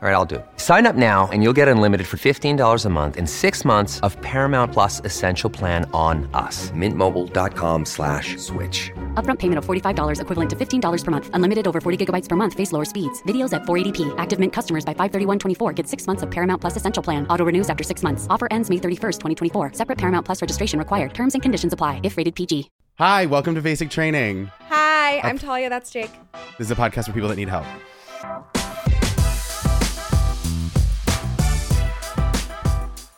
All 0.00 0.08
right, 0.08 0.14
I'll 0.14 0.24
do 0.24 0.36
it. 0.36 0.46
Sign 0.58 0.86
up 0.86 0.94
now 0.94 1.28
and 1.32 1.42
you'll 1.42 1.52
get 1.52 1.66
unlimited 1.66 2.06
for 2.06 2.18
$15 2.18 2.84
a 2.84 2.88
month 2.88 3.16
and 3.16 3.28
six 3.28 3.64
months 3.64 3.98
of 4.06 4.16
Paramount 4.22 4.72
Plus 4.72 5.00
Essential 5.04 5.50
Plan 5.50 5.90
on 5.92 6.30
us. 6.34 6.70
Mintmobile.com 6.70 7.84
slash 7.84 8.36
switch. 8.36 8.92
Upfront 9.14 9.40
payment 9.40 9.58
of 9.58 9.66
$45 9.66 10.20
equivalent 10.20 10.50
to 10.50 10.54
$15 10.56 11.04
per 11.04 11.10
month. 11.10 11.30
Unlimited 11.32 11.66
over 11.66 11.80
40 11.80 12.06
gigabytes 12.06 12.28
per 12.28 12.36
month. 12.36 12.54
Face 12.54 12.70
lower 12.70 12.84
speeds. 12.84 13.20
Videos 13.24 13.52
at 13.52 13.62
480p. 13.62 14.14
Active 14.18 14.38
Mint 14.38 14.52
customers 14.52 14.84
by 14.84 14.94
531.24 14.94 15.74
get 15.74 15.88
six 15.88 16.06
months 16.06 16.22
of 16.22 16.30
Paramount 16.30 16.60
Plus 16.60 16.76
Essential 16.76 17.02
Plan. 17.02 17.26
Auto 17.26 17.44
renews 17.44 17.68
after 17.68 17.82
six 17.82 18.04
months. 18.04 18.28
Offer 18.30 18.46
ends 18.52 18.70
May 18.70 18.76
31st, 18.76 19.18
2024. 19.50 19.72
Separate 19.72 19.98
Paramount 19.98 20.24
Plus 20.24 20.40
registration 20.40 20.78
required. 20.78 21.12
Terms 21.12 21.34
and 21.34 21.42
conditions 21.42 21.72
apply 21.72 22.00
if 22.04 22.16
rated 22.16 22.36
PG. 22.36 22.70
Hi, 23.00 23.26
welcome 23.26 23.56
to 23.56 23.62
Basic 23.62 23.90
Training. 23.90 24.48
Hi, 24.68 25.18
I'm 25.24 25.38
Talia. 25.38 25.68
That's 25.68 25.90
Jake. 25.90 26.12
This 26.56 26.68
is 26.68 26.70
a 26.70 26.76
podcast 26.76 27.06
for 27.06 27.12
people 27.12 27.28
that 27.30 27.36
need 27.36 27.48
help. 27.48 27.66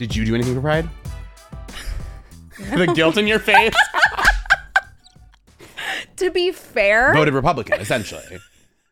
Did 0.01 0.17
you 0.17 0.25
do 0.25 0.35
anything 0.35 0.55
for 0.55 0.63
Pride? 0.63 0.89
the 2.75 2.91
guilt 2.95 3.19
in 3.19 3.27
your 3.27 3.39
face. 3.39 3.75
To 6.17 6.31
be 6.31 6.53
fair, 6.53 7.15
voted 7.15 7.33
Republican, 7.33 7.81
essentially. 7.81 8.23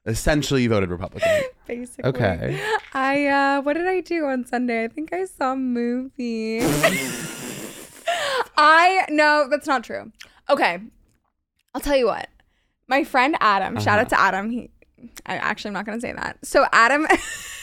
Essentially, 0.07 0.63
you 0.63 0.71
voted 0.71 0.89
Republican. 0.89 1.43
basically. 1.67 2.09
Okay. 2.09 2.59
I 2.95 3.27
uh 3.27 3.61
what 3.61 3.75
did 3.75 3.87
I 3.87 4.01
do 4.01 4.25
on 4.25 4.47
Sunday? 4.47 4.85
I 4.85 4.89
think 4.89 5.13
I 5.13 5.27
saw 5.27 5.53
a 5.53 5.57
movie. 5.57 6.61
I 8.57 9.05
no, 9.11 9.47
that's 9.51 9.67
not 9.67 9.85
true. 9.85 10.11
Okay. 10.49 10.79
I'll 11.75 11.83
tell 11.83 11.97
you 11.97 12.07
what. 12.07 12.29
My 12.87 13.05
friend 13.05 13.37
Adam, 13.41 13.79
shout 13.79 13.99
out 13.99 14.09
to 14.09 14.19
Adam. 14.19 14.49
He 14.51 14.71
I 15.27 15.37
actually 15.37 15.69
I'm 15.69 15.75
not 15.75 15.85
gonna 15.85 16.01
say 16.01 16.13
that. 16.13 16.39
So 16.45 16.65
Adam 16.73 17.07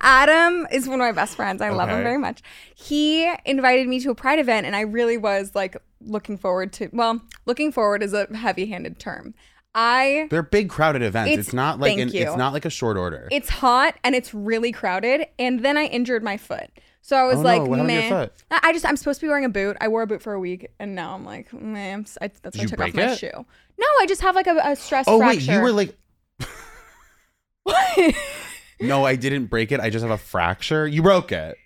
Adam 0.00 0.66
is 0.70 0.86
one 0.88 1.00
of 1.00 1.04
my 1.04 1.12
best 1.12 1.34
friends. 1.36 1.60
I 1.62 1.70
love 1.70 1.88
him 1.88 2.02
very 2.02 2.18
much. 2.18 2.42
He 2.74 3.30
invited 3.44 3.88
me 3.88 3.98
to 4.00 4.10
a 4.10 4.14
pride 4.14 4.38
event 4.38 4.66
and 4.66 4.76
I 4.76 4.82
really 4.82 5.16
was 5.16 5.54
like 5.54 5.76
looking 6.00 6.36
forward 6.38 6.72
to 6.74 6.88
well, 6.92 7.20
looking 7.46 7.72
forward 7.72 8.02
is 8.02 8.12
a 8.12 8.26
heavy-handed 8.34 8.98
term. 8.98 9.34
I 9.74 10.28
They're 10.30 10.42
big 10.42 10.70
crowded 10.70 11.02
events. 11.02 11.30
It's, 11.30 11.38
It's- 11.48 11.52
not 11.54 11.78
like 11.78 11.98
an, 11.98 12.10
it's 12.14 12.36
not 12.36 12.52
like 12.52 12.64
a 12.64 12.70
short 12.70 12.96
order. 12.96 13.28
it's 13.30 13.48
hot 13.48 13.94
and 14.02 14.14
it's 14.14 14.32
really 14.32 14.72
crowded 14.72 15.26
and 15.38 15.64
then 15.64 15.76
i 15.76 15.84
injured 15.84 16.22
my 16.22 16.36
foot 16.38 16.70
so 17.02 17.16
i 17.16 17.24
was 17.24 17.36
Oh, 17.38 17.42
like 17.42 17.66
your 17.66 17.84
man? 17.84 18.30
I 18.50 18.60
I 18.64 18.72
just 18.72 18.86
i'm 18.86 18.96
supposed 18.96 19.20
to 19.20 19.26
be 19.26 19.28
wearing 19.28 19.44
a 19.44 19.48
boot 19.50 19.76
i 19.80 19.86
wore 19.86 20.02
a 20.02 20.06
boot 20.06 20.22
for 20.22 20.32
a 20.32 20.40
week 20.40 20.68
and 20.80 20.94
now 20.94 21.14
i'm 21.14 21.24
like 21.24 21.52
man 21.52 22.06
I'm, 22.20 22.30
that's 22.42 22.56
why 22.56 22.62
i 22.64 22.66
took 22.66 22.80
off 22.80 22.94
my 22.94 23.12
it? 23.12 23.18
shoe 23.18 23.30
no 23.78 23.86
i 24.00 24.06
just 24.08 24.22
have 24.22 24.34
like 24.34 24.46
a, 24.46 24.56
a 24.64 24.74
stress 24.74 25.04
oh 25.06 25.18
fracture 25.18 25.38
wait, 25.38 25.54
you 25.56 25.60
were 25.60 25.72
like 25.72 25.96
What? 27.62 28.14
no, 28.80 29.04
I 29.04 29.16
didn't 29.16 29.46
break 29.46 29.72
it. 29.72 29.80
I 29.80 29.90
just 29.90 30.02
have 30.02 30.12
a 30.12 30.18
fracture. 30.18 30.86
You 30.86 31.02
broke 31.02 31.32
it. 31.32 31.56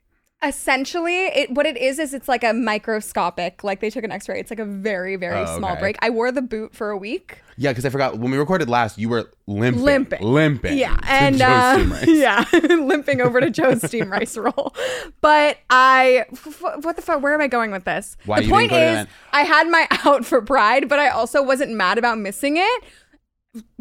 essentially 0.45 1.27
it 1.27 1.51
what 1.53 1.67
it 1.67 1.77
is 1.77 1.99
is 2.01 2.13
it's 2.13 2.27
like 2.29 2.43
a 2.43 2.53
microscopic 2.53 3.63
like 3.63 3.79
they 3.81 3.89
took 3.91 4.03
an 4.03 4.11
x-ray 4.11 4.41
it's 4.41 4.51
like 4.51 4.59
a 4.59 4.65
very 4.65 5.15
very 5.15 5.37
Oh, 5.39 5.57
small 5.57 5.71
okay. 5.73 5.81
break 5.81 5.97
i 6.03 6.11
wore 6.11 6.33
the 6.33 6.43
boot 6.43 6.75
for 6.75 6.91
a 6.91 6.97
week 6.97 7.39
Yeah, 7.57 7.71
because 7.71 7.85
I 7.87 7.91
forgot 7.91 8.19
when 8.19 8.31
we 8.33 8.39
recorded 8.39 8.69
last, 8.69 8.97
you 8.99 9.09
were 9.11 9.31
limping, 9.47 9.83
Limping. 9.85 10.23
limping. 10.23 10.79
Yeah, 10.79 10.97
to 11.03 11.07
and 11.13 11.37
Joe's 11.37 11.49
uh, 11.49 11.75
steam 11.77 11.93
rice. 11.93 12.07
yeah, 12.09 12.45
limping 12.77 13.21
over 13.21 13.41
to 13.41 13.51
Joe's 13.51 13.83
steam 13.87 14.11
rice 14.11 14.37
roll. 14.39 14.75
But 15.21 15.59
I, 15.69 16.25
f- 16.33 16.63
what 16.83 16.97
the 16.97 17.03
fuck? 17.03 17.23
Where 17.23 17.35
am 17.35 17.43
I 17.43 17.49
going 17.49 17.71
with 17.71 17.85
this? 17.85 18.17
Why 18.25 18.39
the 18.41 18.47
you 18.47 18.51
point 18.51 18.71
didn't 18.71 18.81
go 18.89 18.95
to 18.95 19.01
is, 19.03 19.07
that- 19.07 19.13
I 19.35 19.43
had 19.43 19.69
my 19.69 19.87
out 20.07 20.25
for 20.25 20.41
Pride, 20.41 20.89
but 20.89 20.99
I 20.99 21.11
also 21.11 21.43
wasn't 21.43 21.73
mad 21.73 21.99
about 21.99 22.19
missing 22.19 22.57
it. 22.57 22.83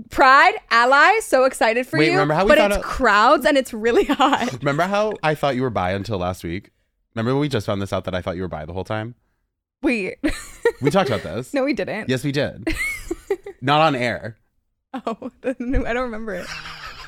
Pride, 0.09 0.55
ally, 0.69 1.19
so 1.21 1.45
excited 1.45 1.87
for 1.87 1.97
Wait, 1.97 2.07
you. 2.07 2.11
remember 2.13 2.33
how 2.33 2.43
we 2.43 2.49
but 2.49 2.57
found 2.57 2.73
it's 2.73 2.79
out- 2.79 2.83
crowds 2.83 3.45
and 3.45 3.57
it's 3.57 3.73
really 3.73 4.03
hot. 4.09 4.51
Remember 4.61 4.83
how 4.83 5.13
I 5.23 5.35
thought 5.35 5.55
you 5.55 5.61
were 5.61 5.69
bi 5.69 5.91
until 5.91 6.17
last 6.17 6.43
week? 6.43 6.71
Remember 7.15 7.33
when 7.33 7.41
we 7.41 7.47
just 7.49 7.65
found 7.65 7.81
this 7.81 7.93
out 7.93 8.03
that 8.05 8.13
I 8.15 8.21
thought 8.21 8.35
you 8.35 8.41
were 8.41 8.47
bi 8.49 8.65
the 8.65 8.73
whole 8.73 8.83
time? 8.83 9.15
Wait, 9.81 10.15
We 10.81 10.91
talked 10.91 11.09
about 11.09 11.23
this. 11.23 11.53
no, 11.53 11.63
we 11.63 11.73
didn't. 11.73 12.09
Yes, 12.09 12.23
we 12.23 12.31
did. 12.31 12.67
Not 13.61 13.79
on 13.81 13.95
air. 13.95 14.37
Oh, 14.93 15.31
no, 15.59 15.85
I 15.85 15.93
don't 15.93 16.03
remember 16.03 16.33
it. 16.35 16.45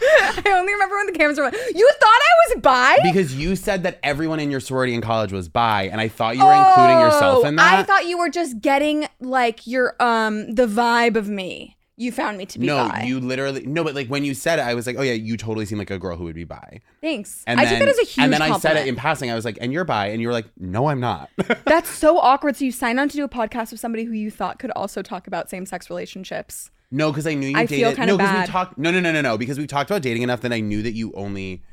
I 0.02 0.42
only 0.56 0.74
remember 0.74 0.96
when 0.96 1.06
the 1.08 1.12
cameras 1.14 1.38
were. 1.38 1.46
on. 1.46 1.54
You 1.76 1.90
thought 2.00 2.08
I 2.22 2.56
was 2.56 2.62
bi? 2.62 2.98
Because 3.04 3.36
you 3.36 3.56
said 3.56 3.84
that 3.84 4.00
everyone 4.04 4.40
in 4.40 4.50
your 4.52 4.60
sorority 4.60 4.94
in 4.94 5.02
college 5.02 5.32
was 5.34 5.50
bi, 5.50 5.84
and 5.84 6.00
I 6.02 6.08
thought 6.08 6.36
you 6.38 6.46
were 6.46 6.54
including 6.54 7.00
yourself 7.00 7.46
in 7.46 7.56
that. 7.58 7.74
Oh, 7.74 7.78
I 7.80 7.84
thought 7.84 8.08
you 8.08 8.18
were 8.18 8.30
just 8.30 8.60
getting 8.62 9.08
like 9.20 9.68
your 9.68 9.96
um 10.02 10.56
the 10.56 10.66
vibe 10.66 11.16
of 11.16 11.28
me. 11.30 11.78
You 11.96 12.12
found 12.12 12.40
me 12.40 12.46
to 12.48 12.58
be 12.60 12.66
no, 12.66 12.88
bi. 12.88 13.04
you 13.04 13.20
literally 13.20 13.66
no, 13.68 13.84
but 13.84 13.94
like 13.94 14.08
when 14.08 14.24
you 14.26 14.34
said 14.34 14.58
it, 14.58 14.64
I 14.64 14.74
was 14.74 14.88
like, 14.88 14.96
oh 14.98 15.04
yeah, 15.04 15.14
you 15.14 15.38
totally 15.38 15.66
seem 15.68 15.78
like 15.78 15.92
a 15.92 16.00
girl 16.00 16.18
who 16.18 16.24
would 16.24 16.34
be 16.34 16.44
bi. 16.44 16.82
Thanks. 17.02 17.44
And 17.46 17.60
I 17.60 17.66
then, 17.66 17.74
took 17.74 17.80
that 17.88 17.90
as 17.90 18.00
a 18.00 18.04
huge 18.04 18.24
And 18.24 18.34
then 18.34 18.42
I 18.42 18.58
said 18.58 18.78
it 18.78 18.88
in 18.88 18.96
passing. 18.96 19.30
I 19.30 19.36
was 19.36 19.46
like, 19.46 19.60
and 19.62 19.72
you're 19.72 19.86
bi, 19.86 20.08
and 20.08 20.20
you 20.20 20.28
were 20.28 20.34
like, 20.34 20.48
no, 20.58 20.88
I'm 20.88 21.00
not. 21.00 21.30
That's 21.66 21.90
so 21.90 22.18
awkward. 22.18 22.56
So 22.56 22.66
you 22.66 22.72
signed 22.72 23.00
on 23.00 23.10
to 23.10 23.16
do 23.16 23.24
a 23.24 23.30
podcast 23.30 23.70
with 23.72 23.80
somebody 23.80 24.06
who 24.06 24.14
you 24.14 24.32
thought 24.32 24.58
could 24.58 24.72
also 24.72 25.04
talk 25.04 25.28
about 25.28 25.52
same 25.52 25.66
sex 25.68 25.90
relationships. 25.90 26.72
no, 26.90 27.12
because 27.12 27.28
I 27.28 27.36
knew 27.36 27.50
you 27.50 27.58
I 27.58 27.66
dated. 27.68 28.00
no, 28.00 28.18
because 28.18 28.40
we 28.48 28.52
talked. 28.52 28.78
No, 28.80 28.90
no, 28.90 29.00
no, 29.00 29.12
no, 29.12 29.22
no, 29.22 29.38
because 29.38 29.60
we 29.60 29.68
talked 29.68 29.92
about 29.92 30.02
dating 30.02 30.24
enough 30.24 30.42
that 30.42 30.52
I 30.52 30.62
knew 30.62 30.82
that 30.82 30.94
you 30.94 31.14
only 31.14 31.64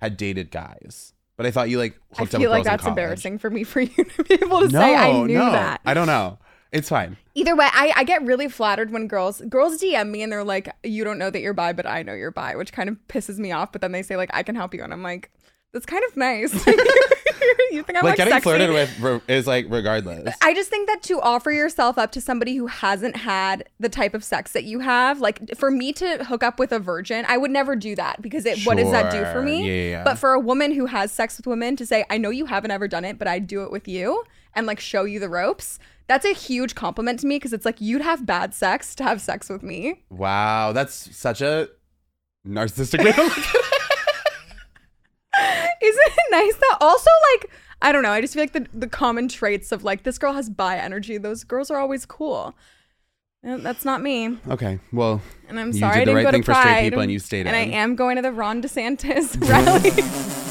had 0.00 0.16
dated 0.16 0.50
guys. 0.50 1.12
But 1.36 1.46
I 1.46 1.52
thought 1.52 1.70
you 1.70 1.78
like 1.78 1.94
I 2.14 2.22
hooked 2.22 2.34
up 2.34 2.40
feel 2.40 2.50
like 2.50 2.64
that's 2.64 2.86
embarrassing 2.86 3.38
for 3.38 3.48
me 3.50 3.64
for 3.64 3.80
you 3.80 3.88
to 4.04 4.24
be 4.24 4.34
able 4.34 4.60
to 4.60 4.68
No, 4.68 4.80
say 4.80 4.94
I 4.96 5.12
knew 5.22 5.38
no, 5.38 5.52
that. 5.52 5.80
I 5.86 5.94
don't 5.94 6.06
know. 6.08 6.38
It's 6.72 6.88
fine. 6.88 7.16
Either 7.34 7.56
way, 7.56 7.68
I, 7.72 7.92
I 7.96 8.04
get 8.04 8.22
really 8.22 8.48
flattered 8.48 8.92
when 8.92 9.08
girls 9.08 9.40
girls 9.42 9.80
DM 9.80 10.10
me 10.10 10.22
and 10.22 10.30
they're 10.30 10.44
like, 10.44 10.72
"You 10.84 11.04
don't 11.04 11.18
know 11.18 11.30
that 11.30 11.40
you're 11.40 11.54
bi, 11.54 11.72
but 11.72 11.86
I 11.86 12.02
know 12.02 12.14
you're 12.14 12.30
bi," 12.30 12.54
which 12.54 12.72
kind 12.72 12.88
of 12.88 12.96
pisses 13.08 13.38
me 13.38 13.50
off. 13.52 13.72
But 13.72 13.80
then 13.80 13.92
they 13.92 14.02
say 14.02 14.16
like, 14.16 14.30
"I 14.32 14.42
can 14.42 14.54
help 14.54 14.74
you," 14.74 14.82
and 14.82 14.92
I'm 14.92 15.02
like, 15.02 15.30
"That's 15.72 15.86
kind 15.86 16.04
of 16.08 16.16
nice." 16.16 16.66
you 17.70 17.82
think 17.82 17.98
I'm 17.98 18.04
like 18.04 18.12
like, 18.12 18.16
getting 18.16 18.32
sexy? 18.32 18.42
flirted 18.42 18.70
with 18.70 19.22
is 19.28 19.46
like 19.46 19.66
regardless. 19.68 20.34
I 20.42 20.54
just 20.54 20.70
think 20.70 20.88
that 20.88 21.02
to 21.04 21.20
offer 21.20 21.50
yourself 21.50 21.98
up 21.98 22.12
to 22.12 22.20
somebody 22.20 22.56
who 22.56 22.66
hasn't 22.66 23.16
had 23.16 23.68
the 23.78 23.88
type 23.88 24.14
of 24.14 24.24
sex 24.24 24.52
that 24.52 24.64
you 24.64 24.80
have, 24.80 25.20
like 25.20 25.56
for 25.56 25.70
me 25.70 25.92
to 25.94 26.24
hook 26.24 26.42
up 26.42 26.58
with 26.58 26.72
a 26.72 26.78
virgin, 26.78 27.24
I 27.28 27.36
would 27.36 27.50
never 27.50 27.76
do 27.76 27.94
that 27.96 28.20
because 28.22 28.46
it, 28.46 28.64
what 28.64 28.76
does 28.76 28.90
that 28.90 29.12
do 29.12 29.24
for 29.32 29.42
me? 29.42 29.66
Yeah, 29.66 29.72
yeah, 29.72 29.90
yeah. 29.90 30.04
But 30.04 30.18
for 30.18 30.32
a 30.32 30.40
woman 30.40 30.72
who 30.72 30.86
has 30.86 31.12
sex 31.12 31.36
with 31.36 31.46
women 31.46 31.76
to 31.76 31.86
say, 31.86 32.04
I 32.10 32.18
know 32.18 32.30
you 32.30 32.46
haven't 32.46 32.70
ever 32.70 32.88
done 32.88 33.04
it, 33.04 33.18
but 33.18 33.28
I'd 33.28 33.46
do 33.46 33.62
it 33.62 33.70
with 33.70 33.88
you 33.88 34.24
and 34.54 34.66
like 34.66 34.80
show 34.80 35.04
you 35.04 35.20
the 35.20 35.28
ropes, 35.28 35.78
that's 36.10 36.24
a 36.26 36.34
huge 36.34 36.74
compliment 36.74 37.20
to 37.20 37.26
me 37.28 37.36
because 37.36 37.52
it's 37.52 37.64
like 37.64 37.80
you'd 37.80 38.02
have 38.02 38.26
bad 38.26 38.52
sex 38.52 38.96
to 38.96 39.04
have 39.04 39.20
sex 39.20 39.48
with 39.48 39.62
me. 39.62 40.02
Wow, 40.10 40.72
that's 40.72 41.16
such 41.16 41.40
a 41.40 41.68
narcissistic 42.44 43.04
way 43.04 43.12
to 43.12 43.22
look 43.22 43.38
at 43.38 43.54
it. 43.54 43.64
Isn't 45.82 46.02
it 46.18 46.30
nice 46.32 46.56
that 46.56 46.78
also 46.80 47.08
like 47.32 47.50
I 47.80 47.92
don't 47.92 48.02
know, 48.02 48.10
I 48.10 48.20
just 48.20 48.34
feel 48.34 48.42
like 48.42 48.52
the, 48.52 48.66
the 48.74 48.88
common 48.88 49.28
traits 49.28 49.70
of 49.70 49.84
like 49.84 50.02
this 50.02 50.18
girl 50.18 50.32
has 50.32 50.50
bi 50.50 50.76
energy, 50.78 51.16
those 51.16 51.44
girls 51.44 51.70
are 51.70 51.78
always 51.78 52.04
cool. 52.06 52.56
And 53.44 53.64
that's 53.64 53.84
not 53.84 54.02
me. 54.02 54.36
Okay, 54.48 54.80
well, 54.92 55.22
And 55.48 55.58
I'm 55.60 55.72
sorry 55.72 56.00
You 56.00 56.04
did 56.06 56.10
I 56.10 56.12
the 56.12 56.12
didn't 56.12 56.16
right 56.16 56.22
go 56.24 56.30
thing 56.32 56.42
to 56.42 56.46
for 56.52 56.60
straight 56.60 56.80
people 56.82 57.00
and 57.02 57.12
you 57.12 57.18
stayed 57.20 57.46
And 57.46 57.54
in. 57.56 57.72
I 57.72 57.76
am 57.76 57.94
going 57.94 58.16
to 58.16 58.22
the 58.22 58.32
Ron 58.32 58.60
DeSantis 58.60 59.40
rally. 59.48 60.49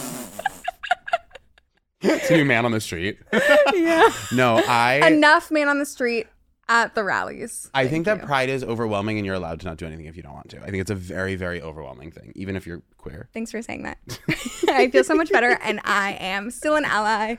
It's 2.01 2.29
a 2.29 2.37
new 2.37 2.45
man 2.45 2.65
on 2.65 2.71
the 2.71 2.81
street. 2.81 3.19
yeah. 3.73 4.09
No, 4.33 4.61
I 4.67 5.01
Enough 5.07 5.51
man 5.51 5.67
on 5.67 5.79
the 5.79 5.85
street 5.85 6.27
at 6.67 6.95
the 6.95 7.03
rallies. 7.03 7.69
I 7.73 7.81
Thank 7.81 7.91
think 7.91 8.05
that 8.05 8.21
you. 8.21 8.27
pride 8.27 8.49
is 8.49 8.63
overwhelming 8.63 9.17
and 9.17 9.25
you're 9.25 9.35
allowed 9.35 9.59
to 9.61 9.65
not 9.65 9.77
do 9.77 9.85
anything 9.85 10.05
if 10.05 10.15
you 10.15 10.23
don't 10.23 10.33
want 10.33 10.49
to. 10.49 10.61
I 10.61 10.65
think 10.65 10.77
it's 10.77 10.91
a 10.91 10.95
very, 10.95 11.35
very 11.35 11.61
overwhelming 11.61 12.11
thing, 12.11 12.31
even 12.35 12.55
if 12.55 12.67
you're 12.67 12.83
queer. 12.97 13.27
Thanks 13.33 13.51
for 13.51 13.61
saying 13.61 13.83
that. 13.83 13.97
I 14.69 14.89
feel 14.89 15.03
so 15.03 15.15
much 15.15 15.31
better, 15.31 15.57
and 15.63 15.81
I 15.83 16.13
am 16.19 16.51
still 16.51 16.75
an 16.75 16.85
ally. 16.85 17.37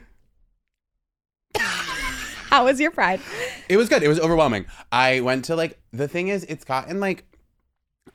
How 1.56 2.64
was 2.64 2.80
your 2.80 2.90
pride? 2.90 3.20
It 3.68 3.76
was 3.76 3.88
good. 3.88 4.02
It 4.02 4.08
was 4.08 4.18
overwhelming. 4.18 4.66
I 4.90 5.20
went 5.20 5.44
to 5.46 5.56
like 5.56 5.78
the 5.92 6.08
thing 6.08 6.28
is 6.28 6.44
it's 6.44 6.64
gotten 6.64 6.98
like 6.98 7.24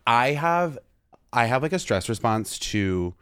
I 0.05 0.31
have 0.31 0.77
I 1.31 1.45
have 1.45 1.61
like 1.61 1.71
a 1.73 1.79
stress 1.79 2.09
response 2.09 2.59
to 2.59 3.13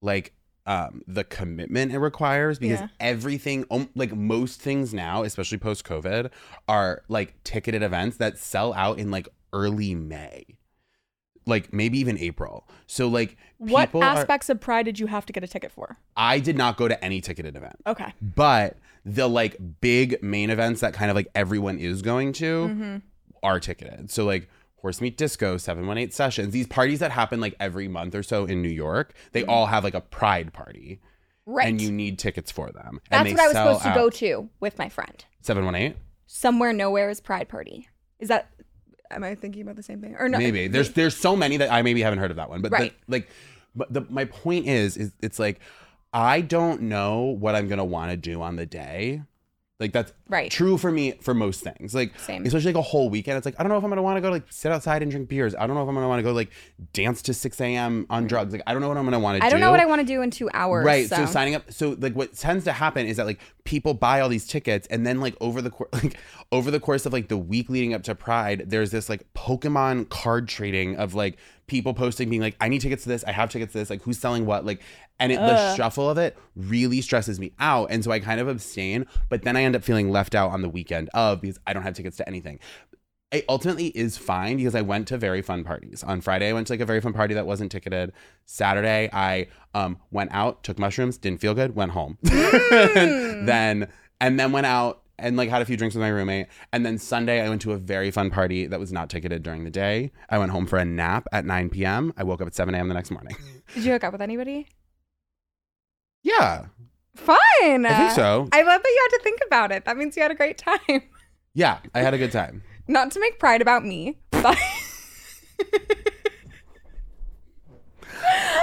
like 0.00 0.32
um 0.66 1.02
the 1.06 1.24
commitment 1.24 1.92
it 1.92 1.98
requires 1.98 2.58
because 2.58 2.80
Yeah. 2.80 2.88
everything 3.00 3.64
um, 3.70 3.88
like 3.94 4.14
most 4.14 4.60
things 4.60 4.92
now, 4.92 5.22
especially 5.22 5.58
post 5.58 5.84
COVID, 5.84 6.30
are 6.68 7.02
like 7.08 7.42
ticketed 7.44 7.82
events 7.82 8.16
that 8.18 8.38
sell 8.38 8.72
out 8.74 8.98
in 8.98 9.10
like 9.10 9.28
early 9.52 9.94
May. 9.94 10.44
Like 11.48 11.72
maybe 11.72 11.98
even 12.00 12.18
April. 12.18 12.68
So 12.88 13.06
like 13.06 13.36
What 13.58 13.86
people 13.86 14.02
are- 14.02 14.06
aspects 14.18 14.48
of 14.48 14.60
pride 14.60 14.82
did 14.84 14.98
you 14.98 15.06
have 15.06 15.24
to 15.26 15.32
get 15.32 15.44
a 15.44 15.46
ticket 15.46 15.70
for? 15.70 15.96
I 16.16 16.40
did 16.40 16.56
not 16.56 16.76
go 16.76 16.88
to 16.88 17.04
any 17.04 17.20
ticketed 17.20 17.54
event. 17.56 17.76
Okay. 17.86 18.12
But 18.20 18.76
the 19.04 19.28
like 19.28 19.56
big 19.80 20.20
main 20.22 20.50
events 20.50 20.80
that 20.80 20.92
kind 20.92 21.08
of 21.08 21.14
like 21.14 21.28
everyone 21.36 21.78
is 21.78 22.02
going 22.02 22.32
to 22.34 22.66
Mm-hmm. 22.66 22.96
are 23.44 23.60
ticketed. 23.60 24.10
So 24.10 24.24
like 24.24 24.48
Horse 24.76 25.00
Meat 25.00 25.16
Disco, 25.16 25.56
718 25.56 26.10
Sessions, 26.12 26.52
these 26.52 26.66
parties 26.66 27.00
that 27.00 27.10
happen 27.10 27.40
like 27.40 27.54
every 27.58 27.88
month 27.88 28.14
or 28.14 28.22
so 28.22 28.44
in 28.44 28.62
New 28.62 28.68
York, 28.68 29.14
they 29.32 29.44
all 29.44 29.66
have 29.66 29.84
like 29.84 29.94
a 29.94 30.00
pride 30.00 30.52
party. 30.52 31.00
Mm-hmm. 31.00 31.52
Right. 31.52 31.68
And 31.68 31.80
you 31.80 31.92
need 31.92 32.18
tickets 32.18 32.50
for 32.50 32.72
them. 32.72 33.00
That's 33.08 33.30
what 33.30 33.40
I 33.40 33.46
was 33.46 33.56
supposed 33.56 33.82
to 33.84 33.94
go 33.94 34.10
to 34.10 34.48
with 34.60 34.78
my 34.78 34.88
friend. 34.88 35.24
718? 35.42 35.96
somewhere 36.26 36.72
nowhere 36.72 37.08
is 37.08 37.20
Pride 37.20 37.48
Party. 37.48 37.88
Is 38.18 38.28
that? 38.28 38.50
Am 39.10 39.22
I 39.22 39.36
thinking 39.36 39.62
about 39.62 39.76
the 39.76 39.82
same 39.82 40.00
thing? 40.00 40.16
Or 40.18 40.28
no? 40.28 40.38
maybe 40.38 40.66
there's 40.66 40.90
there's 40.90 41.16
so 41.16 41.36
many 41.36 41.56
that 41.58 41.72
I 41.72 41.82
maybe 41.82 42.02
haven't 42.02 42.18
heard 42.18 42.32
of 42.32 42.36
that 42.36 42.50
one, 42.50 42.60
but 42.60 42.72
the- 42.72 42.92
like, 43.06 43.28
but 43.74 43.92
the 43.92 44.02
my 44.10 44.24
point 44.24 44.66
is 44.66 44.96
is 44.96 45.12
it's 45.22 45.38
like 45.38 45.60
I 46.12 46.40
don't 46.40 46.82
know 46.82 47.22
what 47.22 47.54
I'm 47.54 47.68
gonna 47.68 47.84
want 47.84 48.10
to 48.10 48.16
do 48.16 48.42
on 48.42 48.56
the 48.56 48.66
day. 48.66 49.22
Like 49.78 49.92
that's 49.92 50.12
Right. 50.28 50.50
true 50.50 50.78
for 50.78 50.90
me 50.90 51.12
for 51.20 51.34
most 51.34 51.62
things. 51.62 51.94
Like 51.94 52.18
Same. 52.18 52.46
especially 52.46 52.72
like 52.72 52.78
a 52.78 52.82
whole 52.82 53.10
weekend. 53.10 53.36
It's 53.36 53.44
like 53.44 53.56
I 53.58 53.62
don't 53.62 53.70
know 53.70 53.76
if 53.76 53.84
I'm 53.84 53.90
gonna 53.90 54.02
want 54.02 54.16
to 54.16 54.22
go 54.22 54.30
like 54.30 54.44
sit 54.48 54.72
outside 54.72 55.02
and 55.02 55.10
drink 55.10 55.28
beers. 55.28 55.54
I 55.54 55.66
don't 55.66 55.76
know 55.76 55.82
if 55.82 55.88
I'm 55.88 55.94
gonna 55.94 56.08
want 56.08 56.18
to 56.18 56.22
go 56.22 56.32
like 56.32 56.50
dance 56.94 57.20
to 57.22 57.34
6 57.34 57.60
a.m. 57.60 58.06
on 58.08 58.24
mm. 58.24 58.28
drugs. 58.28 58.54
Like 58.54 58.62
I 58.66 58.72
don't 58.72 58.80
know 58.80 58.88
what 58.88 58.96
I'm 58.96 59.04
gonna 59.04 59.20
want 59.20 59.36
to 59.36 59.40
do. 59.40 59.46
I 59.46 59.50
don't 59.50 59.60
know 59.60 59.70
what 59.70 59.80
I 59.80 59.86
want 59.86 60.00
to 60.00 60.06
do 60.06 60.22
in 60.22 60.30
two 60.30 60.48
hours. 60.54 60.86
Right. 60.86 61.08
So. 61.08 61.16
So, 61.16 61.26
signing 61.26 61.54
up. 61.56 61.70
So 61.70 61.94
like 61.98 62.14
what 62.14 62.34
tends 62.34 62.64
to 62.64 62.72
happen 62.72 63.06
is 63.06 63.18
that 63.18 63.26
like 63.26 63.40
people 63.66 63.92
buy 63.92 64.20
all 64.20 64.28
these 64.28 64.46
tickets 64.46 64.86
and 64.88 65.06
then 65.06 65.20
like 65.20 65.36
over 65.40 65.60
the 65.60 65.70
course 65.70 65.90
like 66.02 66.16
over 66.52 66.70
the 66.70 66.80
course 66.80 67.04
of 67.04 67.12
like 67.12 67.28
the 67.28 67.36
week 67.36 67.68
leading 67.68 67.92
up 67.92 68.02
to 68.04 68.14
Pride, 68.14 68.64
there's 68.66 68.90
this 68.90 69.08
like 69.08 69.26
Pokemon 69.34 70.08
card 70.08 70.48
trading 70.48 70.96
of 70.96 71.14
like 71.14 71.36
people 71.66 71.92
posting 71.92 72.30
being 72.30 72.40
like, 72.40 72.56
I 72.60 72.68
need 72.68 72.80
tickets 72.80 73.02
to 73.02 73.08
this, 73.08 73.24
I 73.24 73.32
have 73.32 73.50
tickets 73.50 73.72
to 73.72 73.78
this, 73.78 73.90
like 73.90 74.02
who's 74.02 74.18
selling 74.18 74.46
what, 74.46 74.64
like 74.64 74.80
and 75.18 75.32
it, 75.32 75.36
the 75.36 75.74
shuffle 75.74 76.08
of 76.08 76.18
it 76.18 76.36
really 76.54 77.00
stresses 77.00 77.40
me 77.40 77.52
out. 77.58 77.90
And 77.90 78.04
so 78.04 78.10
I 78.10 78.20
kind 78.20 78.40
of 78.40 78.48
abstain, 78.48 79.06
but 79.28 79.42
then 79.42 79.56
I 79.56 79.62
end 79.62 79.74
up 79.74 79.82
feeling 79.82 80.10
left 80.10 80.34
out 80.34 80.50
on 80.50 80.62
the 80.62 80.68
weekend 80.68 81.10
of 81.14 81.40
because 81.40 81.58
I 81.66 81.72
don't 81.72 81.82
have 81.82 81.94
tickets 81.94 82.16
to 82.18 82.28
anything 82.28 82.60
it 83.32 83.44
ultimately 83.48 83.88
is 83.88 84.16
fine 84.16 84.56
because 84.56 84.74
I 84.74 84.82
went 84.82 85.08
to 85.08 85.18
very 85.18 85.42
fun 85.42 85.64
parties. 85.64 86.04
On 86.04 86.20
Friday, 86.20 86.48
I 86.48 86.52
went 86.52 86.68
to 86.68 86.72
like 86.72 86.80
a 86.80 86.86
very 86.86 87.00
fun 87.00 87.12
party 87.12 87.34
that 87.34 87.46
wasn't 87.46 87.72
ticketed. 87.72 88.12
Saturday, 88.44 89.10
I 89.12 89.48
um 89.74 89.98
went 90.10 90.30
out, 90.32 90.62
took 90.62 90.78
mushrooms, 90.78 91.18
didn't 91.18 91.40
feel 91.40 91.54
good, 91.54 91.74
went 91.74 91.92
home. 91.92 92.18
then 92.22 93.88
and 94.20 94.38
then 94.40 94.52
went 94.52 94.66
out 94.66 95.02
and 95.18 95.36
like 95.36 95.48
had 95.48 95.62
a 95.62 95.64
few 95.64 95.76
drinks 95.76 95.94
with 95.94 96.02
my 96.02 96.08
roommate. 96.08 96.46
And 96.72 96.86
then 96.86 96.98
Sunday, 96.98 97.40
I 97.40 97.48
went 97.48 97.62
to 97.62 97.72
a 97.72 97.76
very 97.76 98.10
fun 98.10 98.30
party 98.30 98.66
that 98.66 98.78
was 98.78 98.92
not 98.92 99.10
ticketed 99.10 99.42
during 99.42 99.64
the 99.64 99.70
day. 99.70 100.12
I 100.28 100.38
went 100.38 100.50
home 100.52 100.66
for 100.66 100.78
a 100.78 100.84
nap 100.84 101.26
at 101.32 101.44
9 101.44 101.70
p.m. 101.70 102.12
I 102.16 102.22
woke 102.22 102.40
up 102.40 102.46
at 102.46 102.54
7 102.54 102.74
a.m. 102.74 102.88
the 102.88 102.94
next 102.94 103.10
morning. 103.10 103.34
did 103.74 103.84
you 103.84 103.92
hook 103.92 104.04
up 104.04 104.12
with 104.12 104.22
anybody? 104.22 104.68
yeah, 106.22 106.66
Fine. 107.16 107.86
I 107.86 107.96
think 107.96 108.10
so. 108.12 108.48
I 108.52 108.62
love 108.62 108.82
that 108.82 108.88
you 108.88 109.08
had 109.10 109.16
to 109.16 109.24
think 109.24 109.40
about 109.46 109.72
it. 109.72 109.84
That 109.86 109.96
means 109.96 110.16
you 110.16 110.22
had 110.22 110.30
a 110.30 110.34
great 110.34 110.58
time. 110.58 111.02
Yeah, 111.54 111.78
I 111.94 112.00
had 112.00 112.12
a 112.12 112.18
good 112.18 112.32
time. 112.32 112.62
Not 112.88 113.10
to 113.12 113.20
make 113.20 113.38
Pride 113.38 113.62
about 113.62 113.84
me, 113.84 114.16
but 114.30 114.56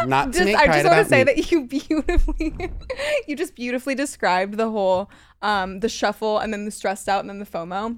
Not 0.05 0.33
to 0.33 0.39
just 0.39 0.55
I 0.55 0.65
just 0.67 0.85
want 0.85 1.03
to 1.03 1.05
say 1.05 1.23
me. 1.23 1.33
that 1.33 1.51
you 1.51 1.65
beautifully, 1.65 2.53
you 3.27 3.35
just 3.35 3.55
beautifully 3.55 3.95
described 3.95 4.57
the 4.57 4.69
whole, 4.69 5.09
um, 5.41 5.79
the 5.79 5.89
shuffle 5.89 6.39
and 6.39 6.51
then 6.53 6.65
the 6.65 6.71
stressed 6.71 7.07
out 7.07 7.21
and 7.21 7.29
then 7.29 7.39
the 7.39 7.45
FOMO. 7.45 7.97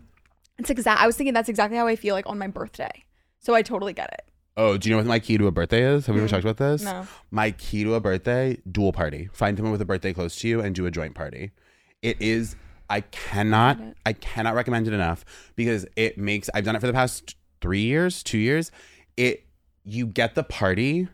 It's 0.58 0.70
exact. 0.70 1.02
I 1.02 1.08
was 1.08 1.18
thinking 1.18 1.34
that's 1.34 1.50
exactly 1.50 1.78
how 1.78 1.88
I 1.88 1.96
feel 1.96 2.16
like 2.16 2.28
on 2.28 2.38
my 2.38 2.48
birthday. 2.48 3.04
So 3.40 3.54
I 3.54 3.62
totally 3.62 3.94
get 3.94 4.14
it. 4.14 4.22
Oh, 4.58 4.78
do 4.78 4.88
you 4.88 4.94
know 4.94 5.00
what 5.00 5.06
my 5.06 5.20
key 5.20 5.38
to 5.38 5.48
a 5.48 5.52
birthday 5.52 5.84
is? 5.84 6.06
Have 6.06 6.16
we 6.16 6.22
ever 6.22 6.30
talked 6.30 6.46
about 6.46 6.58
this? 6.58 6.84
No. 6.84 7.06
My 7.30 7.52
key 7.52 7.84
to 7.84 7.96
a 7.96 8.00
birthday, 8.00 8.58
dual 8.72 8.94
party. 8.94 9.30
Find 9.34 9.58
someone 9.58 9.74
with 9.74 9.82
a 9.82 9.86
birthday 9.86 10.14
close 10.14 10.38
to 10.38 10.48
you 10.48 10.62
and 10.62 10.74
do 10.74 10.86
a 10.86 10.92
joint 10.92 11.14
party. 11.14 11.52
It 12.02 12.22
is 12.22 12.56
I 12.90 13.02
cannot 13.02 13.80
I 14.06 14.14
cannot 14.14 14.56
recommend 14.56 14.88
it 14.88 14.94
enough 14.94 15.26
because 15.56 15.86
it 15.96 16.18
makes 16.18 16.50
I've 16.54 16.64
done 16.66 16.76
it 16.76 16.80
for 16.80 16.88
the 16.88 16.94
past 16.94 17.36
3 17.62 17.82
years, 17.82 18.24
2 18.24 18.38
years. 18.38 18.72
It 19.18 19.46
you 19.84 20.08
get 20.08 20.36
the 20.36 20.44
party, 20.44 21.08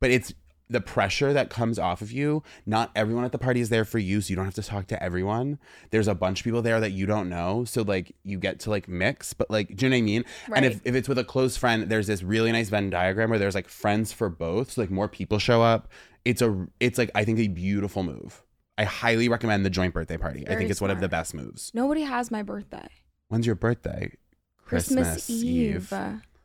but 0.00 0.10
it's 0.10 0.34
the 0.68 0.80
pressure 0.80 1.34
that 1.34 1.50
comes 1.50 1.78
off 1.78 2.00
of 2.00 2.10
you. 2.10 2.42
Not 2.64 2.90
everyone 2.96 3.24
at 3.24 3.32
the 3.32 3.38
party 3.38 3.60
is 3.60 3.68
there 3.68 3.84
for 3.84 3.98
you, 3.98 4.20
so 4.20 4.30
you 4.30 4.36
don't 4.36 4.46
have 4.46 4.54
to 4.54 4.62
talk 4.62 4.86
to 4.86 5.02
everyone. 5.02 5.58
There's 5.90 6.08
a 6.08 6.14
bunch 6.14 6.40
of 6.40 6.44
people 6.44 6.62
there 6.62 6.80
that 6.80 6.92
you 6.92 7.04
don't 7.04 7.28
know, 7.28 7.64
so 7.64 7.82
like 7.82 8.14
you 8.24 8.38
get 8.38 8.58
to 8.60 8.70
like 8.70 8.88
mix, 8.88 9.34
but 9.34 9.50
like 9.50 9.76
do 9.76 9.84
you 9.84 9.90
know 9.90 9.96
what 9.96 9.98
I 9.98 10.02
mean? 10.02 10.24
And 10.54 10.64
if 10.64 10.80
if 10.84 10.94
it's 10.94 11.08
with 11.08 11.18
a 11.18 11.24
close 11.24 11.56
friend, 11.56 11.88
there's 11.88 12.06
this 12.06 12.22
really 12.22 12.52
nice 12.52 12.70
Venn 12.70 12.90
diagram 12.90 13.30
where 13.30 13.38
there's 13.38 13.54
like 13.54 13.68
friends 13.68 14.12
for 14.12 14.28
both, 14.28 14.72
so 14.72 14.80
like 14.80 14.90
more 14.90 15.08
people 15.08 15.38
show 15.38 15.62
up. 15.62 15.88
It's 16.24 16.40
a 16.40 16.66
it's 16.80 16.98
like 16.98 17.10
I 17.14 17.24
think 17.24 17.38
a 17.38 17.48
beautiful 17.48 18.02
move. 18.02 18.42
I 18.82 18.84
highly 18.86 19.28
recommend 19.28 19.64
the 19.64 19.70
joint 19.70 19.94
birthday 19.94 20.16
party. 20.16 20.40
I 20.46 20.50
Very 20.50 20.58
think 20.58 20.70
it's 20.72 20.80
one 20.80 20.90
of 20.90 21.00
the 21.00 21.08
best 21.08 21.34
moves. 21.34 21.70
Nobody 21.72 22.02
has 22.02 22.30
my 22.32 22.42
birthday. 22.42 22.88
When's 23.28 23.46
your 23.46 23.54
birthday? 23.54 24.12
Christmas, 24.64 25.30
Eve. 25.30 25.92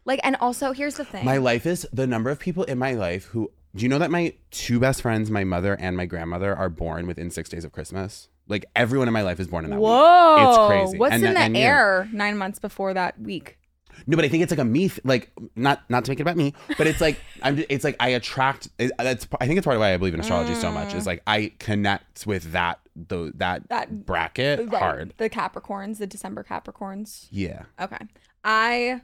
Like, 0.06 0.19
and 0.24 0.36
also 0.39 0.72
here's 0.72 0.95
the 0.95 1.04
thing. 1.06 1.25
My 1.25 1.38
life 1.38 1.66
is 1.66 1.88
the 1.92 2.06
number 2.07 2.30
of 2.30 2.39
people 2.39 2.63
in 2.63 2.78
my 2.78 2.94
life 2.94 3.25
who 3.25 3.51
do 3.75 3.84
you 3.84 3.89
know 3.89 4.00
that 4.00 4.12
my 4.12 4.34
two 4.51 4.80
best 4.80 5.01
friends, 5.01 5.30
my 5.31 5.44
mother 5.44 5.75
and 5.80 5.98
my 5.98 6.06
grandmother, 6.06 6.56
are 6.56 6.69
born 6.69 7.07
within 7.07 7.30
six 7.31 7.50
days 7.50 7.66
of 7.66 7.72
Christmas? 7.72 8.30
Like 8.48 8.66
everyone 8.75 9.07
in 9.07 9.13
my 9.13 9.24
life 9.24 9.40
is 9.40 9.48
born 9.48 9.66
in 9.66 9.72
that 9.72 9.78
week. 9.78 9.83
Whoa, 9.88 10.50
It's 10.50 10.68
crazy. 10.69 10.98
What's 11.00 11.13
And 11.16 11.24
in 11.25 11.33
that- 11.33 11.40
the 11.40 11.45
and 11.45 11.57
you. 11.57 11.63
air 11.63 12.10
nine 12.13 12.38
months 12.38 12.60
before 12.60 12.94
that 12.94 13.19
week? 13.19 13.57
No, 14.05 14.15
but 14.15 14.25
I 14.25 14.29
think 14.29 14.44
it's 14.44 14.51
like 14.51 14.59
a 14.59 14.65
me, 14.65 14.89
th- 14.89 15.01
like 15.03 15.31
not 15.55 15.81
not 15.89 16.05
to 16.05 16.11
make 16.11 16.19
it 16.19 16.21
about 16.21 16.38
me, 16.38 16.53
but 16.77 16.88
it's 16.88 17.01
like 17.01 17.19
I'm. 17.41 17.63
It's 17.69 17.83
like 17.83 17.95
I 17.99 18.09
attract. 18.09 18.69
it- 18.77 18.91
That's 18.97 19.27
I 19.39 19.47
think 19.47 19.57
it's 19.57 19.65
part 19.65 19.75
of 19.75 19.81
why 19.81 19.94
I 19.94 19.97
believe 19.97 20.13
in 20.13 20.19
astrology 20.19 20.55
so 20.55 20.71
much. 20.71 20.94
Is 20.94 21.03
mm. 21.03 21.07
like 21.07 21.23
I 21.25 21.53
connect 21.59 22.27
with 22.27 22.51
that 22.51 22.79
the 22.95 23.31
that, 23.35 23.67
That- 23.69 24.05
bracket 24.05 24.59
Right, 24.59 24.79
hard. 24.79 25.13
The 25.17 25.29
Capricorns, 25.29 25.97
the 25.97 26.07
December 26.07 26.44
Capricorns. 26.44 27.27
Yeah. 27.31 27.63
Okay. 27.79 27.97
I, 28.44 29.01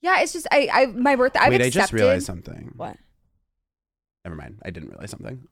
yeah, 0.00 0.20
it's 0.20 0.32
just 0.32 0.46
I, 0.50 0.68
I 0.72 0.86
my 0.86 1.16
birthday. 1.16 1.40
I've 1.40 1.50
Wait, 1.50 1.62
I 1.62 1.70
just 1.70 1.92
realized 1.92 2.26
something. 2.26 2.72
What? 2.76 2.96
Never 4.24 4.36
mind. 4.36 4.58
I 4.64 4.70
didn't 4.70 4.90
realize 4.90 5.10
something. 5.10 5.46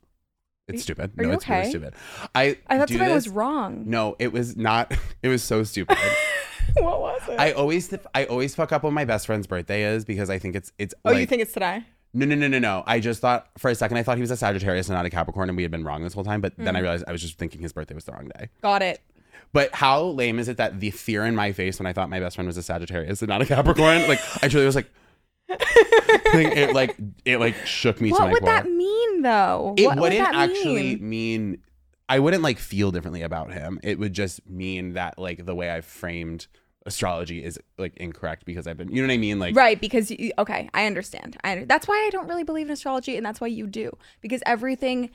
It's 0.67 0.83
stupid. 0.83 1.13
are 1.19 1.25
no, 1.25 1.33
it's 1.33 1.49
really 1.49 1.61
okay? 1.61 1.71
stupid. 1.71 1.95
I 2.35 2.59
I 2.67 2.79
thought 2.79 2.89
something 2.89 3.11
was 3.11 3.29
wrong. 3.29 3.85
No, 3.87 4.17
it 4.19 4.33
was 4.33 4.57
not. 4.57 4.97
It 5.23 5.29
was 5.29 5.43
so 5.43 5.63
stupid. 5.63 5.97
what 6.83 7.01
was 7.01 7.23
it? 7.29 7.39
I 7.39 7.53
always 7.53 7.93
I 8.15 8.25
always 8.27 8.55
fuck 8.55 8.73
up 8.73 8.83
when 8.83 8.95
my 8.95 9.05
best 9.05 9.27
friend's 9.27 9.47
birthday 9.47 9.85
is 9.85 10.05
because 10.05 10.31
I 10.31 10.39
think 10.39 10.57
it's 10.57 10.73
it's 10.79 10.95
oh, 11.05 11.11
like 11.11 11.21
you 11.21 11.27
think 11.27 11.43
it's 11.43 11.53
today? 11.53 11.85
no 12.13 12.27
no 12.27 12.35
no 12.35 12.49
no 12.49 12.59
no. 12.59 12.83
I 12.87 13.01
just 13.01 13.21
thought 13.21 13.49
for 13.59 13.71
a 13.71 13.75
second 13.75 13.97
I 13.97 14.03
thought 14.03 14.17
he 14.17 14.21
was 14.23 14.31
a 14.31 14.37
Sagittarius 14.37 14.89
and 14.89 14.97
not 14.97 15.05
a 15.07 15.11
Capricorn 15.11 15.49
and 15.49 15.57
we 15.57 15.63
had 15.63 15.71
been 15.73 15.85
wrong 15.85 16.03
this 16.03 16.15
whole 16.15 16.25
time. 16.25 16.41
But 16.41 16.57
Mm. 16.59 16.65
then 16.65 16.77
I 16.77 16.81
realized 16.81 17.05
I 17.09 17.13
was 17.13 17.21
just 17.23 17.39
thinking 17.39 17.61
his 17.61 17.73
birthday 17.73 17.95
was 17.95 18.05
the 18.05 18.13
wrong 18.13 18.29
day. 18.39 18.49
Got 18.63 18.83
it. 18.83 19.01
But 19.53 19.73
how 19.75 20.03
lame 20.07 20.39
is 20.39 20.49
it 20.49 20.57
that 20.57 20.81
the 20.81 20.91
fear 20.91 21.25
in 21.25 21.35
my 21.37 21.53
face 21.53 21.79
when 21.79 21.87
I 21.87 21.93
thought 21.93 22.11
my 22.11 22.19
best 22.21 22.35
friend 22.37 22.47
was 22.49 22.57
a 22.57 22.63
Sagittarius 22.63 23.23
and 23.23 23.29
not 23.29 23.41
a 23.43 23.47
Capricorn? 23.47 24.07
like 24.09 24.21
I 24.43 24.49
truly 24.49 24.67
was 24.67 24.75
like, 24.75 24.91
it 25.49 26.75
like 26.75 26.97
it 27.25 27.39
like 27.39 27.55
shook 27.67 28.01
me 28.01 28.09
to 28.11 28.15
What 28.15 28.31
would 28.33 28.41
core. 28.43 28.49
that 28.49 28.67
mean, 28.69 29.23
though? 29.23 29.75
it 29.77 29.87
what 29.87 29.97
would 29.97 30.03
wouldn't 30.13 30.33
that 30.33 30.35
actually 30.51 30.97
mean? 30.97 31.09
mean 31.09 31.59
I 32.09 32.19
wouldn't 32.19 32.43
like 32.43 32.59
feel 32.59 32.91
differently 32.91 33.23
about 33.23 33.53
him. 33.53 33.79
It 33.83 33.99
would 33.99 34.13
just 34.13 34.47
mean 34.49 34.95
that 34.95 35.19
like 35.19 35.45
the 35.47 35.55
way 35.55 35.71
I've 35.71 35.85
framed 35.85 36.47
astrology 36.87 37.43
is 37.43 37.59
like 37.79 37.97
incorrect 37.97 38.45
because 38.45 38.67
I've 38.67 38.77
been 38.77 38.89
you 38.91 39.01
know 39.03 39.09
what 39.09 39.15
I 39.15 39.19
mean? 39.19 39.39
Like 39.39 39.57
Right, 39.57 39.81
because 39.81 40.11
you, 40.11 40.33
okay, 40.39 40.69
I 40.75 40.87
understand. 40.87 41.37
I 41.45 41.65
that's 41.67 41.89
why 41.89 41.95
I 42.07 42.11
don't 42.11 42.29
really 42.29 42.45
believe 42.45 42.67
in 42.67 42.73
astrology, 42.73 43.17
and 43.17 43.25
that's 43.25 43.41
why 43.41 43.47
you 43.49 43.67
do 43.67 43.97
because 44.21 44.43
everything, 44.47 45.11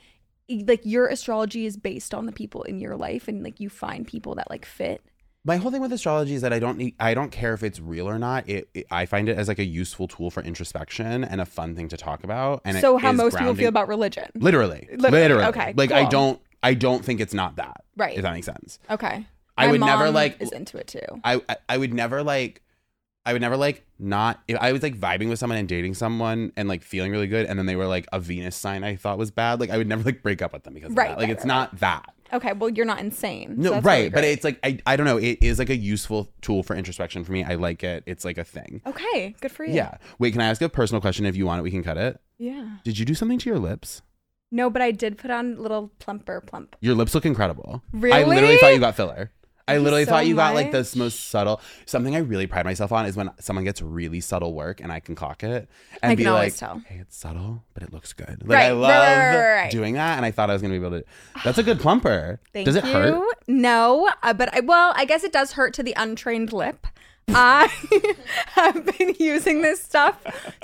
like 0.66 0.80
your 0.84 1.06
astrology 1.06 1.66
is 1.66 1.76
based 1.76 2.12
on 2.14 2.26
the 2.26 2.32
people 2.32 2.62
in 2.64 2.80
your 2.80 2.96
life, 2.96 3.28
and 3.28 3.42
like 3.44 3.60
you 3.60 3.68
find 3.68 4.06
people 4.06 4.34
that 4.34 4.50
like 4.50 4.64
fit. 4.66 5.00
my 5.44 5.56
whole 5.56 5.70
thing 5.70 5.80
with 5.80 5.92
astrology 5.92 6.34
is 6.34 6.42
that 6.42 6.52
I 6.52 6.58
don't 6.58 6.76
need 6.76 6.94
I 6.98 7.14
don't 7.14 7.30
care 7.30 7.54
if 7.54 7.62
it's 7.62 7.78
real 7.80 8.08
or 8.08 8.18
not. 8.18 8.48
It, 8.48 8.68
it- 8.74 8.86
I 8.90 9.06
find 9.06 9.28
it 9.28 9.38
as 9.38 9.46
like 9.48 9.58
a 9.60 9.64
useful 9.64 10.08
tool 10.08 10.30
for 10.30 10.42
introspection 10.42 11.22
and 11.24 11.40
a 11.40 11.46
fun 11.46 11.76
thing 11.76 11.88
to 11.88 11.96
talk 11.96 12.24
about. 12.24 12.62
And 12.64 12.76
it 12.76 12.80
so 12.80 12.96
how 12.98 13.12
is 13.12 13.16
most 13.16 13.38
people 13.38 13.54
feel 13.54 13.68
about 13.68 13.86
religion? 13.88 14.26
literally, 14.34 14.88
Literally, 14.90 15.20
literally, 15.22 15.44
okay, 15.44 15.72
Like 15.76 15.92
I 15.92 16.08
don't 16.08 16.40
I 16.62 16.74
don't 16.74 17.04
think 17.04 17.20
it's 17.20 17.32
not 17.32 17.56
that. 17.56 17.84
Right. 17.96 18.16
If 18.16 18.22
that 18.22 18.32
makes 18.34 18.46
sense. 18.46 18.78
Okay, 18.90 19.24
I 19.60 19.70
would 19.70 19.80
never, 19.80 20.10
like- 20.10 20.40
is 20.40 20.52
into 20.52 20.78
it 20.78 20.86
too. 20.88 21.00
I, 21.24 21.40
I 21.48 21.56
I 21.68 21.78
would 21.78 21.92
never 21.94 22.22
like 22.22 22.62
I 23.26 23.32
would 23.34 23.42
never 23.42 23.56
like 23.56 23.84
not 23.98 24.40
if 24.48 24.56
I 24.60 24.72
was 24.72 24.82
like 24.82 24.96
vibing 24.96 25.28
with 25.28 25.38
someone 25.38 25.58
and 25.58 25.68
dating 25.68 25.94
someone 25.94 26.52
and 26.56 26.68
like 26.68 26.82
feeling 26.82 27.12
really 27.12 27.26
good 27.26 27.46
and 27.46 27.58
then 27.58 27.66
they 27.66 27.76
were 27.76 27.86
like 27.86 28.06
a 28.12 28.18
Venus 28.18 28.56
sign 28.56 28.82
I 28.82 28.96
thought 28.96 29.18
was 29.18 29.30
bad 29.30 29.60
like 29.60 29.68
I 29.70 29.76
would 29.76 29.86
never 29.88 30.02
like 30.02 30.22
break 30.22 30.40
up 30.40 30.52
with 30.54 30.62
them 30.64 30.72
because 30.74 30.90
of 30.92 30.96
Right, 30.96 31.08
that. 31.10 31.18
like 31.18 31.26
right, 31.28 31.30
it's 31.32 31.40
right, 31.44 31.48
not 31.48 31.78
that 31.80 32.06
Okay, 32.32 32.52
well 32.54 32.70
you're 32.70 32.86
not 32.86 33.00
insane. 33.00 33.56
no 33.58 33.78
right 33.80 33.98
really 33.98 34.08
but 34.10 34.24
it's 34.24 34.42
like 34.42 34.58
I, 34.64 34.78
I 34.86 34.96
don't 34.96 35.04
know 35.04 35.18
it 35.18 35.38
is 35.42 35.58
like 35.58 35.68
a 35.68 35.76
useful 35.76 36.32
tool 36.40 36.62
for 36.62 36.74
introspection 36.74 37.22
for 37.24 37.32
me 37.32 37.44
I 37.44 37.56
like 37.56 37.84
it 37.84 38.04
it's 38.06 38.24
like 38.24 38.38
a 38.38 38.44
thing 38.44 38.80
okay. 38.86 39.34
Good 39.42 39.52
for 39.52 39.64
you. 39.64 39.74
yeah 39.74 39.98
wait 40.18 40.32
can 40.32 40.40
I 40.40 40.46
ask 40.46 40.62
a 40.62 40.68
personal 40.70 41.02
question 41.02 41.26
if 41.26 41.36
you 41.36 41.44
want 41.44 41.58
it 41.58 41.62
we 41.62 41.70
can 41.70 41.82
cut 41.82 41.98
it 41.98 42.18
yeah. 42.38 42.78
did 42.84 42.98
you 42.98 43.04
do 43.04 43.14
something 43.14 43.38
to 43.38 43.50
your 43.50 43.58
lips 43.58 44.00
No, 44.50 44.70
but 44.70 44.80
I 44.80 44.92
did 44.92 45.18
put 45.18 45.30
on 45.30 45.60
little 45.62 45.92
plumper 45.98 46.40
plump. 46.40 46.74
your 46.80 46.94
lips 46.94 47.14
look 47.14 47.26
incredible 47.26 47.82
Really? 47.92 48.16
I 48.16 48.24
literally 48.24 48.56
thought 48.56 48.72
you 48.72 48.80
got 48.80 48.96
filler 48.96 49.30
I 49.70 49.78
literally 49.78 50.04
so 50.04 50.10
thought 50.12 50.26
you 50.26 50.36
got 50.36 50.54
like 50.54 50.72
the 50.72 50.88
most 50.96 51.28
subtle. 51.30 51.60
Something 51.86 52.14
I 52.14 52.18
really 52.18 52.46
pride 52.46 52.64
myself 52.64 52.92
on 52.92 53.06
is 53.06 53.16
when 53.16 53.30
someone 53.38 53.64
gets 53.64 53.80
really 53.82 54.20
subtle 54.20 54.54
work 54.54 54.80
and 54.80 54.92
I 54.92 55.00
can 55.00 55.14
clock 55.14 55.42
it 55.42 55.68
and 56.02 56.12
I 56.12 56.14
be 56.14 56.28
like, 56.28 56.54
tell. 56.56 56.82
"Hey, 56.86 56.96
it's 57.00 57.16
subtle, 57.16 57.64
but 57.74 57.82
it 57.82 57.92
looks 57.92 58.12
good." 58.12 58.42
Like 58.46 58.58
I 58.58 58.62
Right, 58.62 58.66
right, 58.68 58.72
love 58.72 58.90
right, 58.90 59.36
right, 59.36 59.54
right. 59.62 59.70
doing 59.70 59.94
that, 59.94 60.16
and 60.16 60.26
I 60.26 60.30
thought 60.30 60.50
I 60.50 60.52
was 60.52 60.62
gonna 60.62 60.78
be 60.78 60.84
able 60.84 61.00
to. 61.00 61.04
That's 61.44 61.58
a 61.58 61.62
good 61.62 61.80
plumper. 61.80 62.40
Thank 62.52 62.66
Does 62.66 62.76
it 62.76 62.84
you. 62.84 62.92
hurt? 62.92 63.24
No, 63.48 64.10
uh, 64.22 64.32
but 64.32 64.54
I, 64.54 64.60
well, 64.60 64.92
I 64.96 65.04
guess 65.04 65.24
it 65.24 65.32
does 65.32 65.52
hurt 65.52 65.74
to 65.74 65.82
the 65.82 65.94
untrained 65.96 66.52
lip. 66.52 66.86
I 67.28 67.68
have 68.54 68.84
been 68.98 69.14
using 69.18 69.62
this 69.62 69.80
stuff 69.82 70.16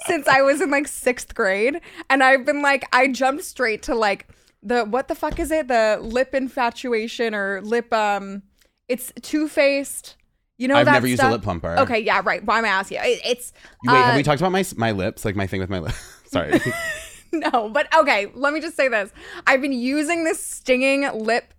since 0.06 0.26
I 0.26 0.42
was 0.42 0.60
in 0.60 0.70
like 0.70 0.88
sixth 0.88 1.34
grade, 1.34 1.80
and 2.10 2.22
I've 2.25 2.44
been 2.44 2.60
like, 2.62 2.84
I 2.92 3.08
jumped 3.08 3.44
straight 3.44 3.82
to 3.84 3.94
like 3.94 4.26
the 4.62 4.84
what 4.84 5.06
the 5.08 5.14
fuck 5.14 5.38
is 5.38 5.50
it? 5.52 5.68
The 5.68 5.98
lip 6.02 6.34
infatuation 6.34 7.34
or 7.34 7.60
lip 7.62 7.92
um, 7.92 8.42
it's 8.88 9.12
two 9.23 9.49
faced. 9.49 10.16
You 10.59 10.69
know 10.69 10.76
I've 10.76 10.87
never 10.87 11.07
used 11.07 11.23
a 11.23 11.31
lip 11.31 11.43
plumper. 11.43 11.76
Okay, 11.81 11.99
yeah, 11.99 12.23
right. 12.25 12.43
Why 12.45 12.59
am 12.59 12.64
I 12.64 12.69
asking? 12.69 12.99
you? 12.99 13.05
It, 13.05 13.21
it's 13.25 13.52
Wait, 13.85 13.95
have 13.95 14.14
uh, 14.14 14.16
we 14.16 14.23
talked 14.23 14.40
about 14.40 14.52
my 14.52 14.64
my 14.76 14.93
lips? 14.93 15.25
Like 15.25 15.37
my 15.37 15.47
thing 15.47 15.61
with 15.61 15.69
my 15.69 15.81
lips. 15.81 15.99
Sorry. 16.26 16.59
no, 17.33 17.69
but 17.69 17.95
okay. 17.95 18.31
Let 18.35 18.55
me 18.55 18.61
just 18.61 18.75
say 18.76 18.88
this: 18.88 19.12
I've 19.47 19.61
been 19.61 19.73
using 19.73 20.25
this 20.25 20.43
stinging 20.43 21.11
lip 21.12 21.52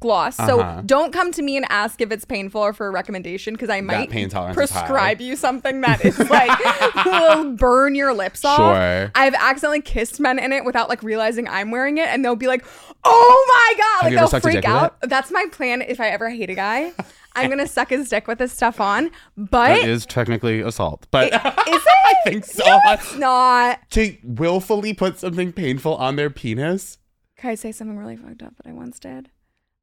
gloss, 0.00 0.36
so 0.36 0.60
Uh-huh. 0.60 0.82
don't 0.84 1.12
come 1.12 1.32
to 1.32 1.42
me 1.42 1.56
and 1.56 1.64
ask 1.70 2.00
if 2.00 2.12
it's 2.12 2.24
painful 2.24 2.60
or 2.60 2.72
for 2.72 2.86
a 2.86 2.90
recommendation 2.90 3.54
because 3.54 3.70
I 3.70 3.80
might 3.80 4.10
pain 4.10 4.28
tolerance 4.28 4.56
is 4.58 4.70
high. 4.70 4.80
prescribe 4.80 5.20
you 5.20 5.34
something 5.34 5.80
that 5.80 6.04
is 6.04 6.18
like 6.30 6.58
will 7.06 7.52
burn 7.56 7.94
your 7.94 8.12
lips 8.14 8.44
off. 8.44 8.58
Sure. 8.58 9.10
I've 9.14 9.34
accidentally 9.34 9.80
kissed 9.80 10.20
men 10.20 10.38
in 10.38 10.52
it 10.52 10.64
without 10.64 10.88
like 10.88 11.02
realizing 11.02 11.48
I'm 11.48 11.70
wearing 11.70 11.98
it, 11.98 12.06
and 12.08 12.24
they'll 12.24 12.36
be 12.36 12.46
like, 12.48 12.64
"Oh 13.04 13.44
my 13.48 13.74
god!" 13.78 14.12
Have 14.12 14.22
like 14.22 14.30
they'll 14.30 14.40
freak 14.40 14.64
out. 14.64 14.96
That's 15.02 15.30
my 15.30 15.46
plan 15.50 15.82
if 15.82 16.00
I 16.00 16.08
ever 16.10 16.30
hate 16.30 16.50
a 16.50 16.54
guy. 16.54 16.92
I'm 17.34 17.48
gonna 17.50 17.66
suck 17.78 17.90
his 17.90 18.08
dick 18.08 18.26
with 18.28 18.38
this 18.38 18.52
stuff 18.52 18.80
on, 18.80 19.10
but 19.36 19.78
is 19.78 20.04
technically 20.06 20.60
assault, 20.60 21.06
but 21.10 21.28
is 21.32 21.32
it? 21.42 21.42
I 21.66 22.14
think 22.24 22.44
so. 22.44 22.64
No, 22.64 22.78
it's 22.86 23.16
not. 23.16 23.80
to 23.90 24.16
willfully 24.24 24.92
put 24.92 25.18
something 25.18 25.52
painful 25.52 25.94
on 25.96 26.16
their 26.16 26.30
penis. 26.30 26.98
Can 27.36 27.50
I 27.50 27.54
say 27.54 27.70
something 27.72 27.96
really 27.96 28.16
fucked 28.16 28.42
up 28.42 28.56
that 28.56 28.68
I 28.68 28.72
once 28.72 28.98
did? 28.98 29.30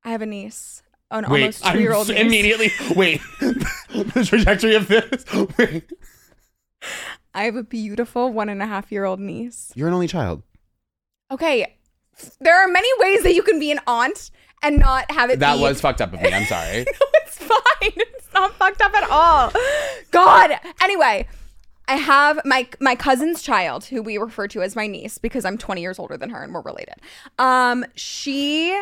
I 0.05 0.11
have 0.11 0.21
a 0.21 0.25
niece, 0.25 0.83
an 1.11 1.25
Wait, 1.29 1.41
almost 1.41 1.63
two 1.63 1.69
I'm 1.69 1.79
year 1.79 1.93
old 1.93 2.09
s- 2.09 2.15
niece. 2.15 2.25
immediately. 2.25 2.71
Wait, 2.95 3.21
the 3.39 4.23
trajectory 4.27 4.75
of 4.75 4.87
this. 4.87 5.25
Wait, 5.57 5.91
I 7.33 7.43
have 7.45 7.55
a 7.55 7.63
beautiful 7.63 8.31
one 8.31 8.47
and 8.49 8.61
a 8.61 8.65
half 8.67 8.91
year 8.91 9.03
old 9.05 9.19
niece. 9.19 9.71
you're 9.75 9.87
an 9.87 9.93
only 9.93 10.07
child. 10.07 10.43
Okay, 11.31 11.75
there 12.39 12.55
are 12.63 12.67
many 12.67 12.87
ways 12.99 13.23
that 13.23 13.33
you 13.33 13.41
can 13.41 13.59
be 13.59 13.71
an 13.71 13.79
aunt 13.87 14.29
and 14.61 14.77
not 14.77 15.09
have 15.11 15.29
it. 15.31 15.39
That 15.39 15.55
be- 15.55 15.61
was 15.63 15.81
fucked 15.81 16.01
up 16.01 16.13
of 16.13 16.21
me. 16.21 16.31
I'm 16.31 16.45
sorry. 16.45 16.85
no, 17.01 17.07
it's 17.25 17.37
fine. 17.39 17.57
It's 17.81 18.27
not 18.33 18.53
fucked 18.53 18.81
up 18.81 18.93
at 18.93 19.09
all. 19.09 19.51
God. 20.11 20.51
Anyway, 20.81 21.27
I 21.87 21.95
have 21.97 22.39
my 22.45 22.67
my 22.79 22.95
cousin's 22.95 23.41
child, 23.41 23.85
who 23.85 24.01
we 24.03 24.17
refer 24.17 24.47
to 24.49 24.61
as 24.61 24.75
my 24.75 24.85
niece 24.87 25.17
because 25.17 25.45
I'm 25.45 25.57
20 25.57 25.81
years 25.81 25.97
older 25.99 26.15
than 26.17 26.29
her 26.29 26.43
and 26.43 26.53
we're 26.53 26.61
related. 26.61 26.95
Um, 27.39 27.85
she. 27.95 28.79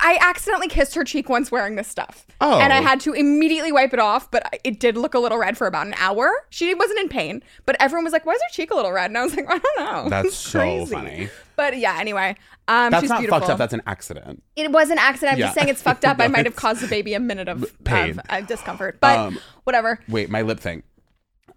I 0.00 0.18
accidentally 0.20 0.68
kissed 0.68 0.94
her 0.94 1.04
cheek 1.04 1.28
once 1.28 1.50
wearing 1.50 1.74
this 1.76 1.88
stuff. 1.88 2.26
Oh. 2.40 2.60
And 2.60 2.72
I 2.72 2.80
had 2.80 3.00
to 3.00 3.12
immediately 3.12 3.72
wipe 3.72 3.92
it 3.92 3.98
off, 3.98 4.30
but 4.30 4.58
it 4.64 4.78
did 4.78 4.96
look 4.96 5.14
a 5.14 5.18
little 5.18 5.38
red 5.38 5.56
for 5.58 5.66
about 5.66 5.86
an 5.86 5.94
hour. 5.98 6.30
She 6.50 6.72
wasn't 6.74 7.00
in 7.00 7.08
pain, 7.08 7.42
but 7.66 7.76
everyone 7.80 8.04
was 8.04 8.12
like, 8.12 8.24
Why 8.24 8.32
is 8.34 8.40
her 8.42 8.52
cheek 8.54 8.70
a 8.70 8.74
little 8.74 8.92
red? 8.92 9.10
And 9.10 9.18
I 9.18 9.22
was 9.24 9.34
like, 9.34 9.46
I 9.48 9.58
don't 9.58 9.80
know. 9.80 10.08
That's 10.08 10.34
so 10.36 10.58
crazy." 10.60 10.92
funny. 10.94 11.28
But 11.56 11.76
yeah, 11.78 11.98
anyway. 11.98 12.36
Um, 12.68 12.90
That's 12.92 13.02
she's 13.02 13.10
not 13.10 13.18
beautiful. 13.18 13.40
fucked 13.40 13.50
up. 13.50 13.58
That's 13.58 13.74
an 13.74 13.82
accident. 13.86 14.42
It 14.56 14.70
was 14.70 14.90
an 14.90 14.98
accident. 14.98 15.34
I'm 15.34 15.38
Yeah. 15.40 15.46
just 15.46 15.56
saying 15.58 15.68
it's 15.68 15.82
fucked 15.82 16.04
up. 16.06 16.18
I 16.20 16.28
might 16.28 16.46
have 16.46 16.56
caused 16.56 16.80
the 16.80 16.86
baby 16.88 17.12
a 17.14 17.20
minute 17.20 17.48
of, 17.48 17.76
Pain. 17.84 18.10
of 18.10 18.20
uh, 18.30 18.40
discomfort, 18.42 18.98
but 19.00 19.18
Um, 19.18 19.38
whatever. 19.64 19.98
Wait, 20.08 20.30
my 20.30 20.42
lip 20.42 20.60
thing. 20.60 20.82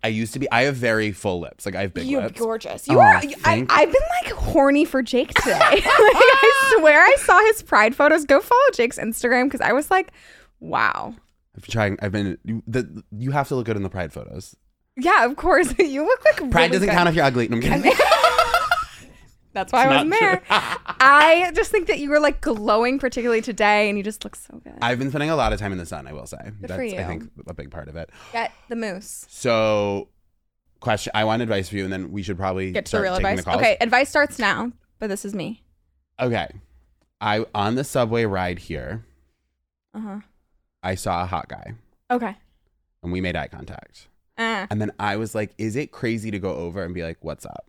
I 0.06 0.10
used 0.10 0.34
to 0.34 0.40
be. 0.40 0.50
I 0.52 0.64
have 0.64 0.76
very 0.76 1.12
full 1.12 1.40
lips. 1.40 1.66
Like 1.66 1.76
I 1.76 1.82
have 1.82 1.94
big 1.94 2.06
You're 2.06 2.22
lips. 2.22 2.40
gorgeous. 2.40 2.88
You 2.88 2.98
Oh, 2.98 3.02
are. 3.02 3.16
I, 3.16 3.28
thank 3.28 3.72
I've 3.74 3.92
been 3.92 4.02
like 4.24 4.34
horny 4.34 4.86
for 4.86 5.02
Jake 5.02 5.34
today. 5.34 5.58
like, 5.60 5.84
I 5.86 6.76
swear 6.78 7.02
I 7.02 7.16
saw 7.20 7.40
his 7.48 7.64
pride 7.64 7.96
photos. 7.96 8.24
Go 8.26 8.40
follow 8.42 8.62
Jake's 8.74 9.00
Instagram 9.00 9.46
because 9.46 9.62
I 9.62 9.74
was 9.74 9.90
like, 9.90 10.12
wow. 10.60 11.16
I've 11.56 11.64
been 11.64 11.72
trying. 11.72 11.98
I've 12.02 12.12
been. 12.12 12.38
You, 12.44 12.62
the, 12.68 13.04
you 13.18 13.32
have 13.32 13.48
to 13.48 13.56
look 13.56 13.66
good 13.66 13.78
in 13.78 13.84
the 13.84 13.90
pride 13.90 14.14
photos. 14.14 14.56
Yeah, 14.98 15.26
of 15.26 15.36
course. 15.36 15.74
you 15.80 16.06
look 16.06 16.24
like 16.24 16.38
Pride 16.52 16.54
really 16.54 16.70
doesn't 16.70 16.88
good. 16.90 16.94
count 16.96 17.10
if 17.10 17.16
you're 17.16 17.26
ugly. 17.26 17.48
No, 17.48 17.56
I'm 17.58 17.62
kidding. 17.62 17.82
That's 19.56 19.72
why 19.74 19.86
I 19.86 19.86
It's 19.86 19.94
wasn't 20.12 20.20
there. 20.20 20.42
I 20.50 21.52
just 21.56 21.72
think 21.72 21.88
that 21.88 21.98
you 22.00 22.10
were 22.10 22.20
like 22.20 22.42
glowing, 22.42 23.00
particularly 23.00 23.42
today, 23.42 23.88
and 23.90 23.98
you 23.98 24.04
just 24.04 24.24
look 24.24 24.36
so 24.36 24.60
good. 24.64 24.74
I've 24.82 25.00
been 25.00 25.10
spending 25.10 25.30
a 25.30 25.36
lot 25.36 25.54
of 25.54 25.60
time 25.60 25.72
in 25.72 25.78
the 25.78 25.86
sun. 25.86 26.06
I 26.08 26.14
will 26.14 26.28
say. 26.28 26.38
Good 26.44 26.56
That's 26.70 26.74
for 26.74 26.82
I 27.00 27.04
think 27.06 27.24
a 27.48 27.54
big 27.54 27.72
part 27.72 27.88
of 27.88 27.96
it. 27.96 28.10
Get 28.34 28.52
the 28.70 28.76
moose. 28.76 29.26
So, 29.30 30.10
question. 30.82 31.12
I 31.16 31.24
want 31.24 31.42
advice 31.42 31.70
for 31.70 31.78
you, 31.78 31.86
and 31.86 31.92
then 31.94 32.12
we 32.12 32.22
should 32.22 32.38
probably 32.38 32.74
Get 32.74 32.86
to 32.88 32.98
the 32.98 33.02
real 33.04 33.16
advice. 33.16 33.38
The 33.40 33.44
calls. 33.44 33.58
Okay, 33.58 33.78
advice 33.80 34.10
starts 34.10 34.38
now, 34.38 34.72
but 35.00 35.08
this 35.08 35.24
is 35.26 35.34
me. 35.34 35.64
Okay. 36.20 36.50
I 37.22 37.46
on 37.56 37.76
the 37.76 37.84
subway 37.86 38.26
ride 38.26 38.60
here. 38.60 39.06
Uh 39.94 40.00
huh. 40.02 40.20
I 40.84 40.96
saw 40.96 41.24
a 41.24 41.26
hot 41.26 41.48
guy, 41.48 41.76
Okay. 42.12 42.36
and 43.02 43.12
we 43.12 43.22
made 43.22 43.36
eye 43.38 43.48
contact. 43.48 44.08
Uh, 44.38 44.68
And 44.70 44.82
then 44.82 44.92
I 45.00 45.16
was 45.16 45.34
like, 45.34 45.54
"Is 45.58 45.78
it 45.78 45.94
crazy 45.94 46.30
to 46.30 46.40
go 46.40 46.54
over 46.56 46.84
and 46.84 46.94
be 46.94 47.04
like, 47.04 47.18
what's 47.22 47.46
up?" 47.46 47.66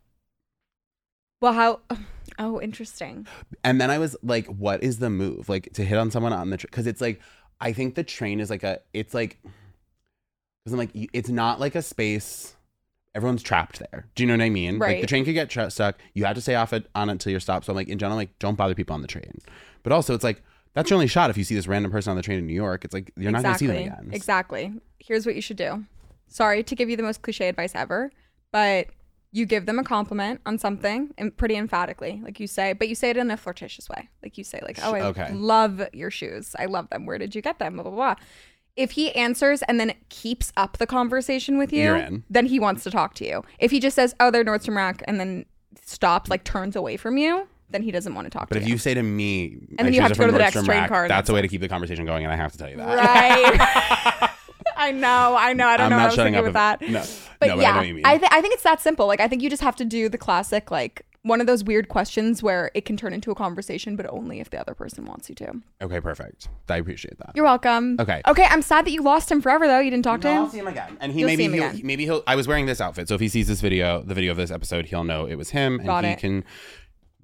Well, 1.40 1.52
how? 1.52 1.81
Oh, 2.38 2.61
interesting. 2.61 3.26
And 3.64 3.81
then 3.81 3.90
I 3.90 3.97
was 3.97 4.14
like, 4.23 4.47
"What 4.49 4.83
is 4.83 4.99
the 4.99 5.09
move? 5.09 5.49
Like 5.49 5.73
to 5.73 5.83
hit 5.83 5.97
on 5.97 6.11
someone 6.11 6.35
on 6.35 6.50
the 6.50 6.59
train? 6.59 6.69
because 6.71 6.87
it's 6.87 7.00
like, 7.00 7.23
I 7.62 7.73
think 7.73 7.95
the 7.95 8.05
train 8.05 8.40
is 8.40 8.50
like 8.50 8.62
a, 8.62 8.81
it's 8.93 9.14
like, 9.14 9.38
because 9.43 10.75
I'm 10.75 10.78
like, 10.78 10.90
it's 11.14 11.31
not 11.31 11.59
like 11.59 11.75
a 11.75 11.81
space. 11.81 12.57
Everyone's 13.14 13.43
trapped 13.43 13.78
there. 13.78 14.07
Do 14.14 14.23
you 14.23 14.26
know 14.26 14.35
what 14.35 14.43
I 14.43 14.50
mean? 14.50 14.78
Like 14.78 15.00
the 15.00 15.07
train 15.07 15.25
could 15.25 15.33
get 15.33 15.49
tra- 15.49 15.71
stuck. 15.71 15.99
You 16.12 16.26
have 16.26 16.35
to 16.35 16.43
stay 16.43 16.57
off 16.57 16.75
it 16.75 16.90
on 16.95 17.09
it 17.09 17.12
until 17.12 17.31
you're 17.31 17.40
stopped. 17.40 17.64
So 17.64 17.73
I'm 17.73 17.76
like, 17.76 17.88
in 17.88 17.99
general, 17.99 18.19
like, 18.19 18.38
don't 18.38 18.57
bother 18.57 18.75
people 18.75 18.93
on 18.93 19.00
the 19.00 19.09
train. 19.09 19.38
But 19.83 19.93
also, 19.93 20.12
it's 20.14 20.25
like 20.25 20.43
that's 20.75 20.90
your 20.90 20.97
only 20.97 21.07
shot. 21.07 21.31
If 21.31 21.38
you 21.38 21.45
see 21.45 21.55
this 21.55 21.66
random 21.66 21.90
person 21.90 22.11
on 22.11 22.16
the 22.16 22.23
train 22.23 22.38
in 22.38 22.47
New 22.47 22.52
York, 22.52 22.85
it's 22.85 22.93
like 22.93 23.11
you're 23.16 23.33
not 23.33 23.43
gonna 23.43 23.57
see 23.57 23.66
them 23.66 23.76
again. 23.76 24.11
Exactly. 24.12 24.75
Here's 24.99 25.25
what 25.25 25.35
you 25.35 25.40
should 25.40 25.57
do. 25.57 25.85
Sorry 26.28 26.62
to 26.62 26.75
give 26.75 26.90
you 26.90 26.97
the 26.99 27.02
most 27.02 27.23
cliche 27.23 27.49
advice 27.49 27.73
ever, 27.75 28.11
but 28.52 28.88
you 29.37 29.45
give 29.45 29.66
them 29.66 29.78
a 29.78 29.85
compliment 29.85 30.40
on 30.47 30.59
something 30.59 31.12
and 31.19 31.37
pretty 31.37 31.57
emphatically. 31.57 32.21
Like 32.25 32.40
you 32.40 32.47
say, 32.47 32.73
but 32.73 32.88
you 32.88 32.95
say 32.95 33.11
it 33.11 33.16
in 33.19 33.31
a 33.31 33.37
flirtatious 33.37 33.87
way. 33.88 34.09
Like 34.23 34.38
you 34.38 34.45
say, 34.45 34.61
like, 34.62 34.78
oh, 34.83 34.95
I 34.95 35.00
Okay. 35.02 35.31
love 35.35 35.83
your 35.93 36.11
shoes. 36.11 36.55
I 36.59 36.64
love 36.64 36.88
them. 36.88 37.05
Where 37.05 37.19
did 37.19 37.35
you 37.35 37.43
get 37.43 37.59
them? 37.59 37.75
Blah, 37.75 37.83
blah, 37.83 37.93
blah. 37.93 38.14
If 38.76 38.93
he 38.93 39.12
answers 39.14 39.62
and 39.62 39.78
then 39.78 39.93
keeps 40.09 40.52
up 40.57 40.78
the 40.78 40.87
conversation 40.87 41.59
with 41.59 41.73
you, 41.73 42.23
then 42.31 42.47
he 42.47 42.59
wants 42.59 42.83
to 42.85 42.90
talk 42.90 43.14
to 43.16 43.26
you. 43.26 43.45
If 43.59 43.71
he 43.71 43.78
just 43.81 43.95
says, 43.97 44.14
oh, 44.21 44.31
they're 44.31 44.45
Nordstrom 44.45 44.76
Rack 44.76 45.02
and 45.07 45.21
then 45.21 45.45
stops, 45.85 46.31
like 46.31 46.45
turns 46.45 46.75
away 46.76 46.97
from 46.97 47.19
you, 47.19 47.47
then 47.69 47.83
he 47.83 47.90
doesn't 47.90 48.14
want 48.14 48.25
to 48.26 48.31
talk 48.31 48.49
But 48.49 48.55
to 48.55 48.61
you. 48.61 48.64
But 48.64 48.66
if 48.69 48.71
you 48.73 48.78
say 48.78 48.95
to 48.95 49.02
me, 49.02 49.57
And 49.78 49.87
then 49.87 49.93
you 49.93 50.00
have 50.00 50.12
to 50.12 50.19
go 50.19 50.26
to 50.26 50.33
the 50.33 50.38
next 50.38 50.57
Nordstrom 50.57 50.64
train 50.66 50.88
Rack," 50.90 51.09
That's 51.09 51.28
a 51.28 51.35
way 51.35 51.43
to 51.43 51.49
keep 51.49 51.61
the 51.61 51.69
conversation 51.69 52.07
going, 52.07 52.25
and 52.25 52.33
I 52.33 52.37
have 52.37 52.52
to 52.52 52.59
tell 52.59 52.71
you 52.71 52.76
that. 52.78 52.87
Right. 52.97 54.31
I 54.78 54.93
know, 54.93 55.37
I 55.38 55.52
know. 55.52 55.66
I 55.66 55.76
don't 55.76 55.87
I'm 55.87 55.90
know 55.90 55.97
not 55.97 56.02
what 56.02 56.02
I 56.02 56.07
was 56.07 56.14
shutting 56.14 56.33
thinking 56.35 56.38
up 56.57 56.81
with 56.81 56.88
if- 56.90 57.05
that. 57.05 57.19
no. 57.25 57.25
But 57.40 57.49
No, 57.49 57.57
but 57.57 57.61
I 57.61 57.62
yeah, 57.62 57.71
know 57.73 57.78
what 57.78 57.87
you 57.88 57.95
mean. 57.95 58.07
I, 58.07 58.19
th- 58.19 58.31
I 58.33 58.40
think 58.40 58.55
it's 58.55 58.62
that 58.64 58.81
simple. 58.81 59.07
Like 59.07 59.21
I 59.21 59.28
think 59.28 59.43
you 59.43 59.50
just 59.50 59.62
have 59.62 59.76
to 59.76 59.85
do 59.85 60.09
the 60.09 60.19
classic, 60.19 60.71
like 60.71 61.02
one 61.23 61.40
of 61.40 61.49
those 61.49 61.64
weird 61.64 61.88
questions 61.88 62.40
where 62.40 62.71
it 62.75 62.85
can 62.85 62.97
turn 62.97 63.12
into 63.12 63.33
a 63.33 63.35
conversation, 63.35 63.97
but 63.97 64.07
only 64.11 64.38
if 64.38 64.50
the 64.50 64.61
other 64.61 64.75
person 64.75 65.05
wants 65.05 65.28
you 65.28 65.35
to. 65.35 65.55
Okay, 65.83 66.00
perfect. 66.00 66.49
I 66.69 66.76
appreciate 66.76 67.19
that. 67.19 67.33
You're 67.35 67.45
welcome. 67.45 67.97
Okay. 67.99 68.23
Okay. 68.28 68.45
I'm 68.49 68.62
sad 68.62 68.87
that 68.87 68.93
you 68.93 69.02
lost 69.02 69.28
him 69.31 69.40
forever 69.43 69.66
though. 69.66 69.81
You 69.81 69.90
didn't 69.90 70.05
talk 70.05 70.21
to 70.21 70.28
No, 70.33 70.43
I'll 70.45 70.49
see 70.50 70.59
him 70.59 70.69
again. 70.69 70.97
And 71.00 71.12
he 71.12 71.21
You'll 71.21 71.31
see 71.31 71.37
maybe 71.37 71.45
him 71.45 71.52
he'll 71.55 71.71
again. 71.71 71.81
maybe 71.85 72.05
he'll 72.05 72.23
I 72.28 72.37
was 72.37 72.47
wearing 72.47 72.66
this 72.66 72.81
outfit. 72.81 73.09
So 73.09 73.14
if 73.16 73.21
he 73.21 73.28
sees 73.28 73.49
this 73.49 73.61
video, 73.61 74.02
the 74.02 74.14
video 74.14 74.31
of 74.31 74.37
this 74.37 74.52
episode, 74.52 74.87
he'll 74.87 75.02
know 75.05 75.26
it 75.26 75.35
was 75.35 75.50
him 75.50 75.81
and 75.81 75.87
Got 75.87 76.05
he 76.05 76.11
it. 76.12 76.19
can 76.21 76.45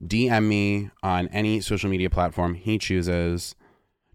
DM 0.04 0.48
me 0.48 0.90
on 1.04 1.28
any 1.28 1.60
social 1.60 1.88
media 1.88 2.10
platform 2.10 2.54
he 2.54 2.78
chooses. 2.78 3.54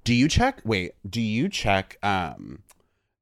Do 0.04 0.14
you 0.14 0.28
check 0.28 0.60
wait, 0.66 0.92
do 1.10 1.22
you 1.22 1.48
check 1.48 1.98
um 2.04 2.60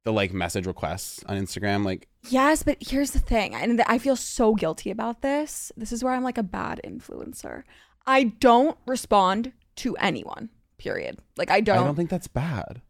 the 0.05 0.13
like 0.13 0.33
message 0.33 0.65
requests 0.65 1.23
on 1.25 1.37
Instagram 1.37 1.83
like 1.83 2.07
Yes, 2.29 2.63
but 2.63 2.77
here's 2.79 3.11
the 3.11 3.19
thing, 3.19 3.53
and 3.53 3.81
I 3.81 3.97
feel 3.99 4.15
so 4.15 4.55
guilty 4.55 4.89
about 4.89 5.21
this. 5.21 5.71
This 5.77 5.91
is 5.91 6.03
where 6.03 6.13
I'm 6.13 6.23
like 6.23 6.37
a 6.37 6.43
bad 6.43 6.81
influencer. 6.83 7.63
I 8.07 8.23
don't 8.23 8.77
respond 8.87 9.51
to 9.77 9.95
anyone. 9.97 10.49
Period. 10.77 11.19
Like 11.37 11.51
I 11.51 11.61
don't. 11.61 11.77
I 11.77 11.83
don't 11.83 11.95
think 11.95 12.09
that's 12.09 12.27
bad. 12.27 12.81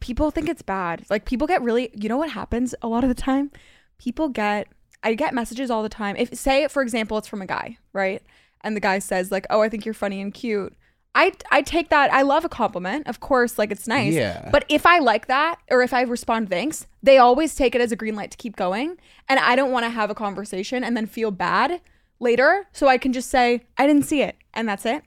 people 0.00 0.30
think 0.30 0.48
it's 0.48 0.62
bad. 0.62 1.04
Like 1.08 1.24
people 1.24 1.46
get 1.46 1.62
really, 1.62 1.90
you 1.94 2.08
know 2.08 2.16
what 2.16 2.30
happens 2.30 2.74
a 2.82 2.88
lot 2.88 3.02
of 3.02 3.08
the 3.08 3.14
time? 3.14 3.50
People 3.98 4.28
get 4.28 4.68
I 5.02 5.14
get 5.14 5.34
messages 5.34 5.70
all 5.70 5.82
the 5.82 5.88
time. 5.88 6.16
If 6.16 6.34
say 6.34 6.68
for 6.68 6.82
example 6.82 7.18
it's 7.18 7.28
from 7.28 7.42
a 7.42 7.46
guy, 7.46 7.78
right? 7.92 8.22
And 8.62 8.74
the 8.76 8.80
guy 8.80 8.98
says 8.98 9.30
like, 9.30 9.46
"Oh, 9.50 9.62
I 9.62 9.68
think 9.68 9.84
you're 9.84 9.94
funny 9.94 10.20
and 10.20 10.34
cute." 10.34 10.74
I 11.16 11.32
I 11.50 11.62
take 11.62 11.88
that. 11.88 12.12
I 12.12 12.22
love 12.22 12.44
a 12.44 12.48
compliment. 12.48 13.06
Of 13.08 13.20
course, 13.20 13.58
like 13.58 13.72
it's 13.72 13.88
nice. 13.88 14.12
Yeah. 14.12 14.50
But 14.52 14.66
if 14.68 14.84
I 14.84 14.98
like 14.98 15.26
that 15.26 15.58
or 15.70 15.82
if 15.82 15.94
I 15.94 16.02
respond 16.02 16.50
thanks, 16.50 16.86
they 17.02 17.16
always 17.16 17.54
take 17.54 17.74
it 17.74 17.80
as 17.80 17.90
a 17.90 17.96
green 17.96 18.14
light 18.14 18.30
to 18.32 18.36
keep 18.36 18.54
going, 18.54 18.98
and 19.28 19.40
I 19.40 19.56
don't 19.56 19.72
want 19.72 19.84
to 19.84 19.90
have 19.90 20.10
a 20.10 20.14
conversation 20.14 20.84
and 20.84 20.94
then 20.94 21.06
feel 21.06 21.30
bad 21.30 21.80
later, 22.20 22.66
so 22.70 22.86
I 22.86 22.98
can 22.98 23.14
just 23.14 23.30
say, 23.30 23.62
"I 23.78 23.86
didn't 23.86 24.04
see 24.04 24.20
it." 24.20 24.36
And 24.52 24.68
that's 24.68 24.84
it. 24.84 25.02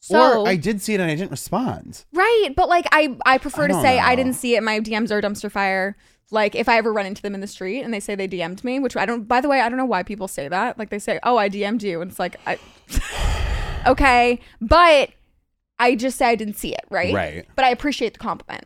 So 0.00 0.42
or 0.42 0.48
I 0.48 0.56
did 0.56 0.82
see 0.82 0.94
it 0.94 1.00
and 1.00 1.10
I 1.10 1.14
didn't 1.14 1.30
respond. 1.30 2.04
Right, 2.12 2.50
but 2.54 2.68
like 2.68 2.86
I 2.92 3.16
I 3.24 3.38
prefer 3.38 3.64
I 3.64 3.68
to 3.68 3.74
say 3.80 3.98
I 3.98 4.14
didn't 4.14 4.34
see 4.34 4.54
it. 4.54 4.62
My 4.62 4.80
DMs 4.80 5.10
are 5.10 5.18
a 5.18 5.22
dumpster 5.22 5.50
fire. 5.50 5.96
Like 6.30 6.54
if 6.54 6.68
I 6.68 6.76
ever 6.76 6.92
run 6.92 7.06
into 7.06 7.22
them 7.22 7.34
in 7.34 7.40
the 7.40 7.46
street 7.46 7.82
and 7.82 7.94
they 7.94 8.00
say 8.00 8.14
they 8.14 8.28
DM'd 8.28 8.64
me, 8.64 8.80
which 8.80 8.96
I 8.96 9.06
don't. 9.06 9.28
By 9.28 9.40
the 9.40 9.48
way, 9.48 9.60
I 9.60 9.68
don't 9.70 9.78
know 9.78 9.84
why 9.86 10.02
people 10.02 10.28
say 10.28 10.48
that. 10.48 10.78
Like 10.78 10.90
they 10.90 10.98
say, 10.98 11.20
"Oh, 11.22 11.36
I 11.38 11.48
DM'd 11.48 11.82
you," 11.82 12.00
and 12.02 12.10
it's 12.10 12.18
like, 12.18 12.36
I, 12.46 12.58
okay, 13.86 14.40
but 14.60 15.10
I 15.82 15.96
just 15.96 16.16
say 16.16 16.26
I 16.26 16.36
didn't 16.36 16.56
see 16.56 16.72
it. 16.72 16.84
Right. 16.90 17.12
Right. 17.12 17.46
But 17.56 17.64
I 17.64 17.70
appreciate 17.70 18.12
the 18.12 18.20
compliment. 18.20 18.64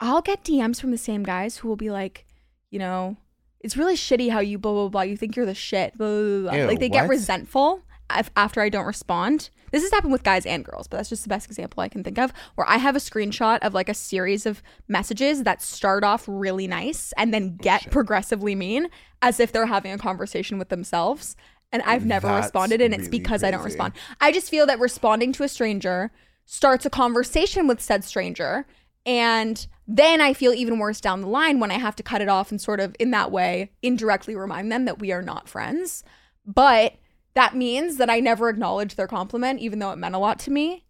I'll 0.00 0.22
get 0.22 0.44
DMs 0.44 0.80
from 0.80 0.92
the 0.92 0.98
same 0.98 1.24
guys 1.24 1.56
who 1.56 1.68
will 1.68 1.76
be 1.76 1.90
like, 1.90 2.24
you 2.70 2.78
know, 2.78 3.16
it's 3.60 3.76
really 3.76 3.96
shitty 3.96 4.30
how 4.30 4.38
you 4.38 4.56
blah 4.58 4.72
blah 4.72 4.88
blah. 4.88 5.02
You 5.02 5.16
think 5.16 5.34
you're 5.34 5.44
the 5.44 5.54
shit. 5.54 5.98
Blah, 5.98 6.06
blah, 6.06 6.40
blah. 6.42 6.52
Ew, 6.52 6.66
like 6.66 6.78
they 6.78 6.88
get 6.88 7.08
resentful 7.08 7.82
if, 8.16 8.30
after 8.36 8.60
I 8.60 8.68
don't 8.68 8.86
respond. 8.86 9.50
This 9.72 9.82
has 9.82 9.90
happened 9.90 10.12
with 10.12 10.22
guys 10.22 10.46
and 10.46 10.64
girls, 10.64 10.86
but 10.86 10.98
that's 10.98 11.08
just 11.08 11.24
the 11.24 11.28
best 11.28 11.46
example 11.46 11.82
I 11.82 11.88
can 11.88 12.04
think 12.04 12.16
of 12.16 12.32
where 12.54 12.68
I 12.68 12.76
have 12.76 12.94
a 12.94 13.00
screenshot 13.00 13.58
of 13.58 13.74
like 13.74 13.88
a 13.88 13.94
series 13.94 14.46
of 14.46 14.62
messages 14.86 15.42
that 15.42 15.60
start 15.60 16.04
off 16.04 16.26
really 16.28 16.68
nice 16.68 17.12
and 17.16 17.34
then 17.34 17.56
oh, 17.58 17.62
get 17.62 17.90
progressively 17.90 18.54
mean 18.54 18.88
as 19.20 19.40
if 19.40 19.50
they're 19.50 19.66
having 19.66 19.90
a 19.90 19.98
conversation 19.98 20.58
with 20.58 20.68
themselves. 20.68 21.34
And 21.74 21.82
I've 21.82 22.06
never 22.06 22.28
That's 22.28 22.46
responded, 22.46 22.80
and 22.80 22.94
it's 22.94 23.08
really 23.08 23.18
because 23.18 23.42
I 23.42 23.50
don't 23.50 23.60
crazy. 23.60 23.74
respond. 23.74 23.94
I 24.20 24.30
just 24.30 24.48
feel 24.48 24.64
that 24.66 24.78
responding 24.78 25.32
to 25.32 25.42
a 25.42 25.48
stranger 25.48 26.12
starts 26.44 26.86
a 26.86 26.90
conversation 26.90 27.66
with 27.66 27.82
said 27.82 28.04
stranger. 28.04 28.64
And 29.04 29.66
then 29.88 30.20
I 30.20 30.34
feel 30.34 30.52
even 30.52 30.78
worse 30.78 31.00
down 31.00 31.20
the 31.20 31.26
line 31.26 31.58
when 31.58 31.72
I 31.72 31.78
have 31.78 31.96
to 31.96 32.04
cut 32.04 32.22
it 32.22 32.28
off 32.28 32.52
and 32.52 32.60
sort 32.60 32.78
of 32.78 32.94
in 33.00 33.10
that 33.10 33.32
way 33.32 33.72
indirectly 33.82 34.36
remind 34.36 34.70
them 34.70 34.84
that 34.84 35.00
we 35.00 35.10
are 35.10 35.20
not 35.20 35.48
friends. 35.48 36.04
But 36.46 36.94
that 37.34 37.56
means 37.56 37.96
that 37.96 38.08
I 38.08 38.20
never 38.20 38.48
acknowledge 38.48 38.94
their 38.94 39.08
compliment, 39.08 39.58
even 39.58 39.80
though 39.80 39.90
it 39.90 39.98
meant 39.98 40.14
a 40.14 40.18
lot 40.18 40.38
to 40.40 40.52
me. 40.52 40.84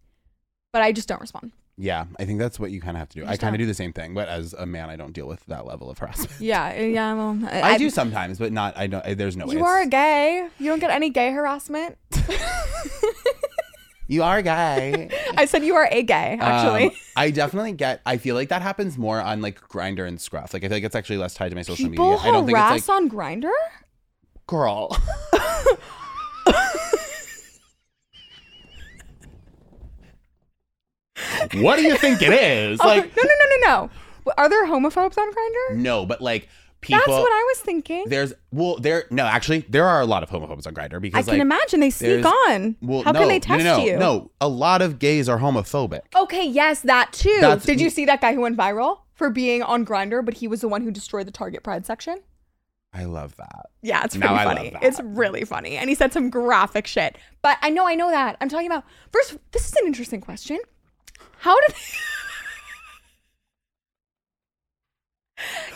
But 0.71 0.83
I 0.83 0.91
just 0.91 1.07
don't 1.07 1.19
respond. 1.19 1.51
Yeah, 1.77 2.05
I 2.17 2.25
think 2.25 2.39
that's 2.39 2.57
what 2.57 2.71
you 2.71 2.79
kind 2.79 2.95
of 2.95 2.99
have 2.99 3.09
to 3.09 3.19
do. 3.19 3.25
I 3.25 3.35
kind 3.35 3.53
of 3.53 3.59
don't. 3.59 3.67
the 3.67 3.73
same 3.73 3.91
thing, 3.91 4.13
but 4.13 4.29
as 4.29 4.53
a 4.53 4.65
man, 4.65 4.89
I 4.89 4.95
don't 4.95 5.11
deal 5.11 5.27
with 5.27 5.45
that 5.47 5.65
level 5.65 5.89
of 5.89 5.97
harassment. 5.97 6.31
Yeah, 6.39 6.73
yeah. 6.79 7.13
Well, 7.15 7.37
I, 7.51 7.77
do 7.77 7.89
sometimes, 7.89 8.39
but 8.39 8.53
not. 8.53 8.77
I 8.77 8.87
don't. 8.87 9.05
I, 9.05 9.13
there's 9.13 9.35
no 9.35 9.45
way. 9.45 9.55
You 9.55 9.59
it's- 9.59 9.69
are 9.71 9.81
a 9.81 9.87
gay. 9.87 10.47
You 10.57 10.69
don't 10.69 10.79
get 10.79 10.91
any 10.91 11.09
gay 11.09 11.31
harassment. 11.31 11.97
You 14.07 14.21
are 14.21 14.37
a 14.37 14.43
guy. 14.43 15.09
I 15.35 15.45
said 15.45 15.63
you 15.63 15.75
are 15.75 15.87
a 15.91 16.03
gay, 16.03 16.37
actually. 16.39 16.85
Um, 16.85 16.91
I 17.15 17.31
definitely 17.31 17.71
get. 17.71 18.01
I 18.05 18.17
feel 18.17 18.35
like 18.35 18.49
that 18.49 18.61
happens 18.61 18.97
more 18.97 19.19
on 19.19 19.41
like 19.41 19.59
Grindr 19.67 20.07
and 20.07 20.21
Scruff. 20.21 20.53
Like 20.53 20.63
I 20.63 20.67
feel 20.67 20.77
like 20.77 20.83
it's 20.83 20.95
actually 20.95 21.17
less 21.17 21.33
tied 21.33 21.49
to 21.49 21.55
my 21.55 21.63
social 21.63 21.89
People 21.89 22.11
media. 22.11 22.27
I 22.27 22.31
don't 22.31 22.45
think 22.45 22.55
harass 22.55 22.77
it's 22.77 22.87
like 22.87 22.97
on 23.01 23.09
Grindr. 23.09 23.51
girl. 24.45 24.95
What 31.53 31.77
do 31.77 31.83
you 31.83 31.97
think 31.97 32.21
it 32.21 32.33
is? 32.33 32.79
Oh, 32.81 32.87
like 32.87 33.15
no, 33.15 33.23
no, 33.23 33.29
no, 33.29 33.45
no, 33.49 33.89
no. 34.25 34.33
Are 34.37 34.49
there 34.49 34.65
homophobes 34.65 35.17
on 35.17 35.31
Grindr? 35.31 35.75
no, 35.77 36.05
but 36.05 36.21
like 36.21 36.49
people. 36.81 36.99
That's 36.99 37.09
what 37.09 37.31
I 37.31 37.43
was 37.49 37.59
thinking. 37.59 38.05
There's 38.07 38.33
well, 38.51 38.77
there 38.77 39.05
no 39.11 39.25
actually 39.25 39.65
there 39.69 39.85
are 39.85 40.01
a 40.01 40.05
lot 40.05 40.23
of 40.23 40.29
homophobes 40.29 40.67
on 40.67 40.73
Grindr 40.73 41.01
because 41.01 41.17
I 41.17 41.21
because 41.21 41.25
can 41.27 41.41
imagine 41.41 41.79
they 41.79 41.89
sneak 41.89 42.25
on. 42.25 42.75
well 42.81 43.03
How 43.03 43.11
no, 43.11 43.19
can 43.19 43.27
they 43.27 43.39
test 43.39 43.63
no, 43.63 43.77
no, 43.77 43.83
you? 43.83 43.97
No, 43.97 44.31
a 44.41 44.47
lot 44.47 44.81
of 44.81 44.99
gays 44.99 45.29
are 45.29 45.39
homophobic. 45.39 46.01
Okay, 46.15 46.45
yes, 46.47 46.81
that 46.81 47.13
too. 47.13 47.37
That's- 47.41 47.65
Did 47.65 47.81
you 47.81 47.89
see 47.89 48.05
that 48.05 48.21
guy 48.21 48.33
who 48.33 48.41
went 48.41 48.57
viral 48.57 48.99
for 49.13 49.29
being 49.29 49.63
on 49.63 49.85
Grindr, 49.85 50.23
but 50.23 50.35
he 50.35 50.47
was 50.47 50.61
the 50.61 50.67
one 50.67 50.81
who 50.81 50.91
destroyed 50.91 51.27
the 51.27 51.31
Target 51.31 51.63
Pride 51.63 51.85
section? 51.85 52.19
I 52.93 53.03
love 53.03 53.35
that. 53.35 53.65
Yeah, 53.81 54.03
it's 54.05 54.15
Now 54.15 54.29
pretty 54.29 54.45
love 54.45 54.57
funny. 54.57 54.73
It's 54.81 55.01
really 55.03 55.43
funny. 55.43 55.75
And 55.75 55.89
he 55.89 55.95
said 55.95 56.13
some 56.13 56.29
graphic 56.29 56.87
shit. 56.87 57.17
But 57.41 57.57
I 57.61 57.69
know, 57.69 57.85
I 57.85 57.93
know 57.95 58.09
that. 58.09 58.37
I'm 58.39 58.47
talking 58.47 58.67
about 58.67 58.85
first, 59.11 59.37
this 59.51 59.67
is 59.67 59.73
an 59.73 59.85
interesting 59.85 60.21
question. 60.21 60.59
How 61.39 61.55
did 61.67 61.75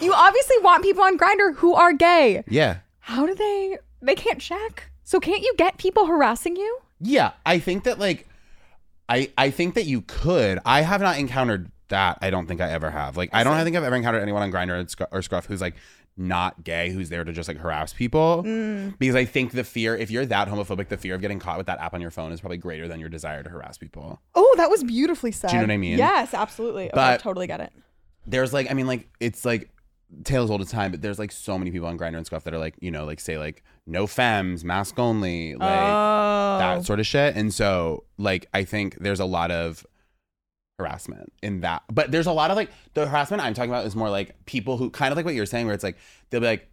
You 0.02 0.14
obviously 0.14 0.58
want 0.60 0.84
people 0.84 1.04
on 1.04 1.18
Grindr 1.18 1.56
who 1.56 1.74
are 1.74 1.94
gay. 1.94 2.44
Yeah. 2.48 2.78
How 3.00 3.26
do 3.26 3.36
they 3.36 3.78
they 4.02 4.16
can't 4.16 4.40
check? 4.40 4.90
So 5.04 5.20
can't 5.20 5.42
you 5.42 5.54
get 5.58 5.78
people 5.78 6.06
harassing 6.06 6.56
you? 6.56 6.80
Yeah, 7.02 7.32
I 7.46 7.60
think 7.60 7.84
that 7.84 8.00
like 8.00 8.28
I 9.10 9.32
I 9.38 9.50
think 9.50 9.76
that 9.76 9.86
you 9.86 10.02
could. 10.02 10.60
I 10.66 10.82
have 10.82 11.02
not 11.02 11.18
encountered 11.18 11.72
that. 11.90 12.20
I 12.22 12.30
don't 12.30 12.48
think 12.48 12.62
I 12.62 12.72
ever 12.72 12.90
have. 12.92 13.18
Like 13.18 13.30
I 13.34 13.44
don't 13.44 13.62
think 13.64 13.76
I've 13.76 13.84
ever 13.84 13.96
encountered 13.96 14.22
anyone 14.22 14.42
on 14.42 14.52
Grindr 14.52 15.08
or 15.12 15.22
Scruff 15.22 15.46
who's 15.48 15.62
like 15.62 15.76
not 16.20 16.64
gay 16.64 16.90
who's 16.90 17.10
there 17.10 17.24
to 17.24 17.32
just 17.32 17.48
like 17.48 17.58
harass 17.58 17.94
people 17.94 18.44
Mm. 18.46 18.98
because 19.00 19.16
I 19.16 19.26
think 19.26 19.52
the 19.54 19.64
fear 19.64 19.96
if 19.96 20.12
you're 20.12 20.26
that 20.26 20.48
homophobic 20.48 20.90
the 20.90 20.98
fear 20.98 21.16
of 21.16 21.22
getting 21.22 21.40
caught 21.40 21.58
with 21.58 21.68
that 21.68 21.80
app 21.80 21.94
on 21.94 22.02
your 22.02 22.12
phone 22.12 22.32
is 22.32 22.42
probably 22.42 22.58
greater 22.58 22.88
than 22.88 23.00
your 23.00 23.10
desire 23.10 23.42
to 23.42 23.50
harass 23.50 23.78
people. 23.78 24.22
Oh, 24.36 24.54
that 24.58 24.70
was 24.70 24.84
beautifully 24.84 25.32
said. 25.32 25.50
Do 25.50 25.56
you 25.56 25.62
know 25.62 25.68
what 25.68 25.74
I 25.74 25.78
mean? 25.78 25.98
Yes, 25.98 26.34
absolutely. 26.34 26.90
But- 26.94 27.22
totally 27.22 27.48
get 27.48 27.62
it. 27.62 27.74
There's 28.28 28.54
like 28.54 28.70
I 28.70 28.74
mean 28.74 28.88
like 28.88 29.10
it's 29.20 29.46
like 29.46 29.72
tales 30.24 30.50
old 30.50 30.60
as 30.60 30.72
time 30.72 30.90
but 30.90 31.04
there's 31.04 31.20
like 31.20 31.32
so 31.32 31.58
many 31.58 31.70
people 31.70 31.88
on 31.88 31.98
Grindr 31.98 32.18
and 32.18 32.26
Scruff 32.26 32.44
that 32.44 32.54
are 32.54 32.58
like 32.58 32.76
you 32.80 32.90
know 32.90 33.06
like 33.06 33.20
say 33.20 33.38
like 33.38 33.64
no 33.90 34.08
femmes 34.08 34.64
mask 34.64 35.00
only 35.00 35.56
like 35.56 35.82
oh. 35.82 36.58
that 36.60 36.86
sort 36.86 37.00
of 37.00 37.08
shit. 37.08 37.36
And 37.36 37.54
so, 37.54 38.04
like, 38.18 38.48
I 38.54 38.64
think 38.64 38.98
there's 39.00 39.20
a 39.20 39.26
lot 39.26 39.52
of 39.52 39.86
harassment 40.80 41.32
in 41.44 41.62
that. 41.62 41.84
But 41.92 42.12
there's 42.12 42.26
a 42.26 42.32
lot 42.32 42.50
of 42.50 42.58
like 42.58 42.72
the 42.96 43.06
harassment 43.08 43.44
I'm 43.44 43.54
talking 43.54 43.70
about 43.70 43.86
is 43.86 43.96
more 43.96 44.10
like 44.10 44.46
people 44.46 44.78
who 44.78 44.90
kind 44.90 45.12
of 45.12 45.16
like 45.18 45.26
what 45.26 45.36
you're 45.36 45.46
saying, 45.46 45.68
where 45.68 45.76
it's 45.76 45.84
like 45.84 45.98
they'll 46.32 46.42
be 46.42 46.48
like, 46.48 46.68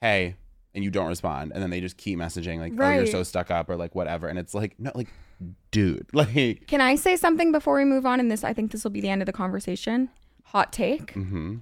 "Hey," 0.00 0.36
and 0.74 0.84
you 0.84 0.90
don't 0.90 1.08
respond, 1.08 1.50
and 1.52 1.60
then 1.62 1.70
they 1.70 1.80
just 1.80 1.96
keep 1.96 2.18
messaging 2.18 2.60
like, 2.60 2.74
"Oh, 2.78 2.90
you're 2.90 3.00
Right. 3.00 3.08
so 3.08 3.22
stuck 3.24 3.50
up," 3.50 3.68
or 3.68 3.74
like 3.76 3.94
whatever. 3.96 4.28
And 4.28 4.38
it's 4.38 4.54
like, 4.54 4.78
no, 4.78 4.92
like, 4.94 5.08
dude, 5.72 6.06
like, 6.12 6.66
Can 6.68 6.80
I 6.80 6.94
say 6.94 7.16
something 7.16 7.50
before 7.50 7.76
we 7.76 7.84
move 7.84 8.06
on? 8.06 8.20
And 8.20 8.30
this, 8.30 8.44
I 8.44 8.52
think 8.52 8.70
this 8.70 8.84
will 8.84 8.90
be 8.92 9.00
the 9.00 9.08
end 9.08 9.22
of 9.22 9.26
the 9.26 9.32
conversation. 9.32 10.10
Hot 10.44 10.72
take. 10.72 11.12
hmm 11.12 11.56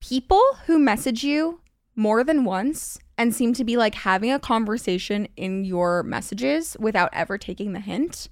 People 0.00 0.42
who 0.66 0.78
message 0.78 1.22
you 1.24 1.60
more 1.94 2.24
than 2.24 2.44
once 2.44 2.98
and 3.18 3.34
seem 3.34 3.52
to 3.52 3.64
be 3.64 3.76
like 3.76 3.94
having 3.94 4.32
a 4.32 4.38
conversation 4.38 5.28
in 5.36 5.64
your 5.66 6.02
messages 6.02 6.74
without 6.80 7.10
ever 7.12 7.36
taking 7.36 7.74
the 7.74 7.80
hint. 7.80 8.28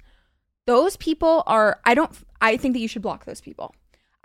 Those 0.68 0.98
people 0.98 1.42
are, 1.46 1.81
I 1.85 1.94
don't, 1.94 2.12
I 2.42 2.59
think 2.59 2.74
that 2.74 2.81
you 2.81 2.88
should 2.88 3.00
block 3.00 3.24
those 3.24 3.40
people. 3.40 3.74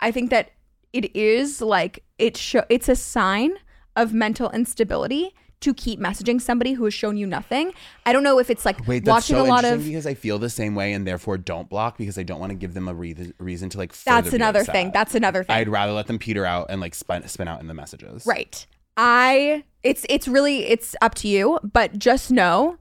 I 0.00 0.10
think 0.12 0.28
that 0.28 0.50
it 0.92 1.16
is 1.16 1.62
like, 1.62 2.04
it 2.18 2.36
show, 2.36 2.64
it's 2.68 2.90
a 2.90 2.94
sign 2.94 3.54
of 3.96 4.12
mental 4.12 4.50
instability 4.50 5.34
to 5.60 5.72
keep 5.72 5.98
messaging 5.98 6.38
somebody 6.38 6.74
who 6.74 6.84
has 6.84 6.92
shown 6.92 7.16
you 7.16 7.26
nothing. 7.26 7.72
I 8.04 8.12
don't 8.12 8.22
know 8.22 8.38
if 8.38 8.50
it's 8.50 8.66
like 8.66 8.86
Wait, 8.86 9.06
that's 9.06 9.30
watching 9.30 9.36
so 9.36 9.46
a 9.46 9.48
lot 9.48 9.64
of 9.64 9.82
because 9.82 10.06
I 10.06 10.12
feel 10.12 10.38
the 10.38 10.50
same 10.50 10.74
way, 10.74 10.92
and 10.92 11.06
therefore 11.06 11.38
don't 11.38 11.70
block 11.70 11.96
because 11.96 12.18
I 12.18 12.22
don't 12.22 12.38
want 12.38 12.50
to 12.50 12.54
give 12.54 12.74
them 12.74 12.86
a 12.88 12.92
re- 12.92 13.32
reason 13.38 13.70
to 13.70 13.78
like. 13.78 13.96
That's 14.02 14.34
another 14.34 14.62
thing. 14.62 14.90
That's 14.92 15.14
another 15.14 15.42
thing. 15.42 15.56
I'd 15.56 15.70
rather 15.70 15.92
let 15.92 16.06
them 16.06 16.18
peter 16.18 16.44
out 16.44 16.66
and 16.68 16.82
like 16.82 16.94
spin, 16.94 17.26
spin 17.28 17.48
out 17.48 17.62
in 17.62 17.68
the 17.68 17.74
messages. 17.74 18.26
Right. 18.26 18.66
I 18.98 19.64
it's 19.82 20.04
it's 20.10 20.28
really 20.28 20.66
it's 20.66 20.94
up 21.00 21.14
to 21.16 21.28
you, 21.28 21.58
but 21.62 21.98
just 21.98 22.30
know 22.30 22.76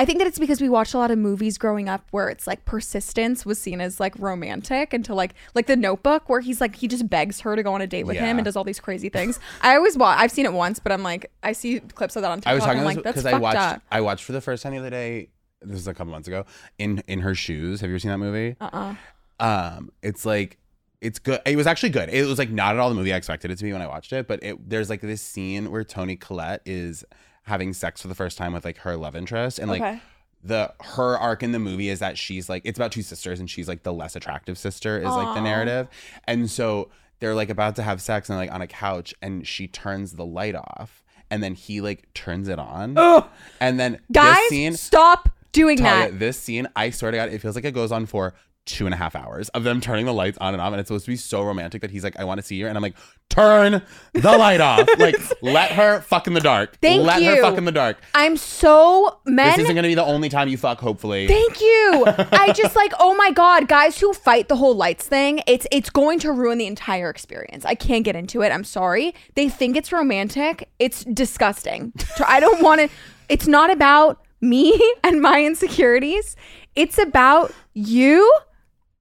I 0.00 0.06
think 0.06 0.18
that 0.18 0.26
it's 0.26 0.38
because 0.38 0.62
we 0.62 0.70
watched 0.70 0.94
a 0.94 0.98
lot 0.98 1.10
of 1.10 1.18
movies 1.18 1.58
growing 1.58 1.86
up 1.86 2.06
where 2.10 2.30
it's 2.30 2.46
like 2.46 2.64
persistence 2.64 3.44
was 3.44 3.60
seen 3.60 3.82
as 3.82 4.00
like 4.00 4.18
romantic 4.18 4.94
until 4.94 5.14
like 5.14 5.34
like 5.54 5.66
the 5.66 5.76
notebook 5.76 6.26
where 6.26 6.40
he's 6.40 6.58
like 6.58 6.74
he 6.74 6.88
just 6.88 7.10
begs 7.10 7.40
her 7.40 7.54
to 7.54 7.62
go 7.62 7.74
on 7.74 7.82
a 7.82 7.86
date 7.86 8.04
with 8.04 8.16
him 8.16 8.38
and 8.38 8.46
does 8.46 8.56
all 8.56 8.64
these 8.64 8.80
crazy 8.80 9.10
things. 9.10 9.38
I 9.60 9.76
always 9.76 9.98
watch 9.98 10.18
I've 10.18 10.30
seen 10.30 10.46
it 10.46 10.54
once, 10.54 10.78
but 10.78 10.90
I'm 10.90 11.02
like 11.02 11.30
I 11.42 11.52
see 11.52 11.80
clips 11.80 12.16
of 12.16 12.22
that 12.22 12.30
on 12.30 12.38
TikTok. 12.38 12.50
I 12.50 12.54
was 12.54 12.64
talking 12.64 12.80
about 12.80 12.96
like, 12.96 13.04
because 13.04 13.26
I 13.26 13.36
watched 13.36 13.58
up. 13.58 13.82
I 13.92 14.00
watched 14.00 14.24
for 14.24 14.32
the 14.32 14.40
first 14.40 14.62
time 14.62 14.72
the 14.72 14.78
other 14.78 14.88
day. 14.88 15.28
This 15.60 15.78
is 15.78 15.86
a 15.86 15.92
couple 15.92 16.12
months 16.12 16.28
ago. 16.28 16.46
In 16.78 17.02
in 17.06 17.20
her 17.20 17.34
shoes. 17.34 17.82
Have 17.82 17.90
you 17.90 17.96
ever 17.96 18.00
seen 18.00 18.10
that 18.10 18.16
movie? 18.16 18.56
Uh-uh. 18.58 18.94
Um, 19.38 19.92
it's 20.02 20.24
like 20.24 20.56
it's 21.02 21.18
good. 21.18 21.42
It 21.44 21.56
was 21.56 21.66
actually 21.66 21.90
good. 21.90 22.08
It 22.08 22.24
was 22.24 22.38
like 22.38 22.48
not 22.48 22.74
at 22.74 22.78
all 22.78 22.88
the 22.88 22.94
movie 22.94 23.12
I 23.12 23.16
expected 23.16 23.50
it 23.50 23.58
to 23.58 23.64
be 23.64 23.72
when 23.74 23.82
I 23.82 23.86
watched 23.86 24.14
it. 24.14 24.26
But 24.26 24.42
it 24.42 24.70
there's 24.70 24.88
like 24.88 25.02
this 25.02 25.20
scene 25.20 25.70
where 25.70 25.84
Toni 25.84 26.16
Collette 26.16 26.62
is 26.64 27.04
having 27.42 27.72
sex 27.72 28.02
for 28.02 28.08
the 28.08 28.14
first 28.14 28.38
time 28.38 28.52
with 28.52 28.64
like 28.64 28.78
her 28.78 28.96
love 28.96 29.16
interest, 29.16 29.58
and 29.58 29.70
like 29.70 29.82
Okay. 29.82 30.00
the 30.44 30.72
her 30.80 31.18
arc 31.18 31.42
in 31.42 31.52
the 31.52 31.58
movie 31.58 31.88
is 31.88 31.98
that 31.98 32.16
she's 32.18 32.48
like 32.48 32.62
it's 32.64 32.78
about 32.78 32.92
two 32.92 33.02
sisters, 33.02 33.40
and 33.40 33.48
she's 33.50 33.68
like 33.68 33.82
the 33.82 33.92
less 33.92 34.16
attractive 34.16 34.56
sister 34.58 34.98
is 34.98 35.04
like 35.10 35.34
the 35.34 35.40
narrative, 35.40 35.88
and 36.24 36.50
so 36.50 36.90
they're 37.18 37.34
like 37.34 37.50
about 37.50 37.76
to 37.76 37.82
have 37.82 38.00
sex 38.00 38.28
and 38.30 38.38
like 38.38 38.50
on 38.52 38.62
a 38.62 38.66
couch, 38.66 39.14
and 39.20 39.46
she 39.46 39.66
turns 39.66 40.12
the 40.12 40.24
light 40.24 40.54
off. 40.54 41.02
And 41.32 41.44
then 41.44 41.54
he 41.54 41.80
like 41.80 42.12
turns 42.12 42.48
it 42.48 42.58
on, 42.58 42.94
Ugh. 42.98 43.24
and 43.60 43.78
then 43.78 44.00
Guys, 44.10 44.36
this 44.36 44.48
scene, 44.48 44.72
stop 44.74 45.28
doing 45.52 45.76
Talia, 45.76 46.10
that. 46.10 46.18
this 46.18 46.36
scene, 46.36 46.66
I 46.74 46.90
swear 46.90 47.12
to 47.12 47.16
God, 47.18 47.28
it 47.28 47.40
feels 47.40 47.54
like 47.54 47.64
it 47.64 47.72
goes 47.72 47.92
on 47.92 48.06
for 48.06 48.34
two 48.70 48.86
and 48.86 48.94
a 48.94 48.96
half 48.96 49.14
hours 49.14 49.48
of 49.50 49.64
them 49.64 49.80
turning 49.80 50.06
the 50.06 50.12
lights 50.12 50.38
on 50.40 50.54
and 50.54 50.60
off. 50.60 50.72
And 50.72 50.80
it's 50.80 50.88
supposed 50.88 51.04
to 51.06 51.10
be 51.10 51.16
so 51.16 51.42
romantic 51.42 51.82
that 51.82 51.90
he's 51.90 52.04
like, 52.04 52.18
I 52.18 52.24
want 52.24 52.38
to 52.38 52.46
see 52.46 52.60
her. 52.60 52.68
And 52.68 52.76
I'm 52.76 52.82
like, 52.82 52.96
turn 53.28 53.82
the 54.12 54.36
light 54.36 54.60
off. 54.60 54.88
Like, 55.00 55.16
let 55.40 55.70
her 55.72 56.02
fuck 56.02 56.26
in 56.26 56.34
the 56.34 56.40
dark. 56.40 56.76
Thank 56.82 57.02
let 57.06 57.22
her 57.22 57.40
fuck 57.40 57.56
in 57.56 57.64
the 57.64 57.72
dark. 57.72 57.96
I'm 58.14 58.36
so 58.36 59.18
men 59.24 59.46
this 59.50 59.60
isn't 59.60 59.74
going 59.74 59.84
to 59.84 59.88
be 59.88 59.94
the 59.94 60.04
only 60.04 60.28
time 60.28 60.48
you 60.48 60.58
fuck, 60.58 60.78
hopefully. 60.78 61.26
Thank 61.26 61.60
you. 61.60 62.04
I 62.32 62.52
just 62.54 62.76
like, 62.76 62.92
oh 62.98 63.14
my 63.14 63.30
god, 63.30 63.66
guys 63.66 63.98
who 63.98 64.12
fight 64.12 64.48
the 64.48 64.56
whole 64.56 64.74
lights 64.74 65.06
thing, 65.06 65.40
it's 65.46 65.66
it's 65.70 65.88
going 65.88 66.18
to 66.18 66.32
ruin 66.32 66.58
the 66.58 66.66
entire 66.66 67.08
experience. 67.08 67.64
I 67.64 67.74
can't 67.74 68.04
get 68.04 68.14
into 68.14 68.42
it. 68.42 68.50
I'm 68.50 68.64
sorry. 68.64 69.14
They 69.36 69.48
think 69.48 69.74
it's 69.76 69.90
romantic. 69.90 70.68
It's 70.78 71.04
disgusting. 71.04 71.94
I 72.26 72.40
don't 72.40 72.62
want 72.62 72.82
to 72.82 72.88
it's 73.30 73.46
not 73.46 73.70
about 73.70 74.22
me 74.40 74.78
and 75.04 75.22
my 75.22 75.42
insecurities. 75.42 76.36
It's 76.74 76.98
about 76.98 77.52
you 77.72 78.30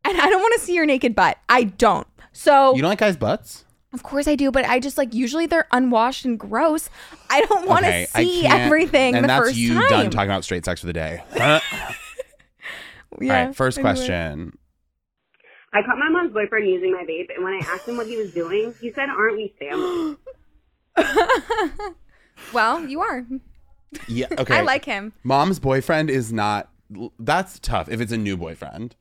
and 0.06 0.20
I 0.20 0.30
don't 0.30 0.42
want 0.42 0.54
to 0.60 0.66
see 0.66 0.74
your 0.74 0.86
naked 0.86 1.16
butt. 1.16 1.38
I 1.48 1.64
don't. 1.66 2.08
So 2.32 2.76
you 2.76 2.82
don't 2.82 2.90
like 2.90 3.00
guys' 3.00 3.18
butts? 3.18 3.66
of 3.92 4.04
course 4.04 4.28
I 4.28 4.36
do, 4.36 4.52
but 4.52 4.66
I 4.66 4.80
just 4.80 4.98
like 5.00 5.14
usually 5.16 5.48
they're 5.48 5.68
unwashed 5.72 6.24
and 6.26 6.40
gross. 6.40 6.90
I 7.30 7.42
don't 7.42 7.68
want 7.68 7.86
to 7.86 7.90
Okay, 7.90 8.08
I 8.14 8.24
see 8.24 8.42
can't- 8.44 8.62
everything 8.62 9.16
And 9.16 9.24
the 9.24 9.28
that's 9.28 9.46
first 9.48 9.58
you 9.58 9.74
time. 9.74 9.90
done 9.90 10.10
talking 10.12 10.30
about 10.30 10.44
straight 10.44 10.64
sex 10.66 10.80
for 10.82 10.88
the 10.88 10.94
day. 10.94 11.24
All 11.40 11.60
Yeah, 13.20 13.46
right, 13.48 13.56
first 13.56 13.78
anyway. 13.80 13.94
question. 13.96 14.58
I 15.74 15.82
caught 15.84 15.98
my 15.98 16.10
mom's 16.10 16.34
boyfriend 16.34 16.68
using 16.68 16.92
my 16.94 17.04
vape, 17.04 17.28
and 17.36 17.44
when 17.44 17.54
I 17.54 17.60
asked 17.68 17.88
him 17.88 17.98
what 17.98 18.08
he 18.08 18.16
was 18.18 18.32
doing, 18.34 18.74
he 18.82 18.92
said, 18.94 19.10
"Aren't 19.10 19.36
we 19.38 19.54
family?" 19.60 20.16
Well, 22.54 22.88
you 22.88 23.02
are. 23.02 23.26
Yeah, 24.08 24.28
okay. 24.38 24.58
I 24.60 24.62
like 24.62 24.86
him. 24.86 25.14
Mom's 25.24 25.60
boyfriend 25.60 26.10
is 26.10 26.32
not 26.32 26.70
that's 27.20 27.60
tough 27.60 27.90
if 27.90 28.00
it's 28.02 28.12
a 28.12 28.18
new 28.18 28.38
boyfriend. 28.38 28.96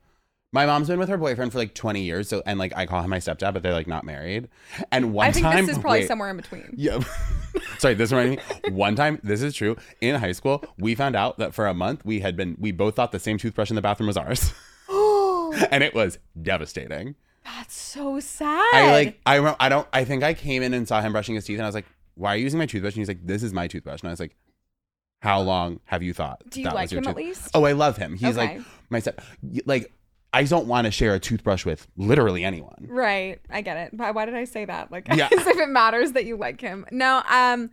My 0.51 0.65
mom's 0.65 0.87
been 0.87 0.97
with 0.97 1.09
her 1.09 1.17
boyfriend 1.17 1.51
for 1.51 1.59
like 1.59 1.75
20 1.75 2.01
years, 2.01 2.27
so 2.27 2.41
and 2.45 2.57
like 2.57 2.73
I 2.75 2.87
call 2.87 3.03
him 3.03 3.09
my 3.11 3.19
stepdad, 3.19 3.53
but 3.53 3.61
they're 3.61 3.73
like 3.73 3.85
not 3.87 4.03
married. 4.03 4.49
And 4.91 5.13
one 5.13 5.25
time 5.25 5.29
I 5.29 5.33
think 5.33 5.43
time, 5.45 5.65
this 5.67 5.75
is 5.77 5.81
probably 5.81 5.99
wait, 5.99 6.07
somewhere 6.07 6.29
in 6.29 6.37
between. 6.37 6.73
Yeah. 6.75 6.99
Sorry, 7.77 7.93
this 7.93 8.11
reminded 8.11 8.39
me. 8.65 8.71
One 8.71 8.95
time, 8.95 9.19
this 9.23 9.43
is 9.43 9.53
true. 9.53 9.77
In 10.01 10.15
high 10.15 10.31
school, 10.31 10.63
we 10.79 10.95
found 10.95 11.15
out 11.15 11.37
that 11.37 11.53
for 11.53 11.67
a 11.67 11.73
month 11.75 12.03
we 12.03 12.21
had 12.21 12.35
been 12.35 12.55
we 12.59 12.71
both 12.71 12.95
thought 12.95 13.11
the 13.11 13.19
same 13.19 13.37
toothbrush 13.37 13.69
in 13.69 13.75
the 13.75 13.81
bathroom 13.81 14.07
was 14.07 14.17
ours. 14.17 14.51
and 15.71 15.83
it 15.83 15.93
was 15.93 16.17
devastating. 16.41 17.15
That's 17.45 17.75
so 17.75 18.19
sad. 18.19 18.69
I 18.73 18.91
like 18.91 19.19
I 19.27 19.35
remember 19.35 19.57
I 19.59 19.69
don't 19.69 19.87
I 19.93 20.03
think 20.03 20.23
I 20.23 20.33
came 20.33 20.63
in 20.63 20.73
and 20.73 20.87
saw 20.87 20.99
him 21.01 21.11
brushing 21.11 21.35
his 21.35 21.45
teeth 21.45 21.57
and 21.57 21.63
I 21.63 21.67
was 21.67 21.75
like, 21.75 21.85
"Why 22.15 22.33
are 22.33 22.37
you 22.37 22.43
using 22.43 22.57
my 22.57 22.65
toothbrush?" 22.65 22.93
And 22.93 23.01
he's 23.01 23.07
like, 23.07 23.25
"This 23.25 23.43
is 23.43 23.53
my 23.53 23.67
toothbrush." 23.67 24.01
And 24.01 24.09
I 24.09 24.11
was 24.13 24.19
like, 24.19 24.35
"How 25.21 25.41
long 25.41 25.79
have 25.85 26.01
you 26.01 26.13
thought?" 26.13 26.41
Do 26.49 26.59
you 26.59 26.65
that 26.65 26.73
like 26.75 26.85
was 26.85 26.91
your 26.91 27.01
him 27.01 27.07
at 27.07 27.15
least? 27.15 27.49
Oh, 27.53 27.65
I 27.65 27.73
love 27.73 27.97
him. 27.97 28.15
He's 28.15 28.37
Okay. 28.37 28.57
like 28.57 28.65
my 28.89 28.99
step. 28.99 29.21
Like 29.65 29.91
I 30.31 30.43
don't 30.43 30.67
want 30.67 30.85
to 30.85 30.91
share 30.91 31.15
a 31.15 31.19
toothbrush 31.19 31.65
with 31.65 31.87
literally 31.97 32.43
anyone. 32.43 32.85
Right. 32.87 33.39
I 33.49 33.61
get 33.61 33.77
it. 33.77 33.97
But 33.97 34.13
why 34.13 34.25
did 34.25 34.35
I 34.35 34.43
say 34.45 34.65
that? 34.65 34.91
Like 34.91 35.07
Yeah. 35.15 35.27
as 35.37 35.47
if 35.47 35.57
it 35.57 35.69
matters 35.69 36.11
that 36.11 36.25
you 36.25 36.37
like 36.37 36.61
him. 36.61 36.85
No, 36.91 37.23
um 37.29 37.71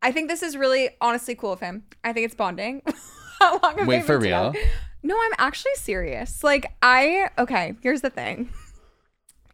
I 0.00 0.12
think 0.12 0.28
this 0.28 0.42
is 0.42 0.56
really 0.56 0.90
honestly 1.00 1.34
cool 1.34 1.52
of 1.52 1.60
him. 1.60 1.84
I 2.04 2.12
think 2.12 2.24
it's 2.26 2.34
bonding. 2.34 2.82
How 3.40 3.58
long 3.62 3.78
have 3.78 3.86
Wait, 3.88 4.04
for 4.04 4.18
real? 4.18 4.52
together? 4.52 4.70
No, 5.02 5.16
I'm 5.20 5.32
actually 5.38 5.74
serious. 5.76 6.42
Like 6.42 6.72
I 6.82 7.28
okay, 7.38 7.74
here's 7.82 8.00
the 8.00 8.10
thing. 8.10 8.48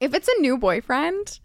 If 0.00 0.14
it's 0.14 0.28
a 0.28 0.40
new 0.40 0.56
boyfriend, 0.58 1.40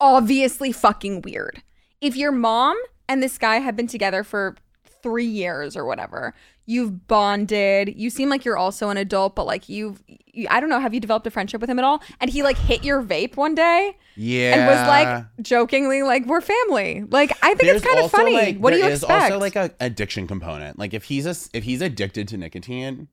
obviously 0.00 0.72
fucking 0.72 1.22
weird. 1.22 1.62
If 2.00 2.16
your 2.16 2.32
mom 2.32 2.76
and 3.08 3.22
this 3.22 3.38
guy 3.38 3.56
have 3.56 3.76
been 3.76 3.86
together 3.86 4.22
for 4.24 4.56
three 5.02 5.26
years 5.26 5.76
or 5.76 5.84
whatever, 5.84 6.34
you've 6.66 7.06
bonded, 7.06 7.94
you 7.96 8.10
seem 8.10 8.28
like 8.28 8.44
you're 8.44 8.56
also 8.58 8.90
an 8.90 8.96
adult, 8.96 9.34
but 9.36 9.46
like 9.46 9.68
you've, 9.68 10.02
you, 10.08 10.46
I 10.50 10.58
don't 10.60 10.68
know, 10.68 10.80
have 10.80 10.92
you 10.92 10.98
developed 11.00 11.26
a 11.26 11.30
friendship 11.30 11.60
with 11.60 11.70
him 11.70 11.78
at 11.78 11.84
all? 11.84 12.02
And 12.20 12.28
he 12.30 12.42
like 12.42 12.58
hit 12.58 12.82
your 12.84 13.02
vape 13.02 13.36
one 13.36 13.54
day 13.54 13.96
Yeah. 14.16 14.54
and 14.56 14.66
was 14.66 14.88
like 14.88 15.24
jokingly 15.42 16.02
like, 16.02 16.26
we're 16.26 16.40
family. 16.40 17.04
Like, 17.08 17.30
I 17.42 17.50
think 17.54 17.60
There's 17.62 17.76
it's 17.82 17.86
kind 17.86 18.04
of 18.04 18.10
funny. 18.10 18.32
like- 18.34 18.58
what 18.58 18.72
do 18.72 18.78
you 18.78 18.84
expect? 18.86 19.08
there 19.08 19.16
is 19.18 19.22
expect? 19.22 19.32
also 19.32 19.40
like 19.40 19.56
a 19.80 19.84
addiction 19.84 20.26
component. 20.26 20.78
Like 20.78 20.92
if 20.92 21.04
he's 21.04 21.24
a 21.24 21.34
if 21.56 21.62
he's 21.64 21.80
addicted 21.80 22.26
to 22.28 22.36
nicotine 22.36 23.08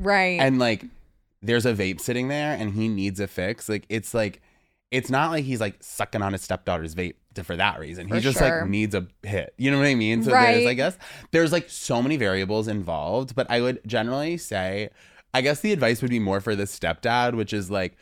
right. 0.00 0.40
and 0.40 0.58
like 0.58 0.84
there's 1.40 1.64
a 1.66 1.72
vape 1.72 2.00
sitting 2.00 2.26
there 2.28 2.56
and 2.58 2.74
he 2.74 2.88
needs 2.88 3.20
a 3.20 3.28
fix, 3.28 3.68
like 3.68 3.84
it's 3.88 4.12
like 4.12 4.42
it's 4.90 5.10
not 5.10 5.30
like 5.30 5.44
he's 5.44 5.60
like 5.60 5.76
sucking 5.80 6.22
on 6.22 6.32
his 6.32 6.42
stepdaughter's 6.42 6.94
vape 6.94 7.16
to, 7.34 7.44
for 7.44 7.56
that 7.56 7.78
reason. 7.78 8.08
He 8.08 8.20
just 8.20 8.38
sure. 8.38 8.60
like 8.60 8.68
needs 8.68 8.94
a 8.94 9.06
hit. 9.22 9.54
You 9.58 9.70
know 9.70 9.78
what 9.78 9.86
I 9.86 9.94
mean? 9.94 10.22
So 10.22 10.32
Right. 10.32 10.54
there's 10.54 10.66
I 10.66 10.74
guess 10.74 10.98
there's 11.30 11.52
like 11.52 11.68
so 11.68 12.02
many 12.02 12.16
variables 12.16 12.68
involved, 12.68 13.34
but 13.34 13.50
I 13.50 13.60
would 13.60 13.80
generally 13.86 14.36
say 14.38 14.90
I 15.34 15.42
guess 15.42 15.60
the 15.60 15.72
advice 15.72 16.00
would 16.00 16.10
be 16.10 16.18
more 16.18 16.40
for 16.40 16.56
the 16.56 16.64
stepdad, 16.64 17.34
which 17.34 17.52
is 17.52 17.70
like 17.70 17.96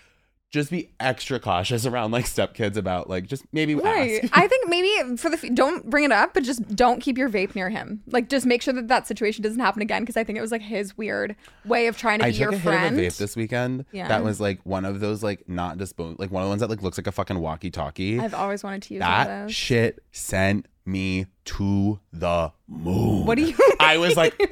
just 0.52 0.70
be 0.70 0.90
extra 1.00 1.40
cautious 1.40 1.84
around 1.84 2.12
like 2.12 2.24
stepkids 2.24 2.76
about 2.76 3.10
like 3.10 3.26
just 3.26 3.44
maybe 3.52 3.74
Right. 3.74 4.22
ask. 4.24 4.32
I 4.38 4.46
think 4.46 4.68
maybe 4.68 5.16
for 5.16 5.28
the 5.28 5.36
f- 5.36 5.54
don't 5.54 5.90
bring 5.90 6.04
it 6.04 6.12
up, 6.12 6.34
but 6.34 6.44
just 6.44 6.66
don't 6.74 7.00
keep 7.00 7.18
your 7.18 7.28
vape 7.28 7.54
near 7.54 7.68
him. 7.68 8.02
Like 8.06 8.28
just 8.28 8.46
make 8.46 8.62
sure 8.62 8.72
that 8.74 8.88
that 8.88 9.06
situation 9.06 9.42
doesn't 9.42 9.58
happen 9.60 9.82
again 9.82 10.02
because 10.02 10.16
I 10.16 10.24
think 10.24 10.38
it 10.38 10.40
was 10.40 10.52
like 10.52 10.62
his 10.62 10.96
weird 10.96 11.34
way 11.64 11.88
of 11.88 11.98
trying 11.98 12.20
to 12.20 12.26
I 12.26 12.30
be 12.30 12.36
your 12.38 12.54
a 12.54 12.58
friend. 12.60 12.96
hit 12.96 13.06
of 13.06 13.12
a 13.12 13.14
vape 13.14 13.18
this 13.18 13.34
weekend. 13.36 13.84
Yeah. 13.92 14.08
That 14.08 14.22
was 14.24 14.40
like 14.40 14.60
one 14.64 14.84
of 14.84 15.00
those 15.00 15.22
like 15.22 15.48
not 15.48 15.78
disposable, 15.78 16.16
like 16.22 16.30
one 16.30 16.42
of 16.42 16.46
the 16.46 16.50
ones 16.50 16.60
that 16.60 16.70
like 16.70 16.82
looks 16.82 16.96
like 16.96 17.08
a 17.08 17.12
fucking 17.12 17.38
walkie-talkie. 17.38 18.20
I've 18.20 18.32
always 18.34 18.62
wanted 18.62 18.82
to 18.82 18.94
use 18.94 19.00
that 19.00 19.50
shit 19.50 20.02
sent 20.12 20.66
me 20.86 21.26
to 21.44 22.00
the 22.12 22.52
moon. 22.68 23.26
What 23.26 23.36
do 23.36 23.44
you? 23.44 23.56
I 23.80 23.98
was 23.98 24.16
like, 24.16 24.38
like 24.40 24.50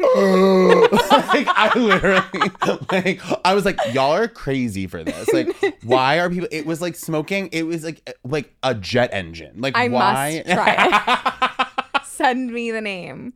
I 1.48 1.72
literally, 1.76 2.50
like, 2.90 3.20
I 3.44 3.54
was 3.54 3.64
like, 3.64 3.78
y'all 3.92 4.12
are 4.12 4.28
crazy 4.28 4.86
for 4.86 5.02
this. 5.04 5.32
Like, 5.32 5.54
why 5.82 6.18
are 6.18 6.30
people? 6.30 6.48
It 6.50 6.66
was 6.66 6.80
like 6.80 6.96
smoking. 6.96 7.48
It 7.52 7.64
was 7.64 7.84
like, 7.84 8.16
like 8.24 8.54
a 8.62 8.74
jet 8.74 9.10
engine. 9.12 9.60
Like, 9.60 9.76
I 9.76 9.88
why? 9.88 10.42
must 10.44 10.54
try 10.54 11.56
it. 11.98 12.04
Send 12.04 12.52
me 12.52 12.70
the 12.70 12.80
name. 12.80 13.32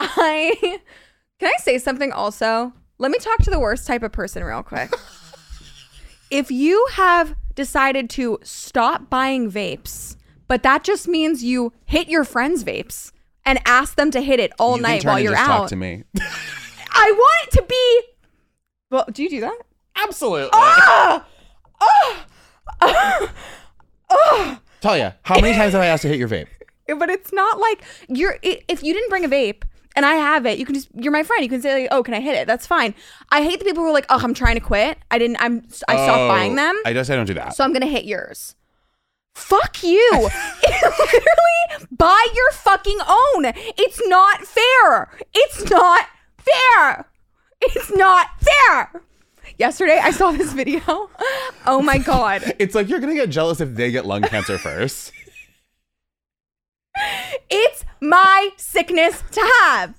I 0.00 0.80
can 1.38 1.52
I 1.54 1.60
say 1.60 1.78
something 1.78 2.12
also? 2.12 2.72
Let 2.98 3.10
me 3.10 3.18
talk 3.18 3.38
to 3.38 3.50
the 3.50 3.58
worst 3.58 3.86
type 3.86 4.02
of 4.02 4.12
person 4.12 4.44
real 4.44 4.62
quick. 4.62 4.92
if 6.30 6.50
you 6.50 6.86
have 6.92 7.34
decided 7.54 8.10
to 8.10 8.38
stop 8.42 9.10
buying 9.10 9.50
vapes, 9.50 10.16
but 10.48 10.62
that 10.62 10.84
just 10.84 11.08
means 11.08 11.42
you 11.44 11.72
hit 11.86 12.08
your 12.08 12.24
friends' 12.24 12.64
vapes 12.64 13.12
and 13.44 13.58
ask 13.66 13.96
them 13.96 14.10
to 14.12 14.20
hit 14.20 14.40
it 14.40 14.52
all 14.58 14.76
You 14.76 14.82
can 14.82 14.90
night 14.90 15.00
turn 15.02 15.08
while 15.08 15.16
and 15.16 15.24
you're 15.24 15.32
just 15.34 15.48
out. 15.48 15.56
Talk 15.58 15.68
to 15.70 15.76
me. 15.76 16.04
I 16.96 17.12
want 17.16 17.48
it 17.48 17.50
to 17.58 17.62
be. 17.68 18.00
Well, 18.90 19.04
do 19.12 19.22
you 19.22 19.30
do 19.30 19.40
that? 19.40 19.58
Absolutely. 19.96 20.50
Ah! 20.52 21.26
ah, 21.80 22.26
ah. 24.10 24.60
Talia, 24.80 25.16
how 25.22 25.40
many 25.40 25.54
times 25.56 25.72
have 25.72 25.82
I 25.82 25.86
asked 25.86 26.02
to 26.02 26.08
hit 26.08 26.18
your 26.18 26.28
vape? 26.28 26.46
But 26.98 27.08
it's 27.08 27.32
not 27.32 27.58
like 27.58 27.82
you're. 28.08 28.36
If 28.42 28.82
you 28.82 28.92
didn't 28.92 29.08
bring 29.08 29.24
a 29.24 29.28
vape 29.28 29.62
and 29.96 30.04
I 30.04 30.16
have 30.16 30.44
it, 30.44 30.58
you 30.58 30.66
can 30.66 30.74
just. 30.74 30.88
You're 30.94 31.12
my 31.12 31.22
friend. 31.22 31.42
You 31.42 31.48
can 31.48 31.62
say 31.62 31.80
like, 31.84 31.88
"Oh, 31.90 32.02
can 32.02 32.12
I 32.12 32.20
hit 32.20 32.34
it?" 32.36 32.46
That's 32.46 32.66
fine. 32.66 32.94
I 33.30 33.42
hate 33.42 33.58
the 33.58 33.64
people 33.64 33.82
who 33.82 33.88
are 33.88 33.92
like, 33.92 34.04
"Oh, 34.10 34.20
I'm 34.22 34.34
trying 34.34 34.56
to 34.56 34.60
quit. 34.60 34.98
I 35.10 35.16
didn't. 35.18 35.38
I'm. 35.40 35.62
I 35.88 35.94
stopped 35.96 36.20
Oh, 36.20 36.28
buying 36.28 36.56
them, 36.56 36.76
I 36.84 36.92
just 36.92 37.08
I 37.10 37.16
don't 37.16 37.24
do 37.24 37.32
that. 37.34 37.56
so 37.56 37.64
I'm 37.64 37.72
gonna 37.72 37.86
hit 37.86 38.04
yours." 38.04 38.54
Fuck 39.34 39.82
you. 39.82 40.10
Literally 40.62 41.86
buy 41.90 42.26
your 42.34 42.50
fucking 42.52 42.98
own. 43.06 43.52
It's 43.78 44.00
not 44.06 44.42
fair. 44.42 45.10
It's 45.34 45.68
not 45.70 46.06
fair. 46.38 47.06
It's 47.60 47.90
not 47.94 48.26
fair. 48.40 49.02
Yesterday 49.58 50.00
I 50.02 50.10
saw 50.10 50.32
this 50.32 50.52
video. 50.52 51.10
Oh 51.66 51.80
my 51.80 51.96
god. 51.96 52.52
It's 52.58 52.74
like 52.74 52.90
you're 52.90 53.00
gonna 53.00 53.14
get 53.14 53.30
jealous 53.30 53.58
if 53.58 53.74
they 53.74 53.90
get 53.90 54.04
lung 54.04 54.20
cancer 54.20 54.58
first. 54.58 55.12
It's 57.48 57.86
my 58.02 58.50
sickness 58.58 59.22
to 59.32 59.40
have. 59.62 59.94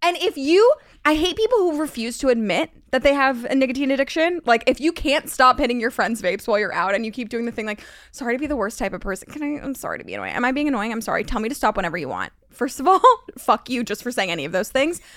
And 0.00 0.16
if 0.18 0.36
you, 0.36 0.72
I 1.04 1.16
hate 1.16 1.36
people 1.36 1.58
who 1.58 1.80
refuse 1.80 2.16
to 2.18 2.28
admit 2.28 2.70
that 2.94 3.02
they 3.02 3.12
have 3.12 3.44
a 3.46 3.56
nicotine 3.56 3.90
addiction. 3.90 4.40
Like, 4.44 4.62
if 4.68 4.80
you 4.80 4.92
can't 4.92 5.28
stop 5.28 5.58
hitting 5.58 5.80
your 5.80 5.90
friends' 5.90 6.22
vapes 6.22 6.46
while 6.46 6.60
you're 6.60 6.72
out 6.72 6.94
and 6.94 7.04
you 7.04 7.10
keep 7.10 7.28
doing 7.28 7.44
the 7.44 7.50
thing, 7.50 7.66
like, 7.66 7.84
sorry 8.12 8.36
to 8.36 8.38
be 8.38 8.46
the 8.46 8.54
worst 8.54 8.78
type 8.78 8.92
of 8.92 9.00
person. 9.00 9.32
Can 9.32 9.42
I, 9.42 9.60
I'm 9.60 9.74
sorry 9.74 9.98
to 9.98 10.04
be 10.04 10.14
annoying. 10.14 10.32
Am 10.32 10.44
I 10.44 10.52
being 10.52 10.68
annoying? 10.68 10.92
I'm 10.92 11.00
sorry. 11.00 11.24
Tell 11.24 11.40
me 11.40 11.48
to 11.48 11.56
stop 11.56 11.74
whenever 11.76 11.98
you 11.98 12.08
want. 12.08 12.32
First 12.50 12.78
of 12.78 12.86
all, 12.86 13.00
fuck 13.36 13.68
you 13.68 13.82
just 13.82 14.04
for 14.04 14.12
saying 14.12 14.30
any 14.30 14.44
of 14.44 14.52
those 14.52 14.68
things. 14.68 15.00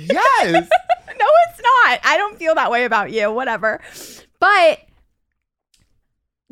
Yes. 0.00 0.52
no, 0.52 1.26
it's 1.48 1.62
not. 1.62 2.00
I 2.04 2.14
don't 2.16 2.38
feel 2.38 2.54
that 2.54 2.70
way 2.70 2.84
about 2.84 3.10
you. 3.10 3.32
Whatever. 3.32 3.80
But 4.38 4.78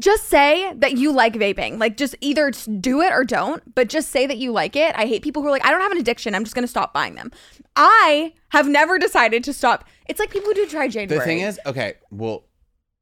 just 0.00 0.24
say 0.26 0.72
that 0.74 0.98
you 0.98 1.12
like 1.12 1.34
vaping. 1.34 1.78
Like, 1.78 1.96
just 1.96 2.14
either 2.20 2.50
do 2.50 3.00
it 3.00 3.12
or 3.12 3.24
don't, 3.24 3.74
but 3.74 3.88
just 3.88 4.10
say 4.10 4.26
that 4.26 4.36
you 4.36 4.52
like 4.52 4.76
it. 4.76 4.94
I 4.96 5.06
hate 5.06 5.22
people 5.22 5.42
who 5.42 5.48
are 5.48 5.50
like, 5.50 5.64
I 5.64 5.70
don't 5.70 5.80
have 5.80 5.92
an 5.92 5.98
addiction. 5.98 6.34
I'm 6.34 6.44
just 6.44 6.54
going 6.54 6.64
to 6.64 6.68
stop 6.68 6.92
buying 6.92 7.14
them. 7.14 7.32
I 7.74 8.34
have 8.50 8.68
never 8.68 8.98
decided 8.98 9.42
to 9.44 9.52
stop. 9.52 9.84
It's 10.08 10.20
like 10.20 10.30
people 10.30 10.48
who 10.48 10.54
do 10.54 10.66
dry 10.68 10.88
January. 10.88 11.18
The 11.18 11.24
thing 11.24 11.40
is, 11.40 11.58
okay, 11.66 11.94
well, 12.10 12.44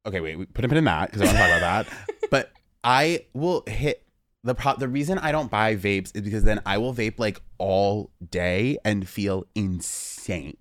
okay, 0.07 0.21
wait, 0.21 0.37
we 0.37 0.47
put 0.47 0.65
a 0.65 0.69
pin 0.69 0.79
in 0.79 0.85
that 0.85 1.11
because 1.11 1.23
I 1.23 1.27
want 1.27 1.37
to 1.37 1.43
talk 1.43 1.59
about 1.59 1.87
that. 1.87 2.17
But 2.31 2.53
I 2.83 3.27
will 3.35 3.65
hit 3.67 4.05
the 4.43 4.55
pro- 4.55 4.77
the 4.77 4.89
reason 4.89 5.19
I 5.19 5.31
don't 5.31 5.51
buy 5.51 5.77
vapes 5.77 6.15
is 6.17 6.23
because 6.23 6.43
then 6.43 6.61
I 6.67 6.79
will 6.79 6.95
vape 6.95 7.19
like 7.19 7.41
all 7.59 8.11
day 8.31 8.79
and 8.85 9.09
feel 9.09 9.45
insane. 9.55 10.57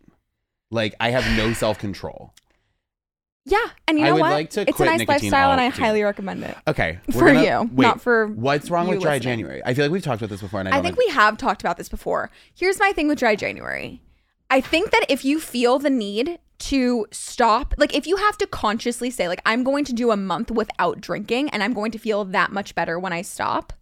Like 0.72 0.94
I 1.00 1.12
have 1.12 1.26
no 1.38 1.54
self 1.54 1.80
control. 1.80 2.34
Yeah. 3.46 3.66
And 3.88 4.00
you 4.00 4.06
I 4.06 4.08
know 4.10 4.14
would 4.16 4.22
what? 4.22 4.32
like 4.32 4.50
to 4.52 4.62
it's 4.62 4.70
a 4.72 4.74
quit 4.74 4.90
nice 4.90 5.00
nicotine 5.00 5.32
lifestyle 5.32 5.52
and 5.52 5.60
I 5.62 5.66
altogether. 5.66 5.86
highly 5.86 6.04
recommend 6.04 6.44
it. 6.44 6.58
Okay, 6.68 7.00
we're 7.14 7.14
For 7.20 7.34
you, 7.34 7.70
not 7.74 8.02
for 8.02 8.28
what's 8.28 8.70
wrong 8.70 8.88
you 8.88 8.94
with 8.96 9.02
dry 9.02 9.16
listening. 9.16 9.32
January. 9.40 9.62
I 9.66 9.74
feel 9.74 9.86
like 9.86 9.92
we've 9.92 10.04
talked 10.04 10.22
about 10.22 10.30
this 10.30 10.42
before, 10.42 10.60
and 10.62 10.70
I, 10.70 10.72
I 10.72 10.76
don't 10.76 10.84
think 10.86 10.98
we 10.98 11.08
have 11.10 11.38
talked 11.38 11.62
about 11.62 11.78
this 11.78 11.90
before. 11.90 12.32
Here's 12.56 12.80
my 12.80 12.92
thing 12.94 13.08
with 13.08 13.20
dry 13.20 13.36
January. 13.36 14.02
I 14.50 14.62
think 14.62 14.92
that 14.92 15.06
if 15.10 15.26
you 15.26 15.40
feel 15.40 15.80
the 15.80 15.90
need 15.90 16.40
to 16.60 17.06
stop, 17.12 17.74
like 17.78 17.94
if 17.96 18.06
you 18.08 18.16
have 18.18 18.38
to 18.38 18.48
consciously 18.48 19.10
say, 19.10 19.28
like, 19.28 19.42
I'm 19.46 19.64
going 19.64 19.84
to 19.86 19.94
do 19.94 20.12
a 20.12 20.16
month 20.18 20.50
without 20.52 21.02
drinking 21.02 21.50
and 21.50 21.62
I'm 21.64 21.74
going 21.74 21.92
to 21.92 21.98
feel 21.98 22.24
that 22.26 22.52
much 22.52 22.76
better 22.76 22.98
when 23.00 23.12
I 23.12 23.24
stop, 23.24 23.74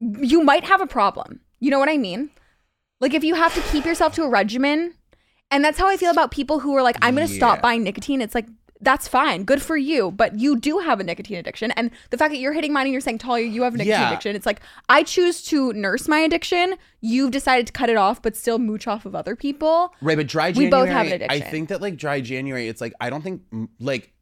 you 0.00 0.42
might 0.42 0.64
have 0.64 0.80
a 0.82 0.86
problem. 0.86 1.40
You 1.60 1.70
know 1.70 1.78
what 1.78 1.88
I 1.88 1.96
mean? 1.96 2.30
Like 3.00 3.14
if 3.14 3.24
you 3.24 3.34
have 3.36 3.54
to 3.54 3.60
keep 3.72 3.86
yourself 3.86 4.14
to 4.16 4.24
a 4.24 4.28
regimen, 4.28 4.94
and 5.50 5.64
that's 5.64 5.78
how 5.78 5.86
I 5.88 5.96
feel 5.96 6.10
about 6.10 6.30
people 6.32 6.58
who 6.58 6.74
are 6.76 6.82
like, 6.82 6.96
I'm 7.00 7.14
going 7.14 7.26
to 7.26 7.32
Yeah. 7.32 7.38
stop 7.38 7.62
buying 7.62 7.84
nicotine. 7.84 8.20
It's 8.20 8.34
like, 8.34 8.46
that's 8.84 9.08
fine. 9.08 9.44
Good 9.44 9.62
for 9.62 9.76
you. 9.76 10.10
But 10.10 10.38
you 10.38 10.56
do 10.58 10.78
have 10.78 11.00
a 11.00 11.04
nicotine 11.04 11.38
addiction. 11.38 11.70
And 11.72 11.90
the 12.10 12.18
fact 12.18 12.32
that 12.32 12.38
you're 12.38 12.52
hitting 12.52 12.72
mine 12.72 12.86
and 12.86 12.92
you're 12.92 13.00
saying, 13.00 13.18
Talia, 13.18 13.46
you 13.46 13.62
have 13.62 13.74
a 13.74 13.78
nicotine 13.78 14.00
Yeah. 14.00 14.08
addiction. 14.08 14.36
It's 14.36 14.46
like, 14.46 14.60
I 14.88 15.02
choose 15.02 15.42
to 15.46 15.72
nurse 15.72 16.06
my 16.08 16.18
addiction. 16.18 16.74
You've 17.00 17.30
decided 17.30 17.66
to 17.66 17.72
cut 17.72 17.88
it 17.88 17.96
off, 17.96 18.22
but 18.22 18.36
still 18.36 18.58
mooch 18.58 18.86
off 18.86 19.04
of 19.06 19.14
other 19.14 19.36
people. 19.36 19.94
Right, 20.00 20.16
but 20.16 20.26
dry 20.26 20.52
January. 20.52 20.66
We 20.66 20.70
both 20.70 20.88
have 20.88 21.06
an 21.06 21.12
addiction. 21.12 21.42
I 21.42 21.50
think 21.50 21.68
that 21.70 21.80
like 21.80 21.96
dry 21.96 22.20
January, 22.20 22.68
it's 22.68 22.80
like 22.80 22.94
I 23.00 23.10
don't 23.10 23.22
think 23.22 23.42
like 23.80 24.12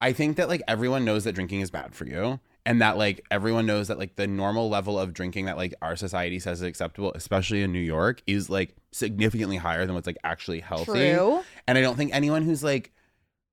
I 0.00 0.12
think 0.12 0.36
that 0.36 0.48
like 0.48 0.62
everyone 0.68 1.04
knows 1.04 1.24
that 1.24 1.32
drinking 1.32 1.60
is 1.60 1.70
bad 1.70 1.94
for 1.94 2.06
you, 2.06 2.38
and 2.64 2.80
that 2.80 2.96
like 2.96 3.24
everyone 3.30 3.66
knows 3.66 3.88
that 3.88 3.98
like 3.98 4.14
the 4.16 4.26
normal 4.28 4.68
level 4.68 4.98
of 4.98 5.12
drinking 5.12 5.46
that 5.46 5.56
like 5.56 5.74
our 5.82 5.96
society 5.96 6.38
says 6.38 6.60
is 6.60 6.68
acceptable, 6.68 7.12
especially 7.14 7.62
in 7.62 7.72
New 7.72 7.80
York, 7.80 8.22
is 8.26 8.48
like 8.48 8.76
significantly 8.92 9.56
higher 9.56 9.86
than 9.86 9.94
what's 9.94 10.06
like 10.06 10.18
actually 10.22 10.60
healthy. 10.60 10.92
True. 11.14 11.42
And 11.66 11.76
I 11.76 11.80
don't 11.80 11.96
think 11.96 12.14
anyone 12.14 12.42
who's 12.42 12.62
like 12.62 12.92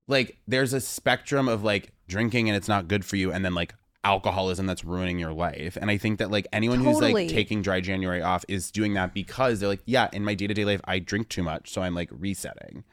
like 0.08 0.38
there's 0.46 0.72
a 0.72 0.80
spectrum 0.80 1.48
of 1.48 1.62
like 1.64 1.92
drinking 2.08 2.48
and 2.48 2.56
it's 2.56 2.68
not 2.68 2.88
good 2.88 3.04
for 3.04 3.16
you 3.16 3.32
and 3.32 3.44
then 3.44 3.54
like 3.54 3.74
alcoholism 4.04 4.66
that's 4.66 4.84
ruining 4.84 5.18
your 5.18 5.32
life. 5.32 5.76
And 5.80 5.90
I 5.90 5.98
think 5.98 6.20
that 6.20 6.30
like 6.30 6.46
anyone 6.52 6.78
who's 6.78 7.00
like 7.00 7.28
taking 7.28 7.60
dry 7.60 7.80
January 7.80 8.22
off 8.22 8.44
is 8.46 8.70
doing 8.70 8.94
that 8.94 9.12
because 9.12 9.58
they're 9.58 9.68
like, 9.68 9.82
yeah, 9.84 10.08
in 10.12 10.24
my 10.24 10.34
day-to-day 10.34 10.64
life 10.64 10.80
I 10.84 11.00
drink 11.00 11.28
too 11.28 11.42
much, 11.42 11.70
so 11.70 11.82
I'm 11.82 11.94
like 11.94 12.08
resetting. 12.12 12.84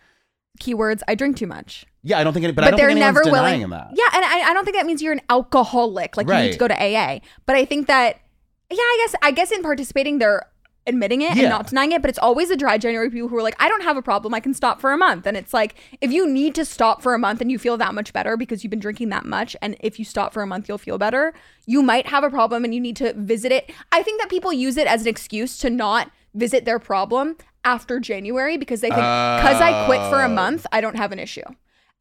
Keywords: 0.59 1.01
I 1.07 1.15
drink 1.15 1.37
too 1.37 1.47
much. 1.47 1.85
Yeah, 2.03 2.19
I 2.19 2.23
don't 2.23 2.33
think 2.33 2.43
any, 2.43 2.53
but, 2.53 2.63
I 2.63 2.71
don't 2.71 2.77
they're 2.77 2.93
never 2.93 3.23
willing. 3.25 3.61
Yeah, 3.61 3.67
and 3.67 4.25
I, 4.25 4.49
I 4.49 4.53
don't 4.53 4.65
think 4.65 4.77
that 4.77 4.85
means 4.85 5.01
you're 5.01 5.13
an 5.13 5.21
alcoholic. 5.29 6.15
Like 6.15 6.27
you 6.27 6.33
need 6.33 6.51
to 6.51 6.59
go 6.59 6.67
to 6.67 6.75
AA. 6.75 7.19
But 7.45 7.55
I 7.55 7.65
think 7.65 7.87
that, 7.87 8.19
yeah, 8.69 8.77
I 8.77 9.05
guess 9.05 9.15
I 9.23 9.31
guess 9.31 9.51
in 9.51 9.63
participating, 9.63 10.19
they're 10.19 10.45
admitting 10.85 11.21
it 11.21 11.35
Yeah. 11.35 11.43
and 11.43 11.49
not 11.49 11.67
denying 11.67 11.91
it. 11.93 12.01
But 12.01 12.09
it's 12.09 12.19
always 12.19 12.49
the 12.49 12.55
dry 12.57 12.77
January 12.77 13.09
people 13.09 13.27
who 13.29 13.37
are 13.37 13.41
like, 13.41 13.55
I 13.59 13.69
don't 13.69 13.83
have 13.83 13.97
a 13.97 14.01
problem. 14.01 14.33
I 14.33 14.39
can 14.39 14.53
stop 14.53 14.81
for 14.81 14.91
a 14.91 14.97
month. 14.97 15.25
And 15.25 15.37
it's 15.37 15.53
like, 15.53 15.75
if 16.01 16.11
you 16.11 16.27
need 16.27 16.55
to 16.55 16.65
stop 16.65 17.01
for 17.01 17.13
a 17.13 17.19
month 17.19 17.39
and 17.41 17.51
you 17.51 17.57
feel 17.57 17.77
that 17.77 17.93
much 17.93 18.11
better 18.13 18.35
because 18.37 18.63
you've 18.63 18.71
been 18.71 18.79
drinking 18.79 19.09
that 19.09 19.25
much, 19.25 19.55
and 19.61 19.75
if 19.79 19.97
you 19.99 20.05
stop 20.05 20.33
for 20.33 20.41
a 20.43 20.47
month, 20.47 20.67
you'll 20.67 20.77
feel 20.77 20.97
better. 20.97 21.33
You 21.65 21.81
might 21.81 22.07
have 22.07 22.23
a 22.23 22.29
problem 22.29 22.63
and 22.65 22.73
you 22.75 22.81
need 22.81 22.95
to 22.97 23.13
visit 23.13 23.51
it. 23.51 23.71
I 23.91 24.03
think 24.03 24.19
that 24.21 24.29
people 24.29 24.51
use 24.51 24.77
it 24.77 24.87
as 24.87 25.01
an 25.03 25.07
excuse 25.07 25.57
to 25.59 25.69
not 25.69 26.11
visit 26.33 26.65
their 26.65 26.79
problem 26.79 27.37
after 27.63 27.99
January 27.99 28.57
because 28.57 28.81
they 28.81 28.89
think 28.89 28.97
because 28.97 29.61
I 29.61 29.85
quit 29.85 30.01
for 30.09 30.19
a 30.21 30.25
Oh. 30.25 30.33
month, 30.33 30.65
I 30.71 30.81
don't 30.81 30.97
have 30.97 31.11
an 31.13 31.19
issue. 31.19 31.43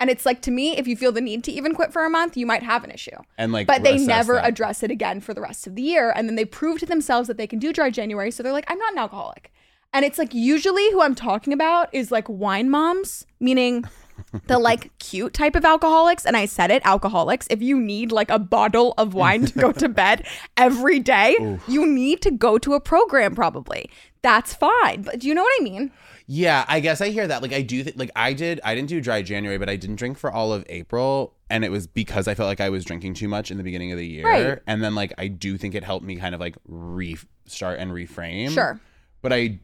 And 0.00 0.10
it's 0.10 0.26
like 0.26 0.42
to 0.42 0.50
me, 0.50 0.76
if 0.76 0.88
you 0.88 0.96
feel 0.96 1.12
the 1.12 1.20
need 1.20 1.44
to 1.44 1.52
even 1.52 1.74
quit 1.74 1.92
for 1.92 2.04
a 2.04 2.10
month, 2.10 2.36
you 2.36 2.44
might 2.44 2.64
have 2.64 2.82
an 2.82 2.90
issue. 2.90 3.16
And 3.38 3.52
like 3.52 3.68
But 3.68 3.84
they 3.84 3.98
never 3.98 4.34
that. 4.34 4.46
address 4.48 4.82
it 4.82 4.90
again 4.90 5.20
for 5.20 5.32
the 5.32 5.40
rest 5.40 5.66
of 5.68 5.76
the 5.76 5.82
year. 5.82 6.12
And 6.16 6.28
then 6.28 6.34
they 6.34 6.44
prove 6.44 6.80
to 6.80 6.86
themselves 6.86 7.28
that 7.28 7.36
they 7.36 7.46
can 7.46 7.60
do 7.60 7.72
dry 7.72 7.88
January. 7.90 8.32
So 8.32 8.42
they're 8.42 8.52
like, 8.52 8.68
I'm 8.68 8.78
not 8.78 8.92
an 8.92 8.98
alcoholic. 8.98 9.52
And 9.92 10.04
it's 10.04 10.18
like 10.18 10.34
usually 10.34 10.90
who 10.90 11.02
I'm 11.02 11.14
talking 11.14 11.52
about 11.52 11.88
is 11.94 12.10
like 12.10 12.28
wine 12.28 12.68
moms, 12.68 13.26
meaning 13.38 13.84
the 14.46 14.58
like 14.58 14.96
cute 14.98 15.34
type 15.34 15.54
of 15.54 15.64
alcoholics. 15.64 16.24
And 16.26 16.36
I 16.36 16.46
said 16.46 16.72
it, 16.72 16.82
alcoholics. 16.84 17.46
If 17.48 17.62
you 17.62 17.78
need 17.78 18.10
like 18.10 18.30
a 18.30 18.38
bottle 18.40 18.94
of 18.98 19.14
wine 19.14 19.46
to 19.46 19.58
go 19.58 19.70
to 19.70 19.88
bed 20.02 20.26
every 20.56 20.98
day, 20.98 21.58
you 21.68 21.86
need 21.86 22.22
to 22.22 22.32
go 22.32 22.58
to 22.58 22.74
a 22.74 22.80
program 22.80 23.36
probably. 23.36 23.88
That's 24.22 24.52
fine. 24.54 25.02
But 25.02 25.20
do 25.20 25.28
you 25.28 25.34
know 25.34 25.42
what 25.42 25.60
I 25.60 25.62
mean? 25.62 25.92
Yeah, 26.26 26.64
I 26.68 26.80
guess 26.80 27.00
I 27.00 27.10
hear 27.10 27.26
that. 27.26 27.42
Like 27.42 27.52
I 27.52 27.62
do 27.62 27.82
think 27.84 27.98
like 27.98 28.10
I 28.16 28.32
did 28.32 28.60
I 28.64 28.74
didn't 28.74 28.88
do 28.88 29.00
dry 29.00 29.22
January, 29.22 29.58
but 29.58 29.68
I 29.68 29.76
didn't 29.76 29.96
drink 29.96 30.18
for 30.18 30.30
all 30.30 30.52
of 30.52 30.64
April 30.68 31.34
and 31.50 31.64
it 31.64 31.70
was 31.70 31.86
because 31.86 32.28
I 32.28 32.34
felt 32.34 32.46
like 32.46 32.60
I 32.60 32.70
was 32.70 32.84
drinking 32.84 33.14
too 33.14 33.28
much 33.28 33.50
in 33.50 33.58
the 33.58 33.62
beginning 33.62 33.92
of 33.92 33.98
the 33.98 34.06
year. 34.06 34.26
Right. 34.26 34.58
And 34.66 34.82
then 34.82 34.94
like 34.94 35.12
I 35.18 35.28
do 35.28 35.58
think 35.58 35.74
it 35.74 35.84
helped 35.84 36.04
me 36.04 36.16
kind 36.16 36.34
of 36.34 36.40
like 36.40 36.56
restart 36.66 37.78
and 37.78 37.90
reframe. 37.92 38.50
Sure. 38.50 38.80
But 39.20 39.32
I 39.32 39.60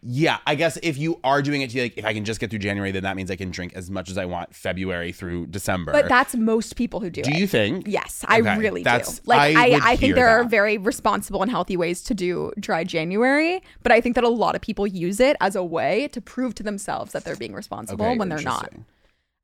yeah, 0.00 0.38
I 0.46 0.54
guess 0.54 0.78
if 0.82 0.96
you 0.96 1.20
are 1.22 1.42
doing 1.42 1.60
it 1.60 1.70
to 1.70 1.82
like 1.82 1.98
if 1.98 2.04
I 2.04 2.14
can 2.14 2.24
just 2.24 2.40
get 2.40 2.48
through 2.50 2.60
January, 2.60 2.92
then 2.92 3.02
that 3.02 3.14
means 3.14 3.30
I 3.30 3.36
can 3.36 3.50
drink 3.50 3.74
as 3.74 3.90
much 3.90 4.08
as 4.08 4.16
I 4.16 4.24
want 4.24 4.54
February 4.54 5.12
through 5.12 5.46
December. 5.48 5.92
But 5.92 6.08
that's 6.08 6.34
most 6.34 6.76
people 6.76 7.00
who 7.00 7.10
do, 7.10 7.22
do 7.22 7.30
it. 7.30 7.36
you 7.36 7.46
think? 7.46 7.86
Yes, 7.86 8.24
I 8.26 8.40
Okay, 8.40 8.58
really 8.58 8.82
that's- 8.82 9.18
do. 9.18 9.22
Like 9.26 9.56
I 9.56 9.72
I, 9.72 9.80
I, 9.92 9.96
think 9.96 10.14
there 10.14 10.28
are 10.28 10.44
very 10.44 10.78
responsible 10.78 11.42
and 11.42 11.50
healthy 11.50 11.76
ways 11.76 12.02
to 12.04 12.14
do 12.14 12.52
dry 12.58 12.84
January, 12.84 13.62
but 13.82 13.92
I 13.92 14.00
think 14.00 14.14
that 14.14 14.24
a 14.24 14.28
lot 14.28 14.54
of 14.54 14.62
people 14.62 14.86
use 14.86 15.20
it 15.20 15.36
as 15.40 15.54
a 15.56 15.62
way 15.64 16.08
to 16.08 16.20
prove 16.20 16.54
to 16.56 16.62
themselves 16.62 17.12
that 17.12 17.24
they're 17.24 17.36
being 17.36 17.52
responsible 17.52 18.06
Okay, 18.06 18.16
when 18.18 18.28
they're 18.30 18.40
not. 18.40 18.72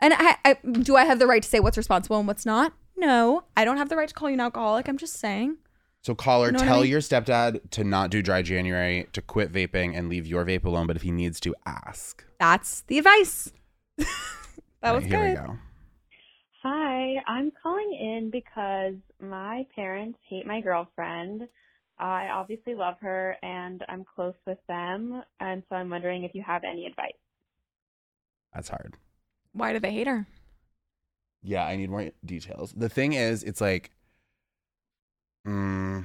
And 0.00 0.14
I, 0.16 0.36
I, 0.44 0.54
do 0.80 0.96
I 0.96 1.04
have 1.04 1.18
the 1.18 1.26
right 1.26 1.42
to 1.42 1.48
say 1.48 1.60
what's 1.60 1.76
responsible 1.76 2.18
and 2.18 2.26
what's 2.26 2.46
not? 2.46 2.72
No, 2.96 3.44
I 3.56 3.64
don't 3.64 3.76
have 3.76 3.88
the 3.88 3.96
right 3.96 4.08
to 4.08 4.14
call 4.14 4.28
you 4.30 4.34
an 4.34 4.40
alcoholic. 4.40 4.88
I'm 4.88 4.96
just 4.96 5.14
saying. 5.14 5.58
So 6.08 6.14
caller, 6.14 6.50
know 6.50 6.56
what 6.56 6.62
I 6.62 6.68
tell 6.68 6.80
mean? 6.80 6.90
your 6.90 7.00
stepdad 7.00 7.68
to 7.72 7.84
not 7.84 8.08
do 8.08 8.22
dry 8.22 8.40
January, 8.40 9.06
to 9.12 9.20
quit 9.20 9.52
vaping 9.52 9.94
and 9.94 10.08
leave 10.08 10.26
your 10.26 10.42
vape 10.42 10.64
alone, 10.64 10.86
but 10.86 10.96
if 10.96 11.02
he 11.02 11.10
needs 11.10 11.38
to 11.40 11.54
ask. 11.66 12.24
That's 12.40 12.80
the 12.80 12.96
advice. 12.96 13.52
that 13.98 14.06
All 14.82 14.94
was 14.94 15.04
here 15.04 15.18
good. 15.20 15.28
we 15.28 15.46
go. 15.46 15.58
Hi, 16.62 17.16
I'm 17.26 17.52
calling 17.62 17.92
in 17.92 18.30
because 18.30 18.94
my 19.20 19.66
parents 19.76 20.18
hate 20.30 20.46
my 20.46 20.62
girlfriend. 20.62 21.46
I 21.98 22.28
obviously 22.28 22.74
love 22.74 22.94
her 23.02 23.36
and 23.42 23.84
I'm 23.90 24.06
close 24.14 24.32
with 24.46 24.66
them, 24.66 25.22
and 25.40 25.62
so 25.68 25.76
I'm 25.76 25.90
wondering 25.90 26.24
if 26.24 26.34
you 26.34 26.42
have 26.42 26.64
any 26.64 26.86
advice. 26.86 27.12
That's 28.54 28.70
hard. 28.70 28.94
Why 29.52 29.74
do 29.74 29.78
they 29.78 29.92
hate 29.92 30.06
her? 30.06 30.26
Yeah, 31.42 31.66
I 31.66 31.76
need 31.76 31.90
more 31.90 32.08
details. 32.24 32.72
The 32.74 32.88
thing 32.88 33.12
is, 33.12 33.42
it's 33.42 33.60
like, 33.60 33.90
mm, 35.48 36.04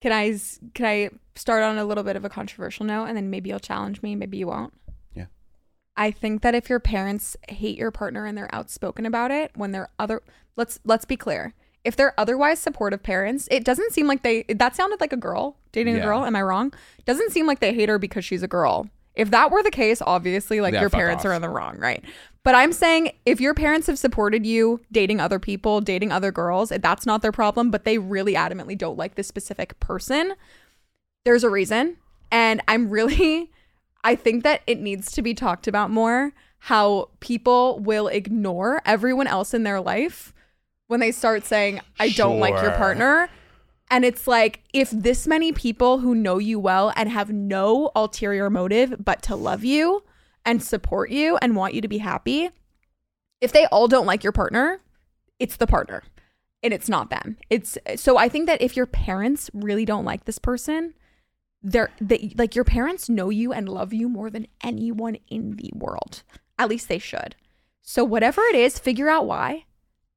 Can 0.00 0.12
I 0.12 0.38
can 0.74 0.86
I 0.86 1.10
start 1.34 1.62
on 1.62 1.78
a 1.78 1.84
little 1.84 2.04
bit 2.04 2.16
of 2.16 2.24
a 2.24 2.28
controversial 2.28 2.86
note 2.86 3.06
and 3.06 3.16
then 3.16 3.30
maybe 3.30 3.50
you'll 3.50 3.58
challenge 3.58 4.02
me, 4.02 4.14
maybe 4.14 4.36
you 4.38 4.46
won't. 4.46 4.72
Yeah. 5.14 5.26
I 5.96 6.10
think 6.10 6.42
that 6.42 6.54
if 6.54 6.68
your 6.68 6.80
parents 6.80 7.36
hate 7.48 7.78
your 7.78 7.90
partner 7.90 8.26
and 8.26 8.36
they're 8.36 8.54
outspoken 8.54 9.06
about 9.06 9.30
it 9.30 9.50
when 9.54 9.72
they're 9.72 9.88
other 9.98 10.22
let's 10.56 10.78
let's 10.84 11.04
be 11.04 11.16
clear. 11.16 11.54
If 11.84 11.96
they're 11.96 12.18
otherwise 12.18 12.60
supportive 12.60 13.02
parents, 13.02 13.46
it 13.50 13.62
doesn't 13.64 13.92
seem 13.92 14.06
like 14.06 14.22
they 14.22 14.44
that 14.44 14.74
sounded 14.76 15.00
like 15.00 15.12
a 15.12 15.18
girl 15.18 15.56
dating 15.72 15.96
Yeah. 15.96 16.02
a 16.02 16.04
girl, 16.04 16.24
am 16.24 16.36
I 16.36 16.42
wrong? 16.42 16.72
Doesn't 17.04 17.32
seem 17.32 17.46
like 17.46 17.60
they 17.60 17.74
hate 17.74 17.88
her 17.88 17.98
because 17.98 18.24
she's 18.24 18.42
a 18.42 18.48
girl. 18.48 18.88
If 19.14 19.30
that 19.30 19.50
were 19.50 19.62
the 19.62 19.70
case, 19.70 20.02
obviously 20.04 20.60
like 20.60 20.74
Yeah, 20.74 20.80
your 20.82 20.90
parents 20.90 21.24
off. 21.24 21.30
are 21.30 21.34
in 21.34 21.42
the 21.42 21.48
wrong, 21.48 21.78
right? 21.78 22.02
But 22.44 22.54
I'm 22.54 22.72
saying 22.72 23.12
if 23.24 23.40
your 23.40 23.54
parents 23.54 23.86
have 23.86 23.98
supported 23.98 24.44
you 24.44 24.80
dating 24.92 25.18
other 25.18 25.38
people, 25.38 25.80
dating 25.80 26.12
other 26.12 26.30
girls, 26.30 26.68
that's 26.68 27.06
not 27.06 27.22
their 27.22 27.32
problem, 27.32 27.70
but 27.70 27.84
they 27.84 27.96
really 27.96 28.34
adamantly 28.34 28.76
don't 28.76 28.98
like 28.98 29.14
this 29.14 29.26
specific 29.26 29.80
person, 29.80 30.34
there's 31.24 31.42
a 31.42 31.50
reason. 31.50 31.96
And 32.30 32.60
I'm 32.68 32.90
really, 32.90 33.50
I 34.04 34.14
think 34.14 34.44
that 34.44 34.60
it 34.66 34.78
needs 34.78 35.10
to 35.12 35.22
be 35.22 35.32
talked 35.32 35.66
about 35.66 35.90
more 35.90 36.32
how 36.58 37.10
people 37.20 37.78
will 37.80 38.08
ignore 38.08 38.80
everyone 38.86 39.26
else 39.26 39.52
in 39.52 39.64
their 39.64 39.80
life 39.80 40.32
when 40.86 41.00
they 41.00 41.12
start 41.12 41.44
saying, 41.44 41.80
I 41.98 42.10
don't 42.10 42.40
like 42.40 42.54
your 42.62 42.72
partner. 42.72 43.28
And 43.90 44.04
it's 44.04 44.26
like, 44.26 44.62
if 44.72 44.90
this 44.90 45.26
many 45.26 45.52
people 45.52 45.98
who 45.98 46.14
know 46.14 46.38
you 46.38 46.58
well 46.58 46.92
and 46.96 47.10
have 47.10 47.30
no 47.30 47.90
ulterior 47.94 48.48
motive 48.48 48.96
but 48.98 49.22
to 49.22 49.36
love 49.36 49.62
you 49.62 50.04
and 50.44 50.62
support 50.62 51.10
you 51.10 51.36
and 51.38 51.56
want 51.56 51.74
you 51.74 51.80
to 51.80 51.88
be 51.88 51.98
happy, 51.98 52.50
if 53.40 53.52
they 53.52 53.66
all 53.66 53.88
don't 53.88 54.06
like 54.06 54.22
your 54.22 54.32
partner, 54.32 54.80
it's 55.38 55.56
the 55.56 55.66
partner 55.66 56.02
and 56.62 56.72
it's 56.72 56.88
not 56.88 57.10
them. 57.10 57.36
It's 57.50 57.76
so 57.96 58.16
I 58.16 58.28
think 58.28 58.46
that 58.46 58.62
if 58.62 58.76
your 58.76 58.86
parents 58.86 59.50
really 59.52 59.84
don't 59.84 60.04
like 60.04 60.24
this 60.24 60.38
person, 60.38 60.94
they're 61.62 61.90
they 62.00 62.32
like 62.36 62.54
your 62.54 62.64
parents 62.64 63.08
know 63.08 63.30
you 63.30 63.52
and 63.52 63.68
love 63.68 63.92
you 63.92 64.08
more 64.08 64.30
than 64.30 64.46
anyone 64.62 65.18
in 65.28 65.56
the 65.56 65.70
world. 65.74 66.22
At 66.58 66.68
least 66.68 66.88
they 66.88 66.98
should. 66.98 67.36
So 67.82 68.02
whatever 68.02 68.40
it 68.42 68.54
is, 68.54 68.78
figure 68.78 69.10
out 69.10 69.26
why 69.26 69.66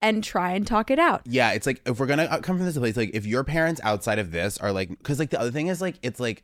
and 0.01 0.23
try 0.23 0.53
and 0.53 0.65
talk 0.65 0.91
it 0.91 0.99
out. 0.99 1.21
yeah, 1.25 1.51
it's 1.51 1.65
like 1.65 1.81
if 1.85 1.99
we're 1.99 2.05
gonna 2.05 2.23
uh, 2.25 2.39
come 2.39 2.57
from 2.57 2.65
this 2.65 2.77
place, 2.77 2.95
like 2.95 3.11
if 3.13 3.25
your 3.25 3.43
parents 3.43 3.81
outside 3.83 4.19
of 4.19 4.31
this 4.31 4.57
are 4.59 4.71
like, 4.71 4.89
because 4.89 5.19
like 5.19 5.31
the 5.31 5.39
other 5.39 5.51
thing 5.51 5.67
is 5.67 5.81
like, 5.81 5.95
it's 6.01 6.19
like, 6.19 6.43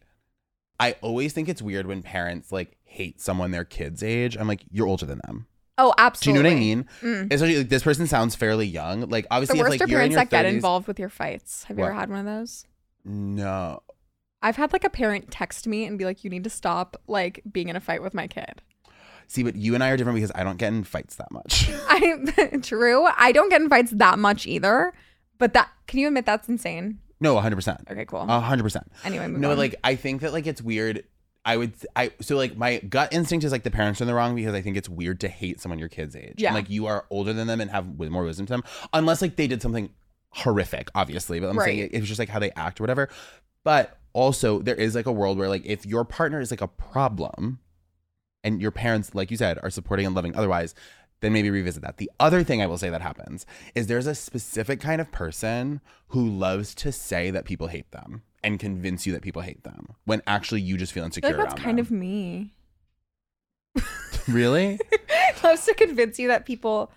I 0.79 0.95
always 1.01 1.33
think 1.33 1.47
it's 1.47 1.61
weird 1.61 1.85
when 1.85 2.01
parents 2.01 2.51
like 2.51 2.75
hate 2.93 3.19
someone 3.19 3.51
their 3.51 3.65
kid's 3.65 4.03
age. 4.03 4.37
I'm 4.37 4.47
like, 4.47 4.63
you're 4.71 4.87
older 4.87 5.05
than 5.05 5.19
them. 5.25 5.47
Oh, 5.77 5.93
absolutely. 5.97 6.43
Do 6.43 6.49
you 6.49 6.55
know 6.55 6.55
what 6.55 6.55
I 6.55 6.59
mean? 6.59 6.85
Mm. 7.01 7.33
Especially 7.33 7.57
like 7.57 7.69
this 7.69 7.81
person 7.83 8.05
sounds 8.05 8.35
fairly 8.35 8.67
young. 8.67 9.09
Like 9.09 9.25
The 9.25 9.33
obviously, 9.33 9.59
if, 9.59 9.63
worst 9.63 9.71
like 9.71 9.81
are 9.81 9.89
you're 9.91 10.01
in 10.01 10.11
parents 10.11 10.13
your 10.15 10.25
that 10.25 10.29
get 10.29 10.45
involved 10.53 10.87
with 10.87 10.99
your 10.99 11.09
fights. 11.09 11.63
Have 11.63 11.77
you 11.79 11.83
ever 11.85 11.93
had 11.93 12.09
one 12.09 12.19
of 12.19 12.25
those? 12.25 12.65
No. 13.03 13.81
I've 14.43 14.55
had 14.57 14.71
like 14.73 14.83
a 14.83 14.89
parent 14.89 15.31
text 15.31 15.65
me 15.67 15.85
and 15.85 15.97
be 15.97 16.05
like, 16.05 16.23
"You 16.23 16.29
need 16.29 16.43
to 16.43 16.49
stop 16.49 16.97
like 17.07 17.41
being 17.51 17.69
in 17.69 17.75
a 17.75 17.79
fight 17.79 18.03
with 18.03 18.13
my 18.13 18.27
kid." 18.27 18.61
See, 19.27 19.41
but 19.41 19.55
you 19.55 19.73
and 19.73 19.83
I 19.83 19.89
are 19.89 19.97
different 19.97 20.17
because 20.17 20.31
I 20.35 20.43
don't 20.43 20.57
get 20.57 20.73
in 20.73 20.83
fights 20.83 21.15
that 21.15 21.31
much. 21.31 21.69
I 21.87 22.59
true. 22.61 23.07
I 23.17 23.31
don't 23.31 23.49
get 23.49 23.61
in 23.61 23.69
fights 23.69 23.91
that 23.91 24.19
much 24.19 24.45
either. 24.45 24.93
But 25.39 25.53
that 25.53 25.69
can 25.87 25.99
you 25.99 26.07
admit 26.07 26.25
that's 26.25 26.47
insane? 26.49 26.99
no, 27.19 27.33
100. 27.35 27.55
percent 27.55 27.81
Okay, 27.89 28.05
cool. 28.05 28.25
hundred 28.27 28.63
percent. 28.63 28.91
Anyway, 29.05 29.27
move 29.27 29.39
No, 29.39 29.51
on. 29.51 29.57
like 29.57 29.75
I 29.83 29.95
think 29.95 30.21
that 30.21 30.33
like 30.33 30.45
it's 30.45 30.61
weird. 30.61 31.03
I 31.45 31.57
would 31.57 31.73
I 31.95 32.11
so 32.21 32.37
like 32.37 32.55
my 32.55 32.77
gut 32.79 33.11
instinct 33.13 33.43
is 33.43 33.51
like 33.51 33.63
the 33.63 33.71
parents 33.71 33.99
are 33.99 34.05
in 34.05 34.07
the 34.07 34.13
wrong 34.13 34.33
because 34.33 34.53
I 34.53 34.61
think 34.61 34.77
it's 34.77 34.87
weird 34.87 35.19
to 35.21 35.27
hate 35.27 35.59
someone 35.59 35.77
your 35.79 35.89
kid's 35.89 36.15
age. 36.15 36.35
Yeah. 36.37 36.49
And, 36.49 36.55
like 36.55 36.69
you 36.69 36.85
are 36.85 37.05
older 37.09 37.33
than 37.33 37.47
them 37.47 37.59
and 37.59 37.69
have 37.69 37.99
more 37.99 38.23
wisdom 38.23 38.45
to 38.45 38.53
them, 38.53 38.63
unless 38.93 39.21
like 39.21 39.35
they 39.35 39.47
did 39.47 39.61
something 39.61 39.89
horrific, 40.29 40.89
obviously. 40.95 41.39
But 41.39 41.49
I'm 41.49 41.59
saying 41.59 41.79
Right. 41.81 41.91
it, 41.93 41.97
it's 41.97 42.07
just 42.07 42.19
like 42.19 42.29
how 42.29 42.39
they 42.39 42.51
act 42.51 42.79
or 42.79 42.83
whatever. 42.83 43.09
But 43.63 43.97
also 44.13 44.59
there 44.61 44.75
is 44.75 44.95
like 44.95 45.05
a 45.05 45.11
world 45.11 45.37
where 45.37 45.49
like 45.49 45.65
if 45.65 45.85
your 45.85 46.05
partner 46.05 46.39
is 46.39 46.49
like 46.51 46.61
a 46.61 46.67
problem, 46.67 47.59
and 48.45 48.61
your 48.61 48.71
parents, 48.71 49.15
like 49.15 49.31
you 49.31 49.37
said, 49.37 49.57
are 49.63 49.69
supporting 49.69 50.05
and 50.05 50.13
loving 50.15 50.35
otherwise, 50.35 50.75
then 51.21 51.31
maybe 51.31 51.49
revisit 51.49 51.81
that. 51.81 51.97
The 51.97 52.11
other 52.19 52.43
thing 52.43 52.61
I 52.61 52.67
will 52.67 52.77
say 52.77 52.89
that 52.89 53.01
happens 53.01 53.45
is 53.73 53.87
there's 53.87 54.07
a 54.07 54.15
specific 54.15 54.81
kind 54.81 54.99
of 54.99 55.11
person 55.11 55.79
who 56.07 56.27
loves 56.27 56.75
to 56.75 56.91
say 56.91 57.31
that 57.31 57.45
people 57.45 57.67
hate 57.67 57.89
them 57.91 58.23
and 58.43 58.59
convince 58.59 59.05
you 59.05 59.13
that 59.13 59.21
people 59.21 59.41
hate 59.41 59.63
them 59.63 59.87
when 60.05 60.21
actually 60.27 60.61
you 60.61 60.77
just 60.77 60.91
feel 60.93 61.03
I 61.03 61.07
insecure. 61.07 61.29
feel 61.31 61.37
like 61.39 61.49
that's 61.49 61.61
kind 61.61 61.77
them. 61.77 61.85
of 61.85 61.91
me. 61.91 62.53
really. 64.27 64.79
Loves 65.43 65.65
to 65.65 65.73
convince 65.73 66.19
you 66.19 66.27
that 66.29 66.45
people 66.45 66.91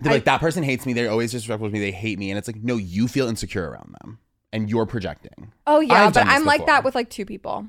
They're 0.00 0.12
I- 0.12 0.16
like 0.16 0.24
that 0.24 0.40
person 0.40 0.62
hates 0.62 0.84
me. 0.86 0.92
They're 0.92 1.10
always 1.10 1.30
disrespectful 1.32 1.68
to 1.68 1.72
me. 1.72 1.80
They 1.80 1.92
hate 1.92 2.18
me, 2.18 2.30
and 2.30 2.38
it's 2.38 2.48
like 2.48 2.56
no, 2.56 2.76
you 2.76 3.08
feel 3.08 3.28
insecure 3.28 3.70
around 3.70 3.94
them, 4.00 4.18
and 4.52 4.68
you're 4.68 4.86
projecting. 4.86 5.52
Oh 5.66 5.80
yeah, 5.80 6.06
I've 6.06 6.14
but 6.14 6.26
I'm 6.26 6.44
like 6.44 6.66
that 6.66 6.84
with 6.84 6.94
like 6.94 7.10
two 7.10 7.24
people. 7.24 7.66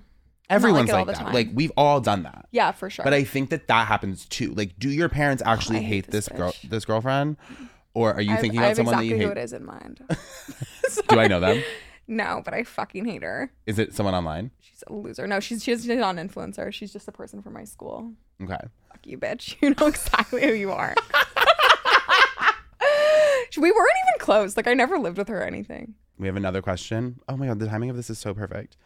Everyone's 0.49 0.89
like 0.89 1.05
the 1.07 1.11
that. 1.13 1.33
Like 1.33 1.49
we've 1.53 1.71
all 1.75 1.99
done 1.99 2.23
that. 2.23 2.47
Yeah, 2.51 2.71
for 2.71 2.89
sure. 2.89 3.03
But 3.03 3.13
I 3.13 3.23
think 3.25 3.49
that 3.49 3.67
that 3.67 3.87
happens 3.87 4.25
too. 4.25 4.53
Like, 4.53 4.79
do 4.79 4.89
your 4.89 5.09
parents 5.09 5.43
oh, 5.45 5.49
actually 5.49 5.77
I 5.77 5.81
hate, 5.81 6.05
hate 6.05 6.07
this, 6.07 6.27
this 6.27 6.37
girl, 6.37 6.53
this 6.69 6.85
girlfriend, 6.85 7.35
or 7.93 8.13
are 8.13 8.21
you 8.21 8.31
I've- 8.31 8.41
thinking 8.41 8.61
I 8.61 8.67
about 8.67 8.75
someone 8.77 8.93
exactly 8.95 9.09
that 9.09 9.15
you 9.15 9.19
hate? 9.21 9.25
who 9.25 9.31
it 9.39 9.43
is 9.43 9.53
in 9.53 9.65
mind. 9.65 10.01
Do 11.09 11.19
I 11.19 11.27
know 11.27 11.41
them? 11.41 11.61
No, 12.07 12.41
but 12.43 12.53
I 12.53 12.63
fucking 12.63 13.05
hate 13.05 13.23
her. 13.23 13.51
Is 13.65 13.79
it 13.79 13.93
someone 13.93 14.15
online? 14.15 14.51
She's 14.59 14.83
a 14.87 14.93
loser. 14.93 15.27
No, 15.27 15.39
she's 15.39 15.63
she's 15.63 15.87
not 15.87 16.17
an 16.17 16.29
influencer. 16.29 16.71
She's 16.73 16.93
just 16.93 17.07
a 17.07 17.11
person 17.11 17.41
from 17.41 17.53
my 17.53 17.63
school. 17.63 18.13
Okay. 18.41 18.57
Fuck 18.89 19.05
you, 19.05 19.17
bitch. 19.17 19.55
You 19.61 19.75
know 19.79 19.87
exactly 19.87 20.45
who 20.45 20.53
you 20.53 20.71
are. 20.71 20.95
we 23.57 23.71
weren't 23.71 23.91
even 24.07 24.19
close. 24.19 24.55
Like 24.55 24.67
I 24.67 24.73
never 24.73 24.97
lived 24.99 25.17
with 25.17 25.27
her 25.29 25.39
or 25.41 25.43
anything. 25.45 25.95
We 26.19 26.27
have 26.27 26.35
another 26.35 26.61
question. 26.61 27.19
Oh 27.27 27.35
my 27.37 27.47
god, 27.47 27.59
the 27.59 27.67
timing 27.67 27.89
of 27.89 27.95
this 27.95 28.09
is 28.09 28.19
so 28.19 28.33
perfect. 28.33 28.77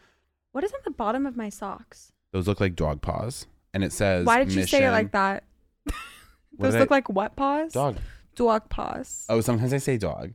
What 0.54 0.64
is 0.64 0.74
at 0.74 0.84
the 0.84 0.92
bottom 0.92 1.26
of 1.26 1.36
my 1.38 1.50
socks? 1.50 2.12
Those 2.32 2.48
look 2.48 2.60
like 2.60 2.76
dog 2.76 3.02
paws, 3.02 3.48
and 3.74 3.84
it 3.84 3.92
says. 3.94 4.26
Why 4.26 4.44
did 4.44 4.54
you 4.54 4.66
say 4.66 4.86
it 4.86 4.92
like 4.92 5.12
that? 5.12 5.44
Those 6.58 6.76
look 6.76 6.92
I- 6.92 6.96
like 6.96 7.10
what 7.10 7.36
paws? 7.36 7.74
dog. 7.74 7.98
Dog 8.36 8.70
paws. 8.70 9.26
Oh, 9.30 9.42
sometimes 9.42 9.74
I 9.74 9.78
say 9.78 9.98
dog. 9.98 10.34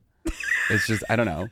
It's 0.71 0.87
just 0.87 1.03
I 1.09 1.17
don't 1.17 1.27
know. 1.27 1.49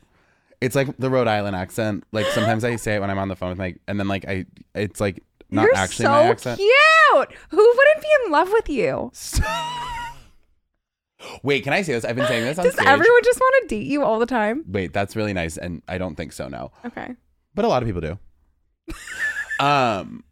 It's 0.64 0.74
like 0.74 0.96
the 0.98 1.10
Rhode 1.10 1.28
Island 1.28 1.54
accent. 1.56 2.04
Like 2.12 2.26
sometimes 2.26 2.64
I 2.64 2.76
say 2.76 2.96
it 2.96 3.00
when 3.00 3.10
I'm 3.10 3.18
on 3.18 3.28
the 3.28 3.36
phone 3.36 3.50
with 3.50 3.58
my, 3.58 3.74
and 3.86 3.98
then 4.00 4.08
like 4.08 4.24
I, 4.26 4.46
it's 4.74 5.00
like 5.00 5.22
not 5.50 5.64
You're 5.64 5.76
actually 5.76 6.06
so 6.06 6.10
my 6.10 6.22
accent. 6.24 6.58
cute. 6.58 7.28
Who 7.50 7.56
wouldn't 7.58 8.00
be 8.00 8.08
in 8.24 8.32
love 8.32 8.50
with 8.50 8.68
you? 8.68 9.12
Wait, 11.42 11.64
can 11.64 11.72
I 11.72 11.82
say 11.82 11.92
this? 11.94 12.04
I've 12.04 12.16
been 12.16 12.26
saying 12.26 12.44
this 12.44 12.58
on 12.58 12.64
Does 12.64 12.74
stage. 12.74 12.86
everyone 12.86 13.20
just 13.24 13.40
want 13.40 13.62
to 13.68 13.74
date 13.76 13.86
you 13.86 14.02
all 14.04 14.18
the 14.18 14.26
time? 14.26 14.62
Wait, 14.68 14.92
that's 14.92 15.16
really 15.16 15.32
nice, 15.32 15.56
and 15.56 15.82
I 15.88 15.96
don't 15.98 16.16
think 16.16 16.32
so. 16.32 16.48
No, 16.48 16.70
Okay. 16.84 17.14
but 17.54 17.64
a 17.64 17.68
lot 17.68 17.82
of 17.82 17.88
people 17.88 18.02
do. 18.02 18.18
um, 19.64 20.22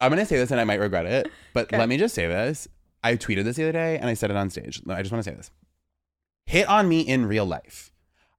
I'm 0.00 0.10
gonna 0.10 0.26
say 0.26 0.36
this, 0.36 0.50
and 0.52 0.60
I 0.60 0.64
might 0.64 0.78
regret 0.80 1.06
it, 1.06 1.30
but 1.54 1.64
Okay. 1.66 1.78
let 1.78 1.88
me 1.88 1.96
just 1.96 2.14
say 2.14 2.26
this. 2.28 2.68
I 3.02 3.16
tweeted 3.16 3.44
this 3.44 3.56
the 3.56 3.64
other 3.64 3.72
day, 3.72 3.98
and 3.98 4.08
I 4.08 4.14
said 4.14 4.30
it 4.30 4.36
on 4.36 4.48
stage. 4.50 4.80
I 4.88 5.02
just 5.02 5.10
want 5.12 5.24
to 5.24 5.30
say 5.30 5.36
this: 5.36 5.50
hit 6.44 6.68
on 6.68 6.88
me 6.88 7.00
in 7.00 7.26
real 7.26 7.46
life. 7.46 7.90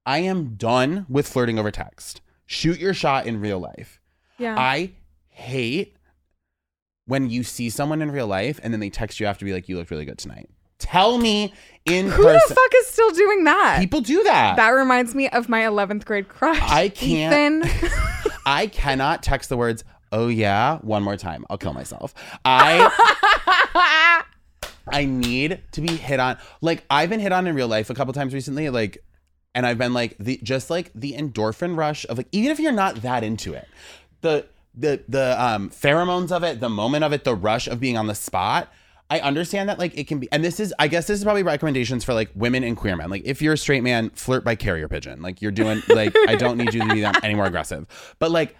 I 0.08 0.20
am 0.20 0.56
done 0.56 1.06
with 1.10 1.28
flirting 1.28 1.60
over 1.60 1.70
text. 1.70 2.22
Shoot 2.46 2.80
your 2.80 2.94
shot 2.94 3.28
in 3.28 3.42
real 3.42 3.60
life. 3.60 4.00
Yeah. 4.38 4.56
I 4.58 4.94
hate 5.28 5.98
when 7.06 7.30
you 7.30 7.44
see 7.44 7.70
someone 7.70 8.02
in 8.02 8.10
real 8.12 8.26
life 8.28 8.58
and 8.64 8.72
then 8.74 8.80
they 8.80 8.90
text 8.90 9.20
you 9.20 9.26
after 9.26 9.44
be 9.46 9.52
like, 9.52 9.68
"You 9.68 9.76
look 9.78 9.92
really 9.92 10.06
good 10.06 10.18
tonight." 10.18 10.50
Tell 10.80 11.18
me 11.18 11.54
in 11.86 12.06
Who 12.10 12.24
person. 12.24 12.40
the 12.48 12.56
fuck 12.56 12.72
is 12.78 12.88
still 12.88 13.10
doing 13.12 13.44
that? 13.46 13.80
People 13.80 14.00
do 14.00 14.24
that. 14.24 14.56
that 14.56 14.70
reminds 14.70 15.14
me 15.14 15.28
of 15.28 15.50
my 15.50 15.62
11th 15.62 16.06
grade 16.06 16.30
crush. 16.30 16.60
I 16.62 16.88
can't-. 16.88 17.66
I 18.46 18.68
cannot 18.68 19.24
text 19.24 19.50
the 19.50 19.58
words, 19.58 19.84
"Oh 20.14 20.30
yeah," 20.30 20.78
one 20.78 21.04
more 21.04 21.18
time. 21.18 21.46
I'll 21.50 21.58
kill 21.58 21.74
myself. 21.74 22.14
I 22.46 24.24
I 24.90 25.04
need 25.04 25.62
to 25.74 25.82
be 25.82 25.96
hit 25.96 26.20
on. 26.22 26.38
Like 26.62 26.86
I've 26.90 27.10
been 27.10 27.20
hit 27.20 27.34
on 27.34 27.46
in 27.48 27.56
real 27.56 27.68
life 27.68 27.90
a 27.90 27.94
couple 27.94 28.14
times 28.14 28.34
recently. 28.34 28.70
Like, 28.70 29.04
and 29.58 29.66
I've 29.66 29.80
been 29.80 29.94
like 29.94 30.16
the 30.20 30.40
just 30.44 30.70
like 30.70 30.92
the 30.94 31.14
endorphin 31.14 31.76
rush 31.76 32.06
of 32.10 32.18
like 32.20 32.28
even 32.32 32.52
if 32.52 32.60
you're 32.60 32.72
not 32.72 33.02
that 33.02 33.24
into 33.24 33.56
it, 33.56 33.68
the 34.22 34.46
the 34.76 35.04
the 35.08 35.44
um 35.44 35.72
pheromones 35.72 36.32
of 36.32 36.44
it, 36.44 36.60
the 36.60 36.70
moment 36.70 37.04
of 37.04 37.12
it, 37.12 37.24
the 37.24 37.34
rush 37.34 37.68
of 37.68 37.80
being 37.80 37.98
on 37.98 38.06
the 38.06 38.14
spot. 38.14 38.72
I 39.10 39.20
understand 39.20 39.70
that 39.70 39.80
like 39.80 39.98
it 39.98 40.08
can 40.08 40.20
be, 40.20 40.32
and 40.32 40.44
this 40.44 40.60
is 40.60 40.76
I 40.78 40.88
guess 40.88 41.08
this 41.08 41.18
is 41.18 41.24
probably 41.24 41.42
recommendations 41.42 42.04
for 42.04 42.14
like 42.14 42.30
women 42.36 42.64
and 42.64 42.78
queer 42.78 42.96
men. 42.96 43.10
Like 43.10 43.24
if 43.26 43.42
you're 43.42 43.54
a 43.54 43.58
straight 43.58 43.82
man, 43.82 44.12
flirt 44.12 44.44
by 44.44 44.54
carrier 44.54 44.88
pigeon. 44.88 45.24
Like 45.24 45.42
you're 45.42 45.52
doing 45.52 45.82
like 45.88 46.16
I 46.28 46.36
don't 46.36 46.58
need 46.58 46.76
you 46.76 46.82
to 46.88 46.94
be 46.94 47.02
that 47.02 47.24
any 47.24 47.34
more 47.34 47.46
aggressive, 47.46 47.88
but 48.20 48.30
like 48.30 48.56